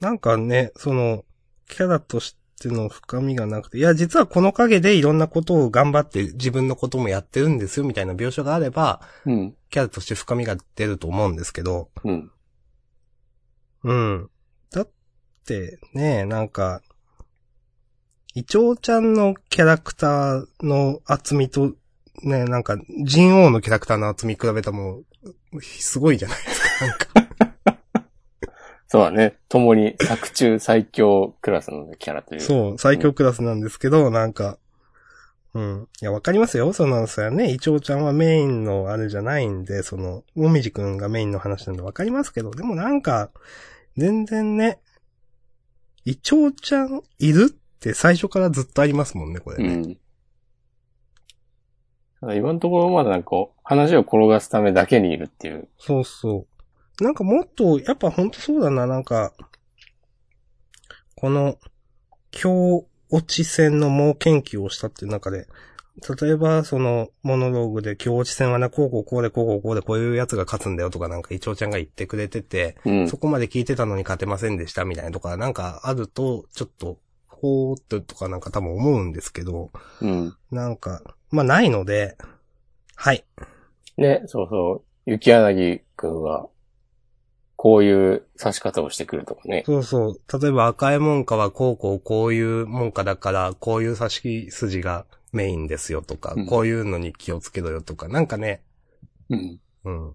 [0.00, 1.24] なんかね、その、
[1.68, 9.54] キャラとしての深みがなくて、いや、実はこの陰でいろんなことを頑張って自分のこともやってるんですよ、みたいな描写があれば、うん。
[9.70, 12.30] キャラとして深みが出ると思うんですけど、うん。
[13.84, 14.30] うん。
[14.72, 14.90] だっ
[15.46, 16.82] て、ね、なんか、
[18.36, 21.72] イチョウちゃんのキャラクターの厚みと、
[22.24, 25.02] ね、なんか、ジンオウのキャラクターの厚み比べたらも
[25.52, 26.86] う、すごいじゃないですか。
[26.86, 28.04] なんか。
[28.88, 29.36] そうだね。
[29.48, 32.40] 共に作中最強クラスのキャラという。
[32.40, 34.58] そう、最強クラスなんですけど、なんか、
[35.54, 35.88] うん。
[36.02, 36.72] いや、わかりますよ。
[36.72, 43.30] そのさ、ね、イチョウちゃんはメインのあれじゃないんで、その、もみじくんがメインの話なんでわかりますけど、でもなんか、
[43.96, 44.80] 全然ね、
[46.04, 47.56] イチョウちゃんいる
[47.90, 49.96] って最初からずっとありますもんね、これね。
[52.22, 52.36] うん。
[52.36, 53.30] 今のところまだなんか
[53.62, 55.68] 話を転がすためだけにいるっていう。
[55.78, 56.46] そうそ
[57.00, 57.04] う。
[57.04, 59.34] なんかもっと、やっぱほんとそうだな、なんか、
[61.16, 61.58] この、
[62.30, 65.46] 強落ち戦の猛研究をしたっていう中で、
[66.20, 73.16] 例えば、その、モノローグで、強落ち戦はね、こうこうこうで、こうこうこうで、こういうやつが勝つんだよとかなんか、イチョウちゃんが言ってくれてて、うんそ。
[73.16, 76.98] こまで聞いてたのに勝てませんでしたみたいなとか、なんかあると、ちょっと、
[77.40, 79.70] ほーっととかなんか多分思うんですけど、
[80.00, 80.36] うん。
[80.50, 82.16] なんか、まあないので、
[82.96, 83.24] はい。
[83.96, 85.10] ね、そうそう。
[85.10, 86.48] 雪柳くんは、
[87.56, 89.62] こういう指し方をしてくるとかね。
[89.66, 90.40] そうそう。
[90.40, 98.62] 例えば赤い門下はこうこうこういう門下だから、こういう指し筋がメインですよとか、うんこういうのに気をつけろよとか、なんかね、
[99.30, 99.60] うん。
[99.84, 100.14] うん。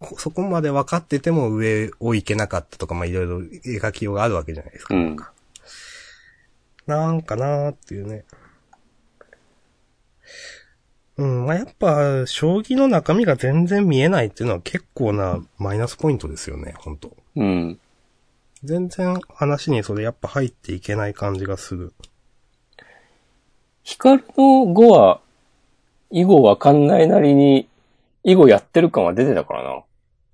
[0.00, 4.94] こそこまで分かってても上を行けなかったとか、まあいろいろ描きようがあるわけじゃないですか。
[4.94, 5.16] うん。
[6.88, 8.24] なんかなーっていうね。
[11.18, 17.78] うん、まあ、やっぱ、将棋の中身が全然見えないっていうのは結構なマイナスポイントですよね、本当うん。
[18.64, 21.92] 全然話にそれやっぱ入っていけない感じがする。
[23.82, 25.20] ヒカルの語は、
[26.10, 27.68] 囲碁わかんないなりに、
[28.24, 29.82] 囲碁やってる感は出てたからな。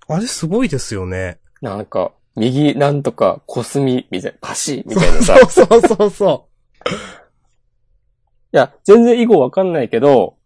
[0.07, 1.37] あれすごいですよね。
[1.61, 5.37] なんか、右なんとか、コスミ、みたいな、パシみたいなさ。
[5.37, 6.49] い そうそうそうそ
[8.51, 10.37] や、全然囲碁わかんないけど、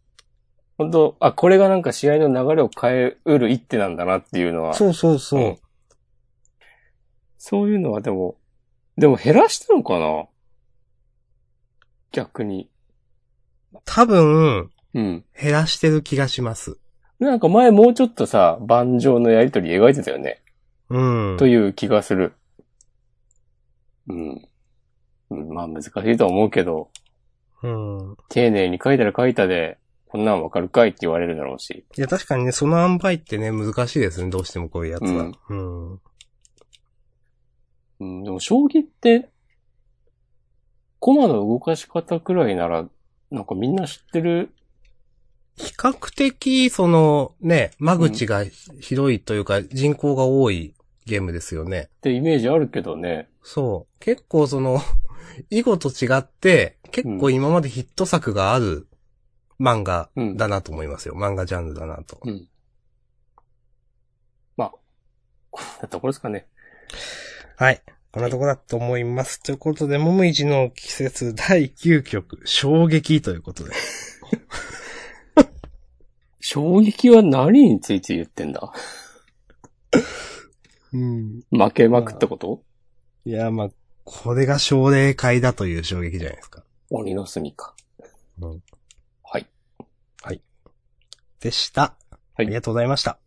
[0.77, 4.71] 本当あ、これがなんか試合の流れを変えうる一手なんだなっていうのは。
[4.71, 4.73] う。
[4.73, 5.41] そうそうそう。
[5.41, 5.57] うん
[7.41, 8.35] そういうのはでも、
[8.97, 10.27] でも減らしたのかな？
[12.11, 12.69] 逆に。
[13.85, 15.25] 多分、うん。
[15.41, 16.77] 減らしてる気がします。
[17.17, 20.41] なんか前もうちょっとさ、盤上のやりとり描いてたよね。
[20.89, 21.37] うん。
[21.37, 22.33] という気がする。
[24.07, 24.47] うん。
[25.29, 26.89] うん、まあ難しいとは思うけど、
[27.61, 28.17] うん。
[28.29, 31.85] 丁寧に書いたら書いたで、こんなんわかるかいって言われるだろうし。
[31.95, 35.31] いや、確かにね、その塩梅ってね、難しいですね、どうしてもこういうやつは。
[35.49, 35.99] うん。
[37.99, 39.29] うん、でも将棋って、
[40.99, 42.87] コマの動かし方くらいなら、
[43.29, 44.49] なんかみんな知ってる？
[45.57, 48.45] 比較的、その、ね、間口が
[48.79, 50.73] 広いというか、人口が多い
[51.09, 51.89] ゲームですよね。
[51.97, 53.29] ってイメージあるけどね。
[53.43, 53.99] そう。
[53.99, 54.79] 結構その、
[55.49, 58.87] 囲碁と違って、結構今までヒット作がある
[59.59, 60.37] 漫画うん。
[60.37, 61.15] だなと思いますよ。
[61.15, 62.19] 漫画ジャンルだなと。
[62.23, 62.47] うん。
[64.55, 64.71] まあ、
[65.49, 66.47] こんなところですかね。
[67.57, 67.81] はい。
[68.11, 69.41] こんなとこだと思います。
[69.41, 73.71] ということで、もむいじの季節 第9曲、衝撃ということで。
[76.39, 78.73] 衝撃は何について言ってんだ？
[80.93, 81.41] うん。
[81.51, 82.63] 負けまくったこと？
[83.25, 83.69] いや、まあ、
[84.03, 86.63] これが奨励会だという衝撃じゃないですか。
[86.89, 87.75] 鬼の住みか。
[88.41, 88.63] うん。
[89.23, 89.47] はい。
[91.39, 91.81] でした。
[91.81, 91.95] はい
[92.35, 93.19] ありがとうございました。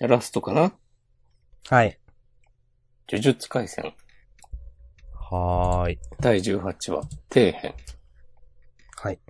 [0.00, 0.72] ラストかな？
[1.68, 1.98] はい。
[3.08, 3.94] 呪術回戦
[5.14, 5.98] はーい。
[6.20, 7.74] 第18話、底辺。
[8.96, 9.20] はい。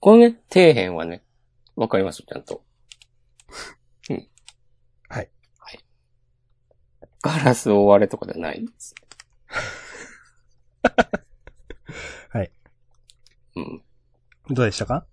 [0.00, 1.24] このね、底辺はね、
[1.74, 2.20] わかります？
[2.20, 2.62] よ、ちゃんと。
[4.10, 4.28] うん。
[5.08, 5.30] はい。
[5.58, 5.84] はい。
[7.22, 8.94] ガラスを割れとかじゃないです。
[12.30, 12.50] はい。
[13.56, 13.82] うん。
[14.50, 15.06] どうでしたか？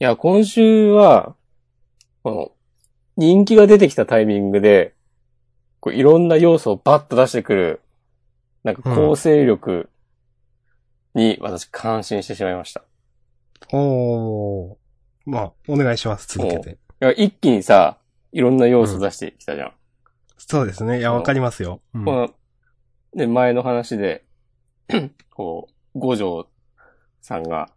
[0.00, 1.36] いや、今週は、
[2.22, 2.52] この、
[3.16, 4.94] 人気が出てきたタイミングで、
[5.80, 7.80] こういろんな要素をバッと出してくる、
[8.64, 9.90] なんか構成力
[11.14, 12.84] に私感心してしまいました。
[13.72, 14.76] おー。
[15.26, 16.26] まあ、お願いします。
[16.38, 16.70] 続けて。
[16.70, 17.98] いや一気にさ、
[18.32, 19.72] いろんな要素出してきたじゃん。
[20.36, 20.98] そうですね。
[20.98, 21.80] いや、うんわかりますよ。
[21.94, 22.34] うんこの、
[23.14, 24.24] で、前の話で、
[25.30, 26.48] こう、五条
[27.20, 27.70] さんが、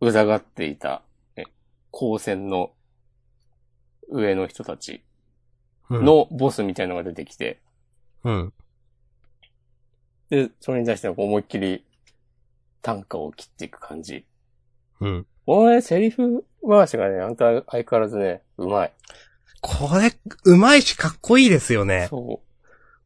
[0.00, 1.02] うざがっていた、
[1.36, 1.46] ね、
[1.92, 2.72] 光線の
[4.08, 5.04] 上の人たち
[5.90, 7.60] うん、のボスみたいのが出てきて、
[8.24, 8.52] うん。
[10.30, 11.84] で、それに対してこう思いっきり
[12.82, 14.24] 単価を切っていく感じ。
[15.00, 15.26] うん。
[15.46, 18.92] このね、セリフ回しがね、あんた相変わらずね、うまい。
[19.66, 20.12] これ、
[20.44, 22.08] うまいしかっこいいですよね。
[22.10, 22.46] そう。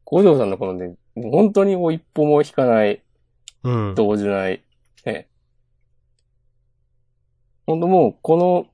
[0.03, 3.01] 五条さんのこのね、本当にもう一歩も引かない、
[3.63, 3.95] うん。
[3.95, 4.61] 動じない、
[5.05, 5.29] ね。
[7.65, 8.67] 本当もう、この、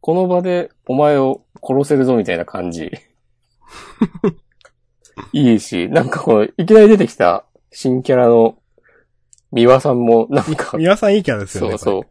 [0.00, 2.90] この場でお前を殺せるぞみたいな感じ。
[5.32, 8.58] いいし、なんかこの、いきなり出てきた新キャラの
[9.52, 11.78] 三輪さんも、なんか、皆さんいいキャラですよね。
[11.78, 12.08] そうそ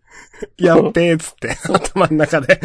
[0.59, 0.63] う。
[0.63, 2.61] やっべーっつって、頭の中で。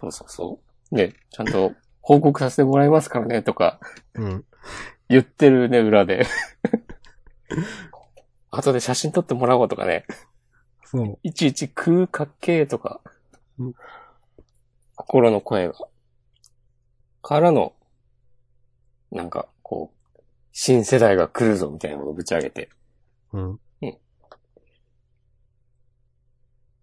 [0.00, 0.71] そうそうそう。
[0.92, 3.80] ね、ちゃんと報告させてもらいますからね、とか
[4.14, 4.44] うん。
[5.08, 6.26] 言ってるね、裏で。
[8.50, 10.04] 後で写真撮ってもらおうとかね。
[10.84, 11.18] そう。
[11.22, 13.00] いちいち空かっけーとか
[13.58, 13.74] うん、
[14.94, 15.74] 心の声が。
[17.22, 17.74] からの、
[19.10, 20.20] なんか、こう、
[20.52, 22.68] 新世代が来るぞみたいなのをぶち上げて、
[23.32, 23.60] うん。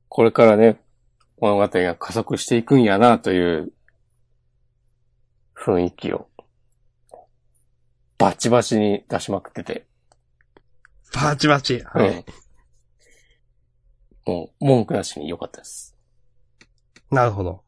[0.10, 0.81] これからね、
[1.40, 3.72] 物語が加速していくんやなという
[5.60, 6.30] 雰囲気を、
[8.18, 9.88] バチバチに出しまくってて、
[11.14, 11.81] バチバチ。
[11.81, 12.10] はい。
[12.10, 12.26] うん
[14.26, 15.98] もう文句なしに良かったです。
[17.10, 17.64] なるほど。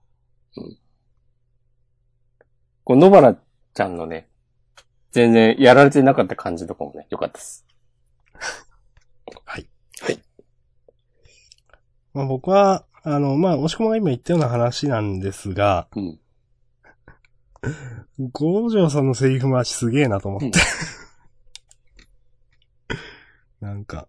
[2.84, 3.36] こう野原
[3.74, 4.30] ちゃんのね、
[5.12, 7.66] 全然やられてなかった感じとかもね、良かったです。
[12.14, 16.20] まあ、僕は、あの、まあ、押し込まが今言ったような話なんですが、うん。
[18.20, 20.60] 五条さんのセリフ回しすげえなと思って。
[23.62, 24.08] なんか、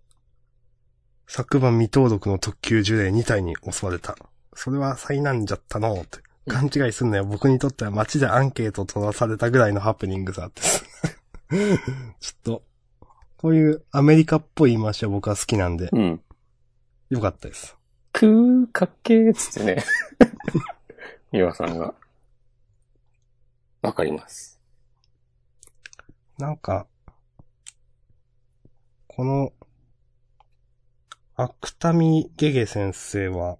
[1.27, 4.17] 昨晩未登録の特急呪霊2体に襲われた。
[4.55, 6.19] それは災難じゃったのって。
[6.49, 7.25] 勘違いすんなよ。
[7.25, 10.63] 僕にとっては街でアンケート取らされたぐらいのハプニングさって。
[12.21, 12.63] ちょっと、
[13.37, 16.21] こういうアメリカっぽい言い回しは僕は好きなんで、うん。
[17.11, 17.77] よかったです。
[18.13, 19.85] くーかっけーっつってね。
[21.33, 21.95] 三輪さんが。
[23.83, 24.61] わかります。
[26.39, 26.87] なんか、
[29.09, 29.53] この、
[31.35, 33.59] アクタミゲゲ先生は、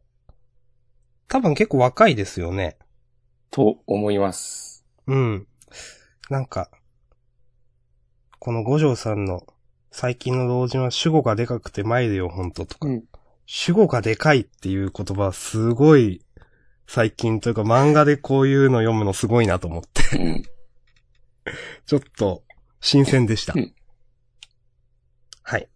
[1.29, 2.79] 多分結構若いですよね。
[3.51, 4.87] と思います。
[5.07, 5.47] うん。
[6.31, 6.71] なんか、
[8.39, 9.45] この五条さんの
[9.91, 12.89] 最近の老人は主語がでかくて参るよ、ほんととか。
[12.89, 13.05] うん。
[13.47, 16.25] 主語がでかいっていう言葉はすごい
[16.87, 20.43] 最近というか漫画でこういうの読むのすごいなと思って、うん。
[21.87, 22.43] ちょっと
[22.81, 23.55] 新鮮でした。
[23.57, 23.75] うん
[25.45, 25.69] はい。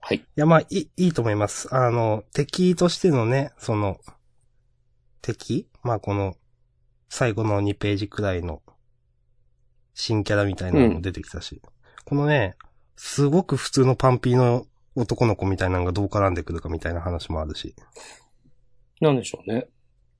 [0.00, 0.16] はい。
[0.16, 1.72] いや、まあ、いい、いいと思います。
[1.74, 3.98] あの、敵としてのね、その、
[5.20, 5.68] 敵？
[5.82, 6.36] まあ、この、
[7.10, 8.62] 最後の2ページくらいの、
[9.92, 11.60] 新キャラみたいなのも出てきたし、
[12.06, 12.56] このね、
[12.96, 14.66] すごく普通のパンピーの
[14.96, 17.74] 男の子みたいなのがどう絡んでくるかみたいな話もあるし。
[19.00, 19.68] なんでしょうね。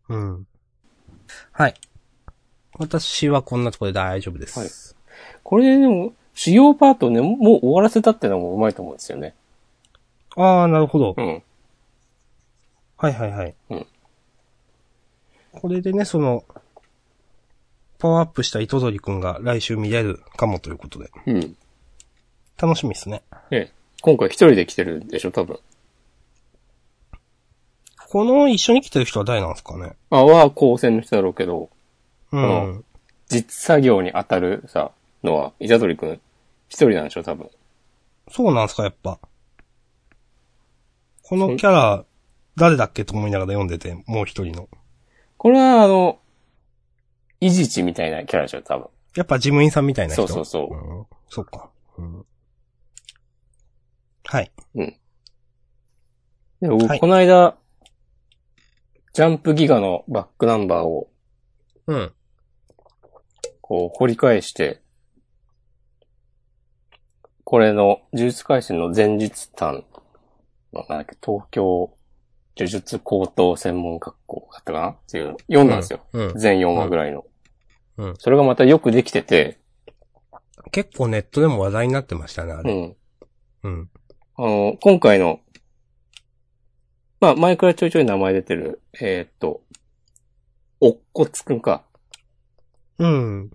[0.08, 0.46] うん。
[1.52, 1.74] はい。
[2.80, 4.58] 私はこんなところで大丈夫です。
[4.58, 4.68] はい
[5.42, 9.34] これでも、主要パートね、もう終わらせたってのもうまいと思うんですよね。
[10.36, 11.14] ああ、なるほど。
[11.16, 11.42] うん。
[12.96, 13.54] はいはいはい。
[13.70, 13.86] うん
[15.52, 16.44] これでね、その、
[17.98, 21.10] パワーアップした糸鳥くんが来週見れるかもということで。
[21.26, 21.56] うん。
[22.56, 23.22] 楽しみですね。
[23.50, 23.72] ええ。
[24.00, 25.58] 今回一人で来てるでしょ、多分。
[28.08, 29.96] この一緒に来てる人は誰なんですかね？
[30.10, 31.68] あ、は高専の人だろうけど、
[32.32, 32.78] うん。
[32.78, 32.84] う
[33.28, 34.92] 実作業に当たるさ、
[35.22, 36.20] のは、イザドリくん
[36.68, 37.50] 一人なんでしょ、多分。
[38.30, 39.18] そうなんですか、やっぱ。
[41.22, 42.04] このキャラ、
[42.56, 44.68] 誰だっけと思いながら読んでて、もう一人の。
[45.36, 46.18] これはあの、
[47.40, 48.88] イジチみたいなキャラでしょ、多分。
[49.16, 50.26] やっぱ事務員さんみたいな人？
[50.26, 51.06] そうそうそううん。
[51.28, 51.70] そうか。
[51.98, 52.26] うん。
[54.24, 54.52] はい。
[54.74, 57.56] で、僕、はいこの間、
[59.12, 61.08] ジャンプギガのバックナンバーを、
[61.86, 62.12] うん。
[63.70, 64.82] こう、掘り返して、
[67.44, 69.84] これの、呪術回戦の前日譚
[70.72, 71.94] の、なんだっけ、東京
[72.56, 76.00] 呪術高等専門学校だったかなっていう、読んだんですよ。
[76.12, 76.36] うん。
[76.36, 77.24] 全4話ぐらいの。
[77.98, 79.60] うんそれがまたよくできてて、
[80.72, 82.72] 結構ネットでも話題になってましたね、あれ。
[82.72, 82.96] うん。
[83.62, 83.90] うん。
[84.34, 85.38] あの、今回の、
[87.20, 89.62] まあ、前からちょいちょい名前出てる、えーっと、
[90.80, 91.84] おっこつくんか、
[92.98, 93.50] うん。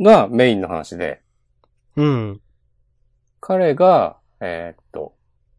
[0.00, 1.20] がメインの話で、
[1.96, 2.40] うん。
[3.40, 5.14] 彼が、えーっと、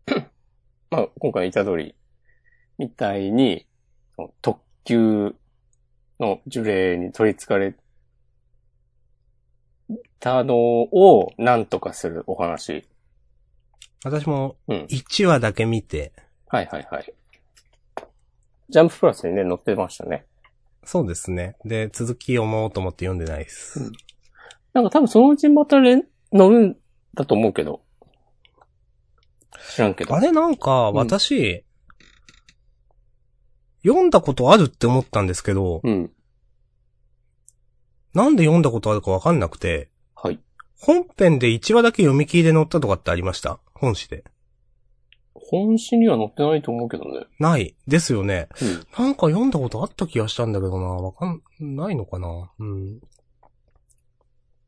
[0.92, 1.96] まあ、今回の虎杖
[2.78, 3.66] みたいに、
[4.16, 5.36] その特急
[6.20, 7.76] の呪霊に取り憑かれ
[10.20, 12.86] たのを何とかするお話。
[14.04, 14.78] 私もうん。
[14.86, 16.14] 1話だけ見て、
[16.48, 17.14] はいはいはい。
[18.70, 20.26] ジャンププラスにね、載ってましたね。
[20.84, 21.56] そうですね。
[21.66, 23.92] で、続き読もうと思って読んでないです。
[24.76, 26.78] うんなんか多分そのうちまた連乗るん
[27.14, 27.82] だと思うけど。
[29.74, 30.14] 知らんけど。
[30.14, 31.64] あれなんか、ん私、
[33.86, 36.12] 読んだことあるって思ったんですけど、うん。
[38.14, 40.40] なんで読んだことあるかわかんなくて、はい。
[40.78, 43.60] 本編で1話だけ読み切りで載ったとかってありました？
[43.76, 44.26] 本誌で。
[45.34, 47.28] 本誌には載ってないと思うけどね。
[47.40, 47.76] ない。
[47.88, 48.50] ですよね。
[48.62, 49.06] うん。
[49.06, 50.88] なんか読んだことあった気がしたんだけどな。
[50.88, 52.52] わかんないのかな？
[52.60, 53.00] うん。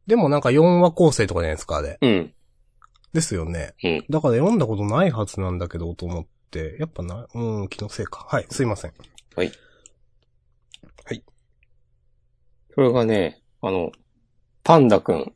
[0.08, 1.98] でもなんか4話構成とかじゃないですか、あれ。
[2.02, 2.34] うん。
[3.14, 3.74] ですよね。
[3.84, 4.06] うん。
[4.10, 6.78] だから読んだことないはずなんだけど、と思って。
[6.80, 8.26] やっぱな、うん、気のせいか。
[8.30, 8.94] はい、すいません。
[12.78, 13.92] それがね、あの、
[14.64, 15.34] パンダくん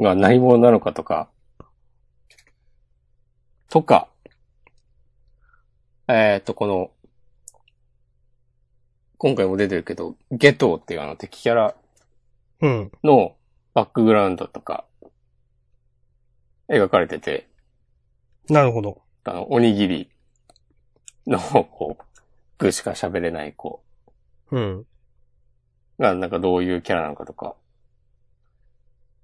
[0.00, 1.30] が何者なのかとか、
[3.68, 4.08] とか、
[6.08, 6.90] えっ、と、この、
[9.16, 11.83] 今回も出てるけど、ゲトウっていうあの敵キャラうん。
[12.60, 13.36] の
[13.74, 14.86] バックグラウンドとか、
[16.68, 17.48] 描かれてて、
[18.48, 19.02] なるほど。
[19.24, 20.10] あの、おにぎり
[21.26, 22.04] の、こう、
[22.58, 23.82] 具しか喋れない子
[24.50, 24.86] うん。
[25.98, 27.54] が、なんかどういうキャラなのかとか。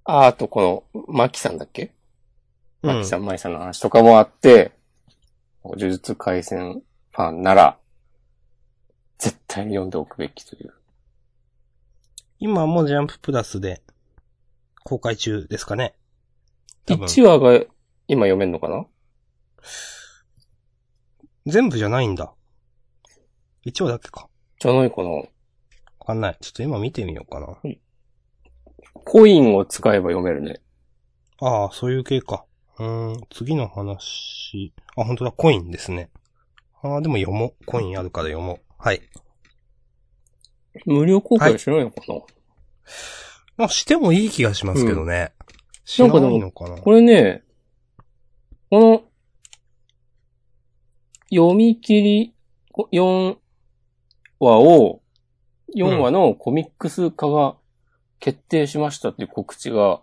[0.03, 1.91] あ、あとこの、マキさんだっけ？
[2.81, 4.71] マキさん、マイさんの話とかもあって、
[5.63, 6.81] 呪術回戦
[7.11, 7.77] ファンなら、
[9.19, 10.73] 絶対に読んでおくべきという。
[12.43, 13.83] 今もジャンププラスで
[14.83, 15.93] 公開中ですかね。
[16.87, 17.65] 多分1話が
[18.07, 18.87] 今読めんのかな？
[21.45, 22.33] 全部じゃないんだ。
[23.61, 24.27] 一話だけか。
[24.57, 25.23] じゃないかなわ
[26.03, 26.37] かんない。
[26.41, 27.55] ちょっと今見てみようかな。
[29.05, 30.61] コインを使えば読めるね。
[31.39, 32.45] ああ、そういう系か。
[32.79, 34.73] うーん、次の話。
[34.97, 36.09] あ、本当だ、コインですね。
[36.81, 37.65] ああ、でも読もう。
[37.67, 38.59] コインあるから読もう。
[38.79, 39.01] はい。
[40.85, 42.19] 無料公開しないのかな、
[43.57, 45.33] まあ、してもいい気がしますけどね。
[45.83, 46.77] しななんかでもいのかな？
[46.77, 47.43] これね、
[48.69, 49.03] この、
[51.29, 52.35] 読み切り
[52.71, 53.37] こ4
[54.39, 55.01] 話を、
[55.75, 57.55] 4話のコミックス化が
[58.19, 60.01] 決定しましたっていう告知が、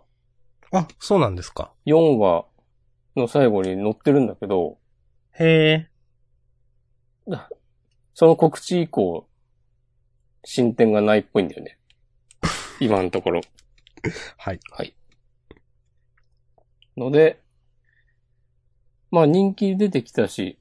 [0.71, 1.71] あ、そうなんですか。
[1.85, 2.45] 4話
[3.15, 4.77] の最後に載ってるんだけど、
[5.39, 5.87] へ
[7.27, 7.37] え。
[8.13, 9.28] その告知以降、
[10.43, 11.77] 進展がないっぽいんだよね。
[12.79, 13.41] 今のところ。
[14.37, 14.59] はい。
[14.71, 14.95] はい。
[16.97, 17.41] ので、
[19.11, 20.59] まあ人気出てきたし、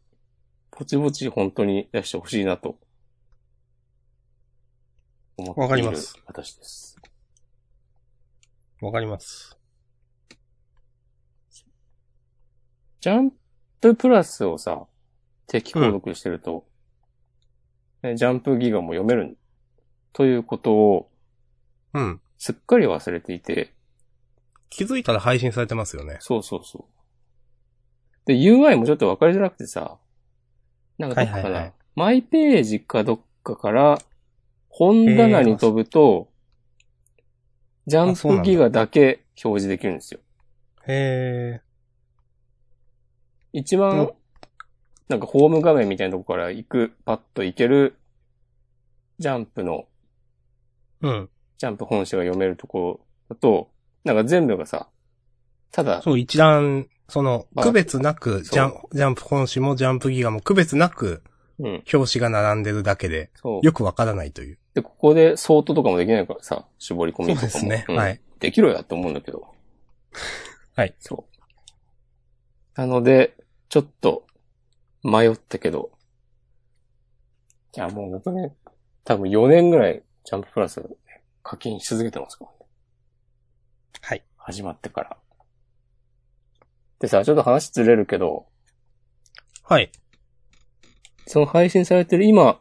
[0.70, 2.78] ぼちぼち本当に出してほしいなと。
[5.36, 6.96] 思っているわかります私です。
[8.80, 9.56] わかります。
[13.00, 13.32] ジャン
[13.80, 14.86] ププラスをさ、
[15.46, 16.66] 定期購読してると、
[18.02, 19.38] えジャンプギガも読める
[20.18, 21.10] ということを
[21.94, 22.20] うん。
[22.38, 23.72] すっかり忘れていて、
[24.68, 26.16] 気づいたら配信されてますよね。
[26.18, 26.84] そうそうそう。
[28.26, 29.96] で、UI もちょっとわかりづらくてさ、
[30.98, 34.00] なんかどっかかマイページかどっかから、
[34.68, 36.28] 本棚に飛ぶと、
[37.86, 40.20] ジャンプギガだけ表示できるんですよ。
[40.88, 41.62] へえ。
[43.52, 44.10] 一番うん、
[45.08, 47.96] なんかホーム画面みたいなとこから行く、パッと行ける、
[49.18, 49.86] ジャンプの、
[51.02, 51.28] うん。
[51.58, 53.00] ジャンプ本誌が読めるところ
[53.30, 53.70] だと、
[54.04, 54.88] なんか全部がさ、
[55.72, 61.22] ただ、そう、一覧、その、まあ区別なく、ジャンジャンプ本誌もジャンプギガも区別なく、
[61.58, 63.66] うん、表紙が並んでるだけで、そう。
[63.66, 64.58] よくわからないという。
[64.74, 67.50] で、ここでソートとかもできないからさ、絞り込みとかも。
[67.50, 68.20] そうですねんはい。
[68.38, 69.48] できろやって思うんだけど。
[70.76, 70.94] はい。
[71.00, 71.26] そ
[72.76, 72.80] う。
[72.80, 73.36] なので、
[73.68, 74.24] ちょっと、
[75.02, 75.90] 迷ったけど。
[77.76, 78.54] いや、もう僕ね、
[79.04, 80.84] 多分4年ぐらい、ジャンププラス、
[81.42, 82.44] 課金し続けてますか？
[82.44, 82.56] らね。
[84.02, 84.22] はい。
[84.36, 85.16] 始まってから。
[86.98, 88.44] でさ、ちょっと話ずれるけど、
[89.62, 89.90] はい。
[91.26, 92.60] その配信されてる今、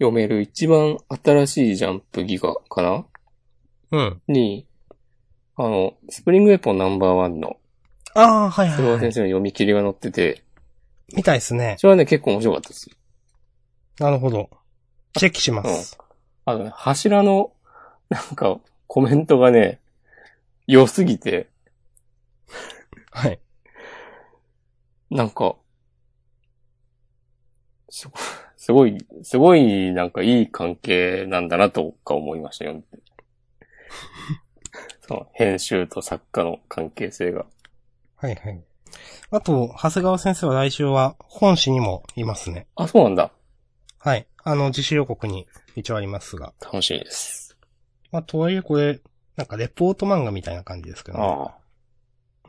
[0.00, 3.06] 読める一番新しいジャンプギガかな？
[3.92, 4.20] うん。
[4.26, 4.66] に、
[5.54, 7.58] あの、スプリングウェポンナンバーワンの、
[8.16, 8.98] ああ、はいはい、はい。
[8.98, 10.42] 先生の読み切りが載ってて、
[11.14, 11.76] みたいですね。
[11.78, 12.90] それはね、結構面白かったです。
[14.00, 14.50] なるほど。
[15.16, 15.96] チェックします。
[16.48, 17.52] あのね、柱の、
[18.08, 19.80] なんか、コメントがね、
[20.66, 21.50] 良すぎて、
[23.10, 23.38] はい。
[25.10, 25.56] なんか、
[27.90, 28.14] すご
[28.56, 32.82] すごい、すごい、なんかいい関係なんだなとか思いましたよ。
[35.06, 37.44] その編集と作家の関係性が。
[38.16, 38.64] はいはい。
[39.32, 42.66] あと、長谷川先生は来週は本誌にもいますね。
[42.74, 43.32] あ、そうなんだ。
[43.98, 44.26] はい。
[44.44, 45.46] あの、自主予告に
[45.78, 46.52] 一応ありますが。
[46.60, 47.56] 楽しみです。
[48.10, 49.00] まあ、とはいえこれ、
[49.36, 51.54] なんかレポート漫画みたいな感じですけど、ね、ああ。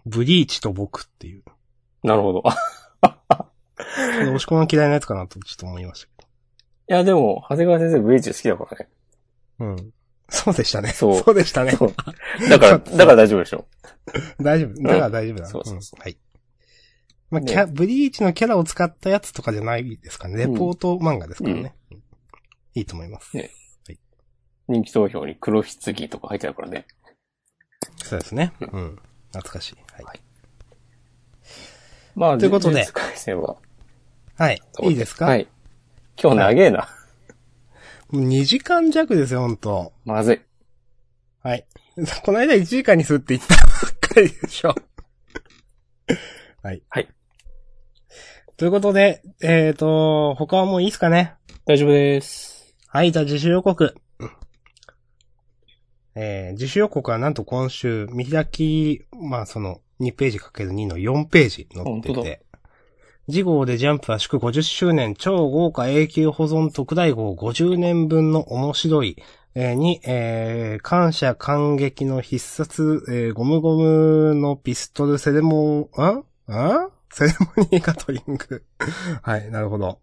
[0.06, 1.44] ブリーチと僕っていう。
[2.04, 2.44] なるほど。
[3.78, 6.28] 押し込まん嫌いなやつかなとちょっと思いましたけ
[6.92, 8.90] いや、でも、長谷川先生ブリーチ好きだからね。
[9.60, 9.66] ど。
[9.66, 9.94] うん。
[10.30, 10.90] そうでしたね。
[10.90, 11.78] そうそうでしたね。
[12.50, 13.68] だから、 だから大丈夫でしょ。
[14.40, 14.82] 大丈夫。
[14.82, 15.46] だから大丈夫だ。
[15.46, 16.18] そうそうそんはい。
[17.30, 20.38] まあ、ねキャ、ブリーチのキャラを使ったやつとかじゃないですかね。
[20.38, 21.76] レポート漫画ですからね。
[21.92, 21.99] うん
[22.76, 23.36] いいと思います。
[23.36, 23.52] ね
[24.68, 26.86] 人気投票に黒棺とか入ってあるからね。
[28.04, 28.54] そうですね。
[28.60, 29.00] ううん。
[29.34, 29.76] 懐かしい。
[29.94, 30.04] はい。
[30.06, 30.22] はい
[32.16, 33.56] まあ、ということで呪術廻戦は。
[34.38, 34.62] はい。
[34.84, 35.26] いいですか？
[35.26, 35.48] はい。
[36.22, 36.90] 今日長えな。
[38.10, 39.94] もう2時間弱ですよ、ほんと。
[40.06, 40.42] まずい。
[41.42, 41.66] はい。
[42.24, 44.76] この間1時間にするって言ったばっかりでしょ。
[46.62, 46.84] はい。
[46.90, 47.08] はい。
[48.58, 51.36] ということで、えっ、ー、と、他はもういいですかね？
[51.66, 52.59] 大丈夫です。
[52.92, 53.96] はい、じゃあ自主予告。
[56.16, 62.42] えー、自主予告はなんと今週、見開き、まあその、2ページかける2の4ページ載ってて、
[63.30, 69.22] 次号でジャンプは祝50周年超豪華永久保存特大号50年分の面白い、
[69.54, 78.64] えーに、えー、感謝感激の必殺、えー、ゴムゴムのピストルセレモン、んんセレモニーガトリング。
[79.22, 80.00] はい、なるほど。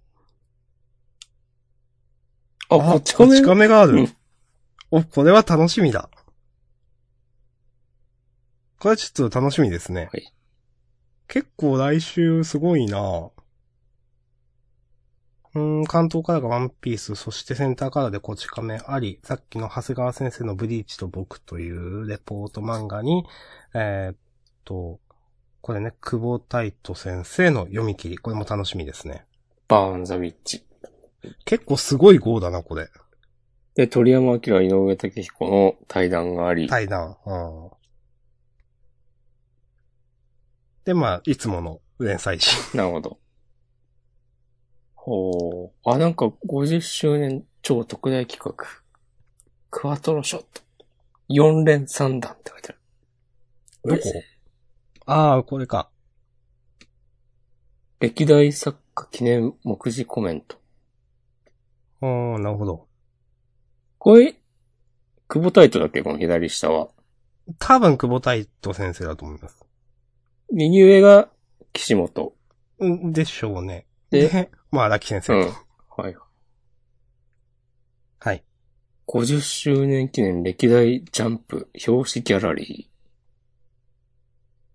[2.68, 4.16] あ、こっち亀こち亀があるうん。
[4.90, 6.08] お、これは楽しみだ。
[8.78, 10.08] これはちょっと楽しみですね。
[10.12, 10.32] はい
[11.28, 13.30] 結構来週すごいな
[15.54, 23.24] うーん、関東からがワンピース、そしてセンターカラーでこち亀あり、さっきの長谷川先生のブリーチと僕というレポート漫画に、
[23.74, 24.16] えーっ
[24.64, 25.00] と、
[25.62, 28.18] これね、久保太斗先生の読み切り。
[28.18, 29.24] これも楽しみですね。
[29.66, 30.64] バーンザウィッチ。
[31.44, 32.88] 結構すごい号だな、これ。
[33.74, 36.68] で、鳥山明、井上武彦の対談があり。
[36.68, 37.16] 対談。
[37.26, 37.70] うん。
[40.84, 42.56] で、まあ、いつもの連載誌。
[42.76, 43.18] なるほど。
[44.94, 45.90] ほう。
[45.90, 48.66] あ、なんか50周年超特大企画。
[49.70, 50.62] クワトロショット。
[51.28, 52.78] 4連3弾って書いてある。
[53.84, 54.22] どこ？
[55.06, 55.90] ああ、これか。
[58.00, 60.60] 歴代作家記念目次コメント。
[62.02, 62.06] う
[62.38, 62.86] ん、なるほど。
[63.98, 64.34] これ、
[65.28, 66.02] 久保タイトだっけ？
[66.02, 66.88] この左下は。
[67.58, 69.64] 多分、久保太斗先生だと思います。
[70.52, 71.28] 右上が
[71.72, 72.34] 岸本。
[72.84, 73.86] んでしょうね。
[74.10, 75.34] でで、 まあ、荒木先生。
[75.34, 75.52] うん。
[75.96, 76.16] はい。
[78.18, 78.44] はい。
[79.06, 82.90] 50周年記念歴代ジャンプ表紙ギャラリ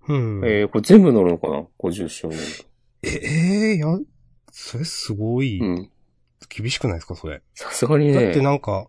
[0.07, 0.41] うん。
[0.41, 0.45] ー。
[0.47, 2.39] えー、これ全部載るのかな ?50 周年。
[3.03, 3.99] え、えー、や、
[4.51, 5.91] それすごい、うん。
[6.47, 7.41] 厳しくないですか、それ？
[7.53, 8.41] さすがにだってね。
[8.41, 8.87] なんか、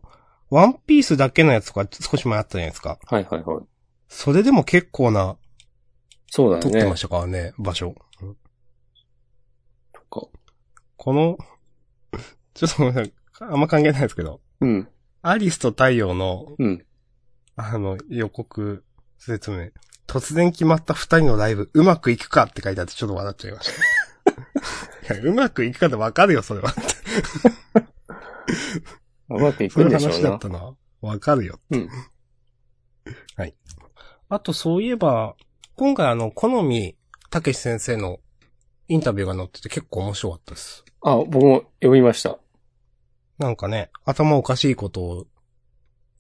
[0.51, 2.99] ワンピースだけのやつとか少し前あったじゃないですか。
[3.07, 3.65] はいはいはい。
[4.09, 5.37] それでも結構な、
[6.31, 6.71] そうだよね。
[6.71, 7.95] 撮ってましたからね、場所。
[8.21, 8.37] うん
[9.93, 10.27] とか。
[10.97, 11.39] この、
[12.55, 13.13] ちょっとごめんなさい。
[13.41, 14.89] あんま関係ないですけど、うん。
[15.23, 16.85] アリスと太陽の、うん。
[17.57, 18.85] あの、予告
[19.19, 19.71] 説明。
[20.07, 23.71] 突然決まった二人のライブ、うまくいくかって書いてあってちょっと笑っちゃいまし
[25.07, 25.15] た。
[25.15, 26.75] いや、うまくいくかってわかるよ、それは。
[29.31, 30.39] うまくいくんでしょうな話だっ。
[30.39, 30.75] たな。
[31.01, 31.59] わかるよ。
[31.71, 31.89] うん。
[33.37, 33.55] はい。
[34.29, 35.37] あと、そういえば、
[35.77, 36.97] 今回あの、好み、
[37.31, 38.21] たけし先生の
[38.89, 40.85] インタビューが載ってて結構面白かったです。
[41.01, 42.39] あ、僕も読みました。
[43.39, 45.27] なんかね、頭おかしいことを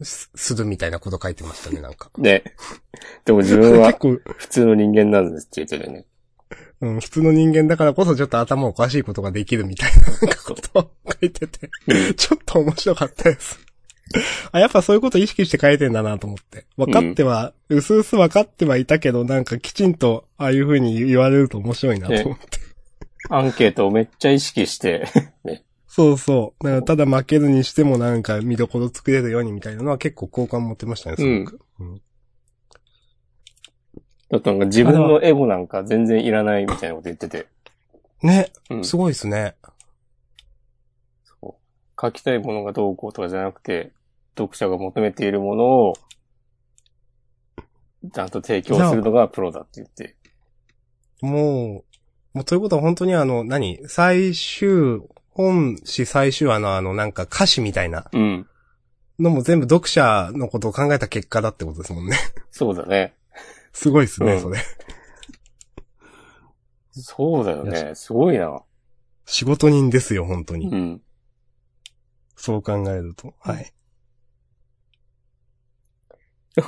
[0.01, 2.11] すするみたいなこと書いてましたね、なんか。
[2.19, 2.43] ね。
[3.25, 6.07] でも自分は 結構、普通の人間なんですって言ってたよね。
[6.81, 11.71] うん、普通の人間だからこそちょっと頭おかしいことができるみたいな なんかことを書いてて、
[12.15, 13.61] ちょっと面白かったです。
[14.51, 16.67] あ、やっぱそういうこと意識して書いてんだなと思って。
[16.77, 22.59] 分かっては、うすうす分かってはいたけど、なんかきちんとああいう風に言われると面白いなと思って。
[23.31, 25.07] アンケートをめっちゃ意識して、
[25.87, 26.65] そうそう。
[26.65, 31.61] なんかただ負けるにしてもなんか見どころ作れるようにみたいなのは結構好感持ってましたね、すごく。
[31.81, 32.01] うん
[34.33, 37.47] だとなんか自分のエゴなんか全然いらないみたいなこと言ってて。
[38.23, 38.85] ね、うん。
[38.85, 39.57] すごいですね。
[41.23, 41.55] そう
[42.01, 43.93] 書きたいものがどうこうとかじゃなくて、
[44.39, 45.95] 読者が求めているものを、
[48.11, 50.17] ちゃんと提供するのがプロだって言って。
[51.21, 51.85] も
[52.33, 53.81] う、もうということは本当にあの、何？
[53.87, 55.03] 最終、
[55.33, 58.47] 本誌最終話のあの、なんか歌詞みたいなうん。
[59.19, 62.17] のも全部読者のことを考えた結果だってことですもんね。
[62.51, 63.15] そうだね。
[63.73, 64.59] すごいですね、うんそれ。
[66.93, 67.95] そうだよいね。
[67.95, 68.63] すごいな。
[69.25, 70.69] 仕事人ですよ、本当に。
[70.69, 71.03] うん。
[72.37, 73.35] そう考えると。
[73.41, 73.73] はい。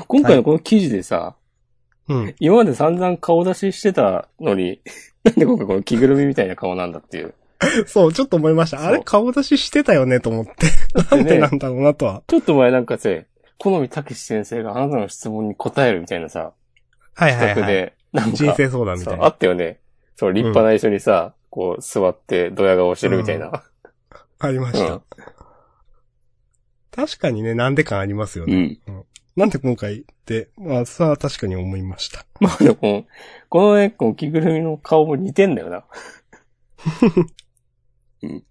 [0.09, 1.37] 今回のこの記事でさ、
[2.09, 2.35] うん。
[2.39, 4.81] 今まで散々顔出ししてたのに、
[5.25, 7.35] なんで今回この着ぐるみみたいな顔なんだっていう。
[7.87, 8.87] そう、ちょっと思いました。
[8.87, 10.53] あれそう顔出ししてたよねと思って。
[11.11, 12.23] でなんでなね、んだろうなとは。
[12.27, 13.11] ちょっと前なんかさ、
[13.59, 16.53] 好みたけし先生があなたの質問に答えるみたいなさ、
[17.15, 17.93] はいはいはい。
[18.13, 19.25] なんか、人生相談みたそいうな。
[19.27, 19.81] あったよね。
[20.17, 23.65] そう、立派な一緒にさ、こう、座って、ドヤ顔してるみたいな。
[24.39, 24.95] ありました。
[24.95, 25.03] うん
[26.95, 28.55] 確かにね、なんで感ありますよね。
[28.57, 28.79] ん。
[29.35, 32.25] なんで今回って、まあ、さあ確かに思いました。
[32.39, 33.05] まあでも
[33.49, 35.85] この、ね、この着ぐるみの顔も似てんだよな。
[38.23, 38.45] うん。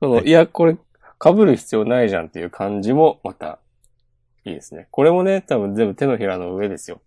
[0.00, 0.76] その、はいい、や、これ、
[1.22, 3.60] 被る必要ないじゃんっていう感じも、また、
[4.44, 4.88] いいですね。
[4.90, 7.00] これもね、多分全部手のひらの上ですよ。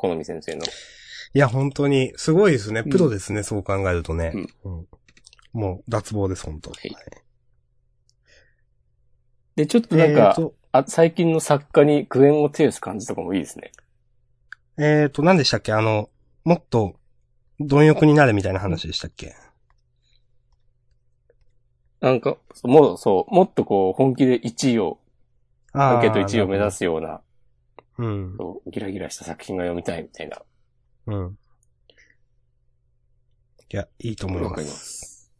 [0.00, 0.64] 好み先生の。
[1.34, 2.84] いや、本当に、すごいですね。
[2.84, 4.32] うんプロですね、そう考えるとね。
[4.32, 4.88] うんうん
[5.52, 6.96] もう、脱帽です、本当はい
[9.56, 13.72] で、ちょっとなんえかー、と、あ、最近の作家に苦言を呈す感じとかもいいですね。
[14.78, 15.72] えーと、何でしたっけ？
[15.72, 16.10] あの、
[16.44, 16.96] もっと、
[17.60, 19.34] 貪欲になれみたいな話でしたっけ？
[22.00, 24.98] なんか、もう、そう、もっとこう、本気で1位を、
[25.72, 26.78] アあンケート1位を目指す。
[26.78, 27.22] すような、
[28.00, 28.38] うん。
[28.66, 30.38] ギラギラした作品が読みたいみたいな。
[31.06, 31.38] うん。
[33.72, 34.48] いや、いいと思いま。
[34.48, 35.30] わかりますす。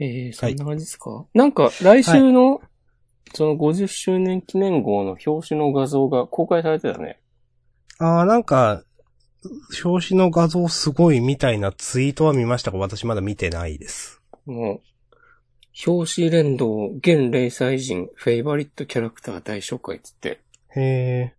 [0.00, 2.60] ええそんな感じですか、なんか、来週の、
[3.34, 7.20] その50周年記念号の表紙の画像が公開されてたね。
[7.98, 8.82] ああ、なんか、
[9.84, 14.20] 表紙の画像すごいみたいなツイートは見ましたが、私まだ見てないです。
[14.46, 14.89] もう、
[15.86, 20.40] 表紙連動、現零細人、フェイバリットキャラクター大紹介っつって、
[20.74, 21.34] へえ。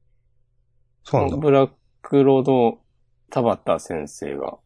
[1.03, 1.37] そうなんだ。
[1.37, 1.69] ブラッ
[2.01, 2.79] クロード
[3.29, 4.57] 田畑先生が、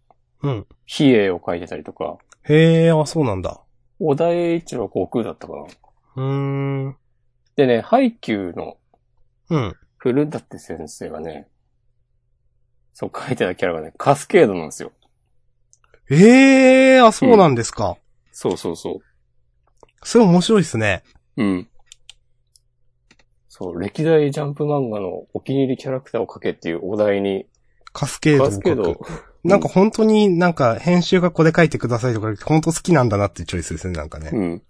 [0.44, 0.68] うん。
[0.86, 3.62] 比叡を書いてたりとか、へえ、あ、そうなんだ。
[4.00, 5.64] 小田栄一郎悟空だったかな。
[6.18, 6.98] うーん。
[7.56, 8.78] でね、ハイキューの
[9.50, 9.74] うん。
[9.98, 11.48] 古舘先生がね、
[12.94, 14.92] そう書いてたキャラがね、カスケードなんですよ。
[16.10, 17.98] ええあ、そうなんですか。
[18.32, 19.00] そうそうそ
[20.04, 21.04] それ面白いですね。
[21.38, 21.44] う。
[21.44, 21.68] うん。
[23.48, 27.48] そう、歴代ジャンプ漫画のお気に入りキャラクターを書けっていうお題に、
[27.94, 29.24] カスケードをカスケード書く。
[29.44, 34.32] なんか本当になんか編集がこれ書いてくださいとか、本当好きなんだなっていうチョイスですね、なんかね。
[34.34, 34.64] うん。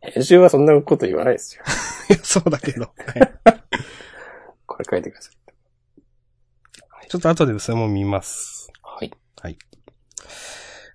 [0.00, 1.62] 編集はそんなこと言わないですよ。
[2.10, 2.82] いやそうだけど。
[2.82, 2.88] は
[3.18, 3.32] い
[4.66, 5.36] これ書いてください。
[7.08, 8.70] ちょっと後でそれも見ます。
[8.82, 9.58] はい。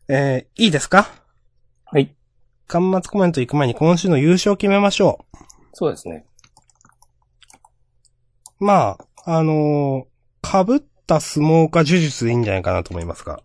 [0.07, 1.09] えー、いいですか？
[1.85, 2.13] はい。
[2.72, 5.26] 端末コメント行く前に今週の優勝決めましょ
[5.73, 6.26] そうですね。
[8.61, 8.65] う。
[8.65, 13.41] まあ、あのー、被った相撲か呪術でいいんじゃないかなと思いますが。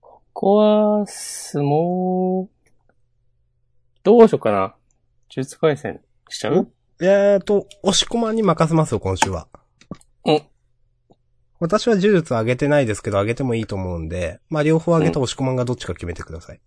[0.00, 2.46] ここは、相撲、
[4.04, 4.58] どうしようかな。
[4.58, 6.70] 呪術回戦しちゃう？
[7.00, 9.48] えーと、押し込まんに任せますよ、今週は。
[10.24, 10.42] うん。
[11.58, 16.60] 私は呪術上げてないですけど、上げてもいいと思うんで、まあ両方上げた押し込まんがどっちか決めてください。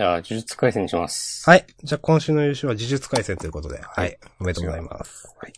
[0.00, 1.44] じゃあ、呪術回戦にします。
[1.44, 1.66] はい。
[1.84, 3.82] じゃあ今週の優勝は呪術回戦ということで。
[3.82, 4.18] はい。
[4.40, 5.28] おめでとうございます。
[5.36, 5.52] はい。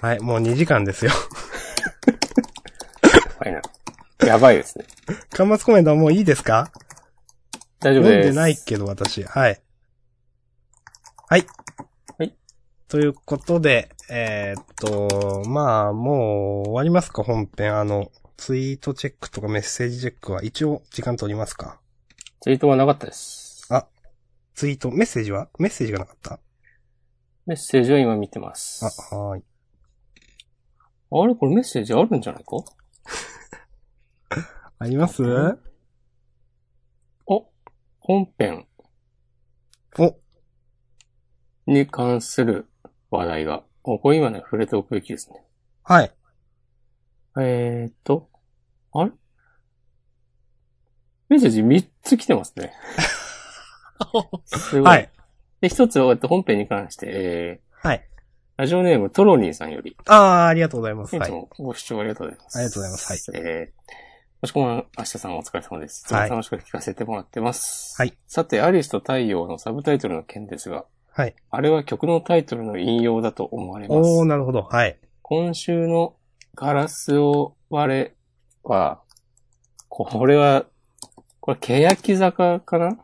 [0.00, 1.10] はい、もう2時間ですよ。
[3.40, 3.60] はいな。
[4.24, 4.84] やばいですね。
[5.36, 6.70] 端末コメントはもういいですか？
[7.80, 8.12] 大丈夫です。
[8.12, 9.24] 読んでないけど、私。
[9.24, 9.60] はい。
[11.28, 11.46] はい。
[12.18, 12.36] はい。
[12.86, 17.76] ということで、えーっと、まあ、もう終わりますか、本編。
[17.76, 21.80] あの、ツイートチェックとかメッセージチェックは一応時間取りますか？
[22.40, 23.66] ツイートはなかったです。
[23.70, 23.86] あ
[24.54, 25.48] ツイート、メッセージは？
[25.58, 26.38] メッセージがなかった？
[27.46, 28.84] メッセージは今見てます。
[28.84, 29.44] あ、はーい。
[31.10, 31.34] あれ？
[31.34, 32.56] これメッセージあるんじゃないか？
[34.78, 35.22] あります？
[37.26, 37.48] お、
[37.98, 38.66] 本編
[39.98, 40.16] お、
[41.66, 42.68] に関する
[43.10, 43.64] 話題が。
[43.82, 45.42] お、これ今ね、触れておくべきですね。
[45.82, 46.12] はい。
[47.40, 48.28] えーっと、
[48.92, 49.12] あれ？
[51.28, 52.72] メッセージ3つ来てますね。
[54.46, 54.82] すごい。
[54.82, 55.10] はい。
[55.60, 57.98] で、一つは、えっと本編に関して、えはい。
[57.98, 58.00] ー、
[58.56, 61.16] ラジオネームトロニーさんより、あー、ありがとうございます。
[61.16, 61.18] い
[61.58, 62.58] ご視聴ありがとうございます。
[62.58, 63.92] ありがとうございますはいえー、
[64.40, 66.04] もしこまん、明日さんお疲れ様です。
[66.04, 67.94] いつもはい楽しく聞かせてもらってます。
[68.00, 68.16] はい。
[68.26, 71.34] さて、アリスと太陽のサブタイトルの件ですが、はい。
[71.50, 73.98] あれは曲のタイトルの引用だと思われます。
[73.98, 74.62] おー、なるほど。
[74.62, 74.96] はい。
[75.22, 76.14] 今週の
[76.54, 78.14] ガラスを割れ
[78.62, 79.02] は、
[79.88, 80.66] これは、
[81.48, 82.90] これ、欅坂かな？
[82.90, 83.00] そう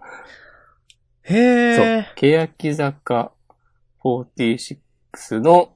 [1.23, 2.05] へー。。
[2.15, 3.33] 欅坂
[4.05, 4.79] 46
[5.41, 5.73] の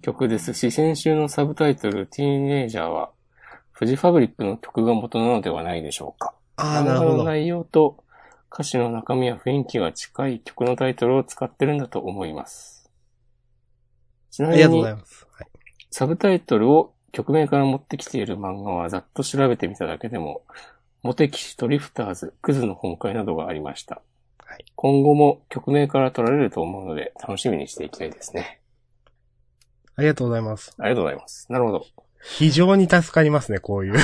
[0.00, 3.10] 曲ですし、先週のサブタイトル、ティーンエイジャーは、
[3.72, 6.32] フジファブリックの曲が元なのではないでしょうか。
[6.56, 7.16] あー、なるほど。
[7.18, 8.02] の内容と
[8.50, 12.90] 歌詞の中身や雰囲気が近い曲のタイトルを使ってるんだと思います。
[14.30, 15.26] ちなみありがとうございに、ます。
[15.30, 15.48] はい。
[15.90, 20.44] サブタイトルを曲名から持ってきている漫画はざっと調べてみただけでも、
[21.04, 24.00] モテ騎士ドリフターズ、クズの本会などがありました。
[24.38, 28.62] はい今後も曲名から取られると思うので楽しみにしていきたいですね。
[29.96, 30.74] ありがとうございます。
[30.78, 31.52] ありがとうございます。
[31.52, 31.86] なるほど。
[32.22, 33.98] 非常に助かりますね、こういう。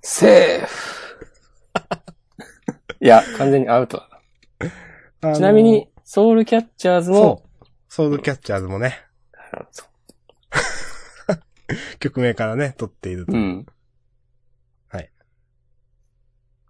[0.00, 1.06] セーフ
[3.00, 4.08] いや、完全にアウトだ
[5.20, 5.34] な。
[5.34, 7.42] ちなみに、ソウルキャッチャーズも。
[7.88, 8.96] ソウルキャッチャーズもね、
[9.32, 9.86] なるほ
[11.98, 13.38] 曲名からね、撮っているとど。
[13.38, 13.66] うん。
[14.88, 15.10] はい。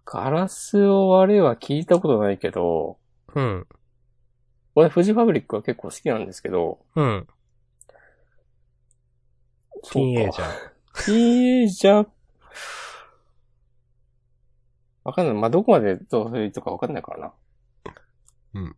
[0.09, 2.97] ガラスを割れは聞いたことないけど、
[3.35, 3.67] うん。
[4.73, 7.27] 俺、フジファブリックは結構好きなんですけど、うん。
[9.83, 10.47] ティーンエイジャー。
[11.05, 12.07] ティーンエイジャー、
[15.03, 15.35] わかんない。
[15.35, 17.33] まあ、どこまでどういうとかわかんないからな。
[18.53, 18.75] うん。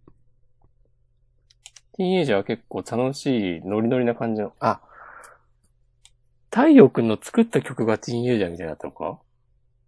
[1.93, 4.81] ティーンエイジャーは結構楽しい、ノリノリな感じの、あ、
[6.49, 9.19] 太陽くんの作った曲がティーンエイジャーみたいだったのか？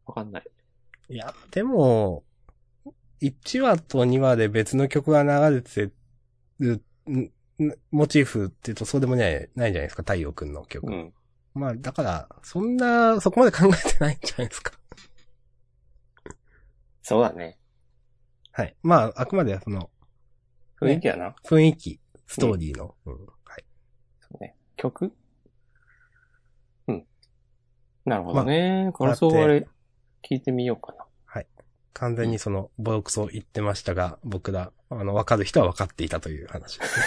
[0.05, 0.43] わかんない。
[1.12, 2.24] いや、でも、
[3.20, 5.92] 1話と2話で別の曲が流れて
[6.60, 7.32] る、んん
[7.92, 10.88] モチーフって言うとそうでもない、ないじゃないですか、太陽くんの曲。
[10.90, 11.14] うん。
[11.54, 14.72] まあ、だから、そんな、そこまで考えてないんじゃないですか。
[17.04, 17.60] そうだね。
[18.54, 18.76] はい。
[18.82, 19.90] まあ、あくまでその、
[20.80, 21.36] 雰囲気やな。
[21.44, 22.96] 雰囲気、ストーリーの。
[23.06, 23.26] うん。
[23.44, 23.66] はい。
[24.22, 24.56] そうね。
[24.78, 25.14] 曲？
[26.88, 27.06] うん。
[28.06, 28.92] なるほどね。
[28.94, 29.68] これそうあれ、
[30.23, 31.06] 聞いてみようかな。
[31.93, 37.06] 完全にその、ボロクソ言ってましたが、僕ら、あの、わかる人は分かっていたという話ですね。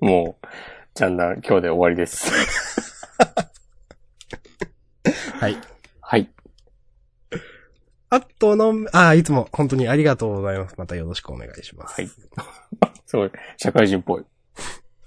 [0.00, 0.46] もう、
[0.94, 2.30] じゃんだん今日で終わりです。
[5.38, 5.56] はい。
[6.00, 6.30] はい。
[8.10, 10.74] あとの、あ、いつも本当にありがとうございます。
[10.78, 12.00] またよろしくお願いします。
[12.00, 12.10] はい。
[13.06, 14.24] すごい、社会人っぽい。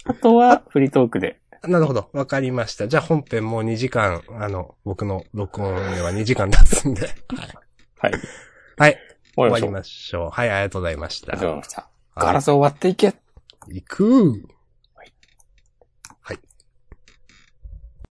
[0.05, 1.41] あとは、フリートークで。
[1.68, 2.10] なるほど。
[2.14, 2.88] わかりました。
[2.88, 7.02] じゃあ本編もう2時間、あの、僕の録音では2時間経つんで。
[7.98, 8.11] はい。
[8.77, 8.98] はい。
[9.35, 9.68] 終わり終わましょう。
[9.68, 10.30] りましょう。
[10.30, 11.34] はい、ありがとうございました。
[11.34, 11.89] ありがとうございました。
[12.15, 13.14] ガラスを割っていけ
[13.69, 14.56] 行く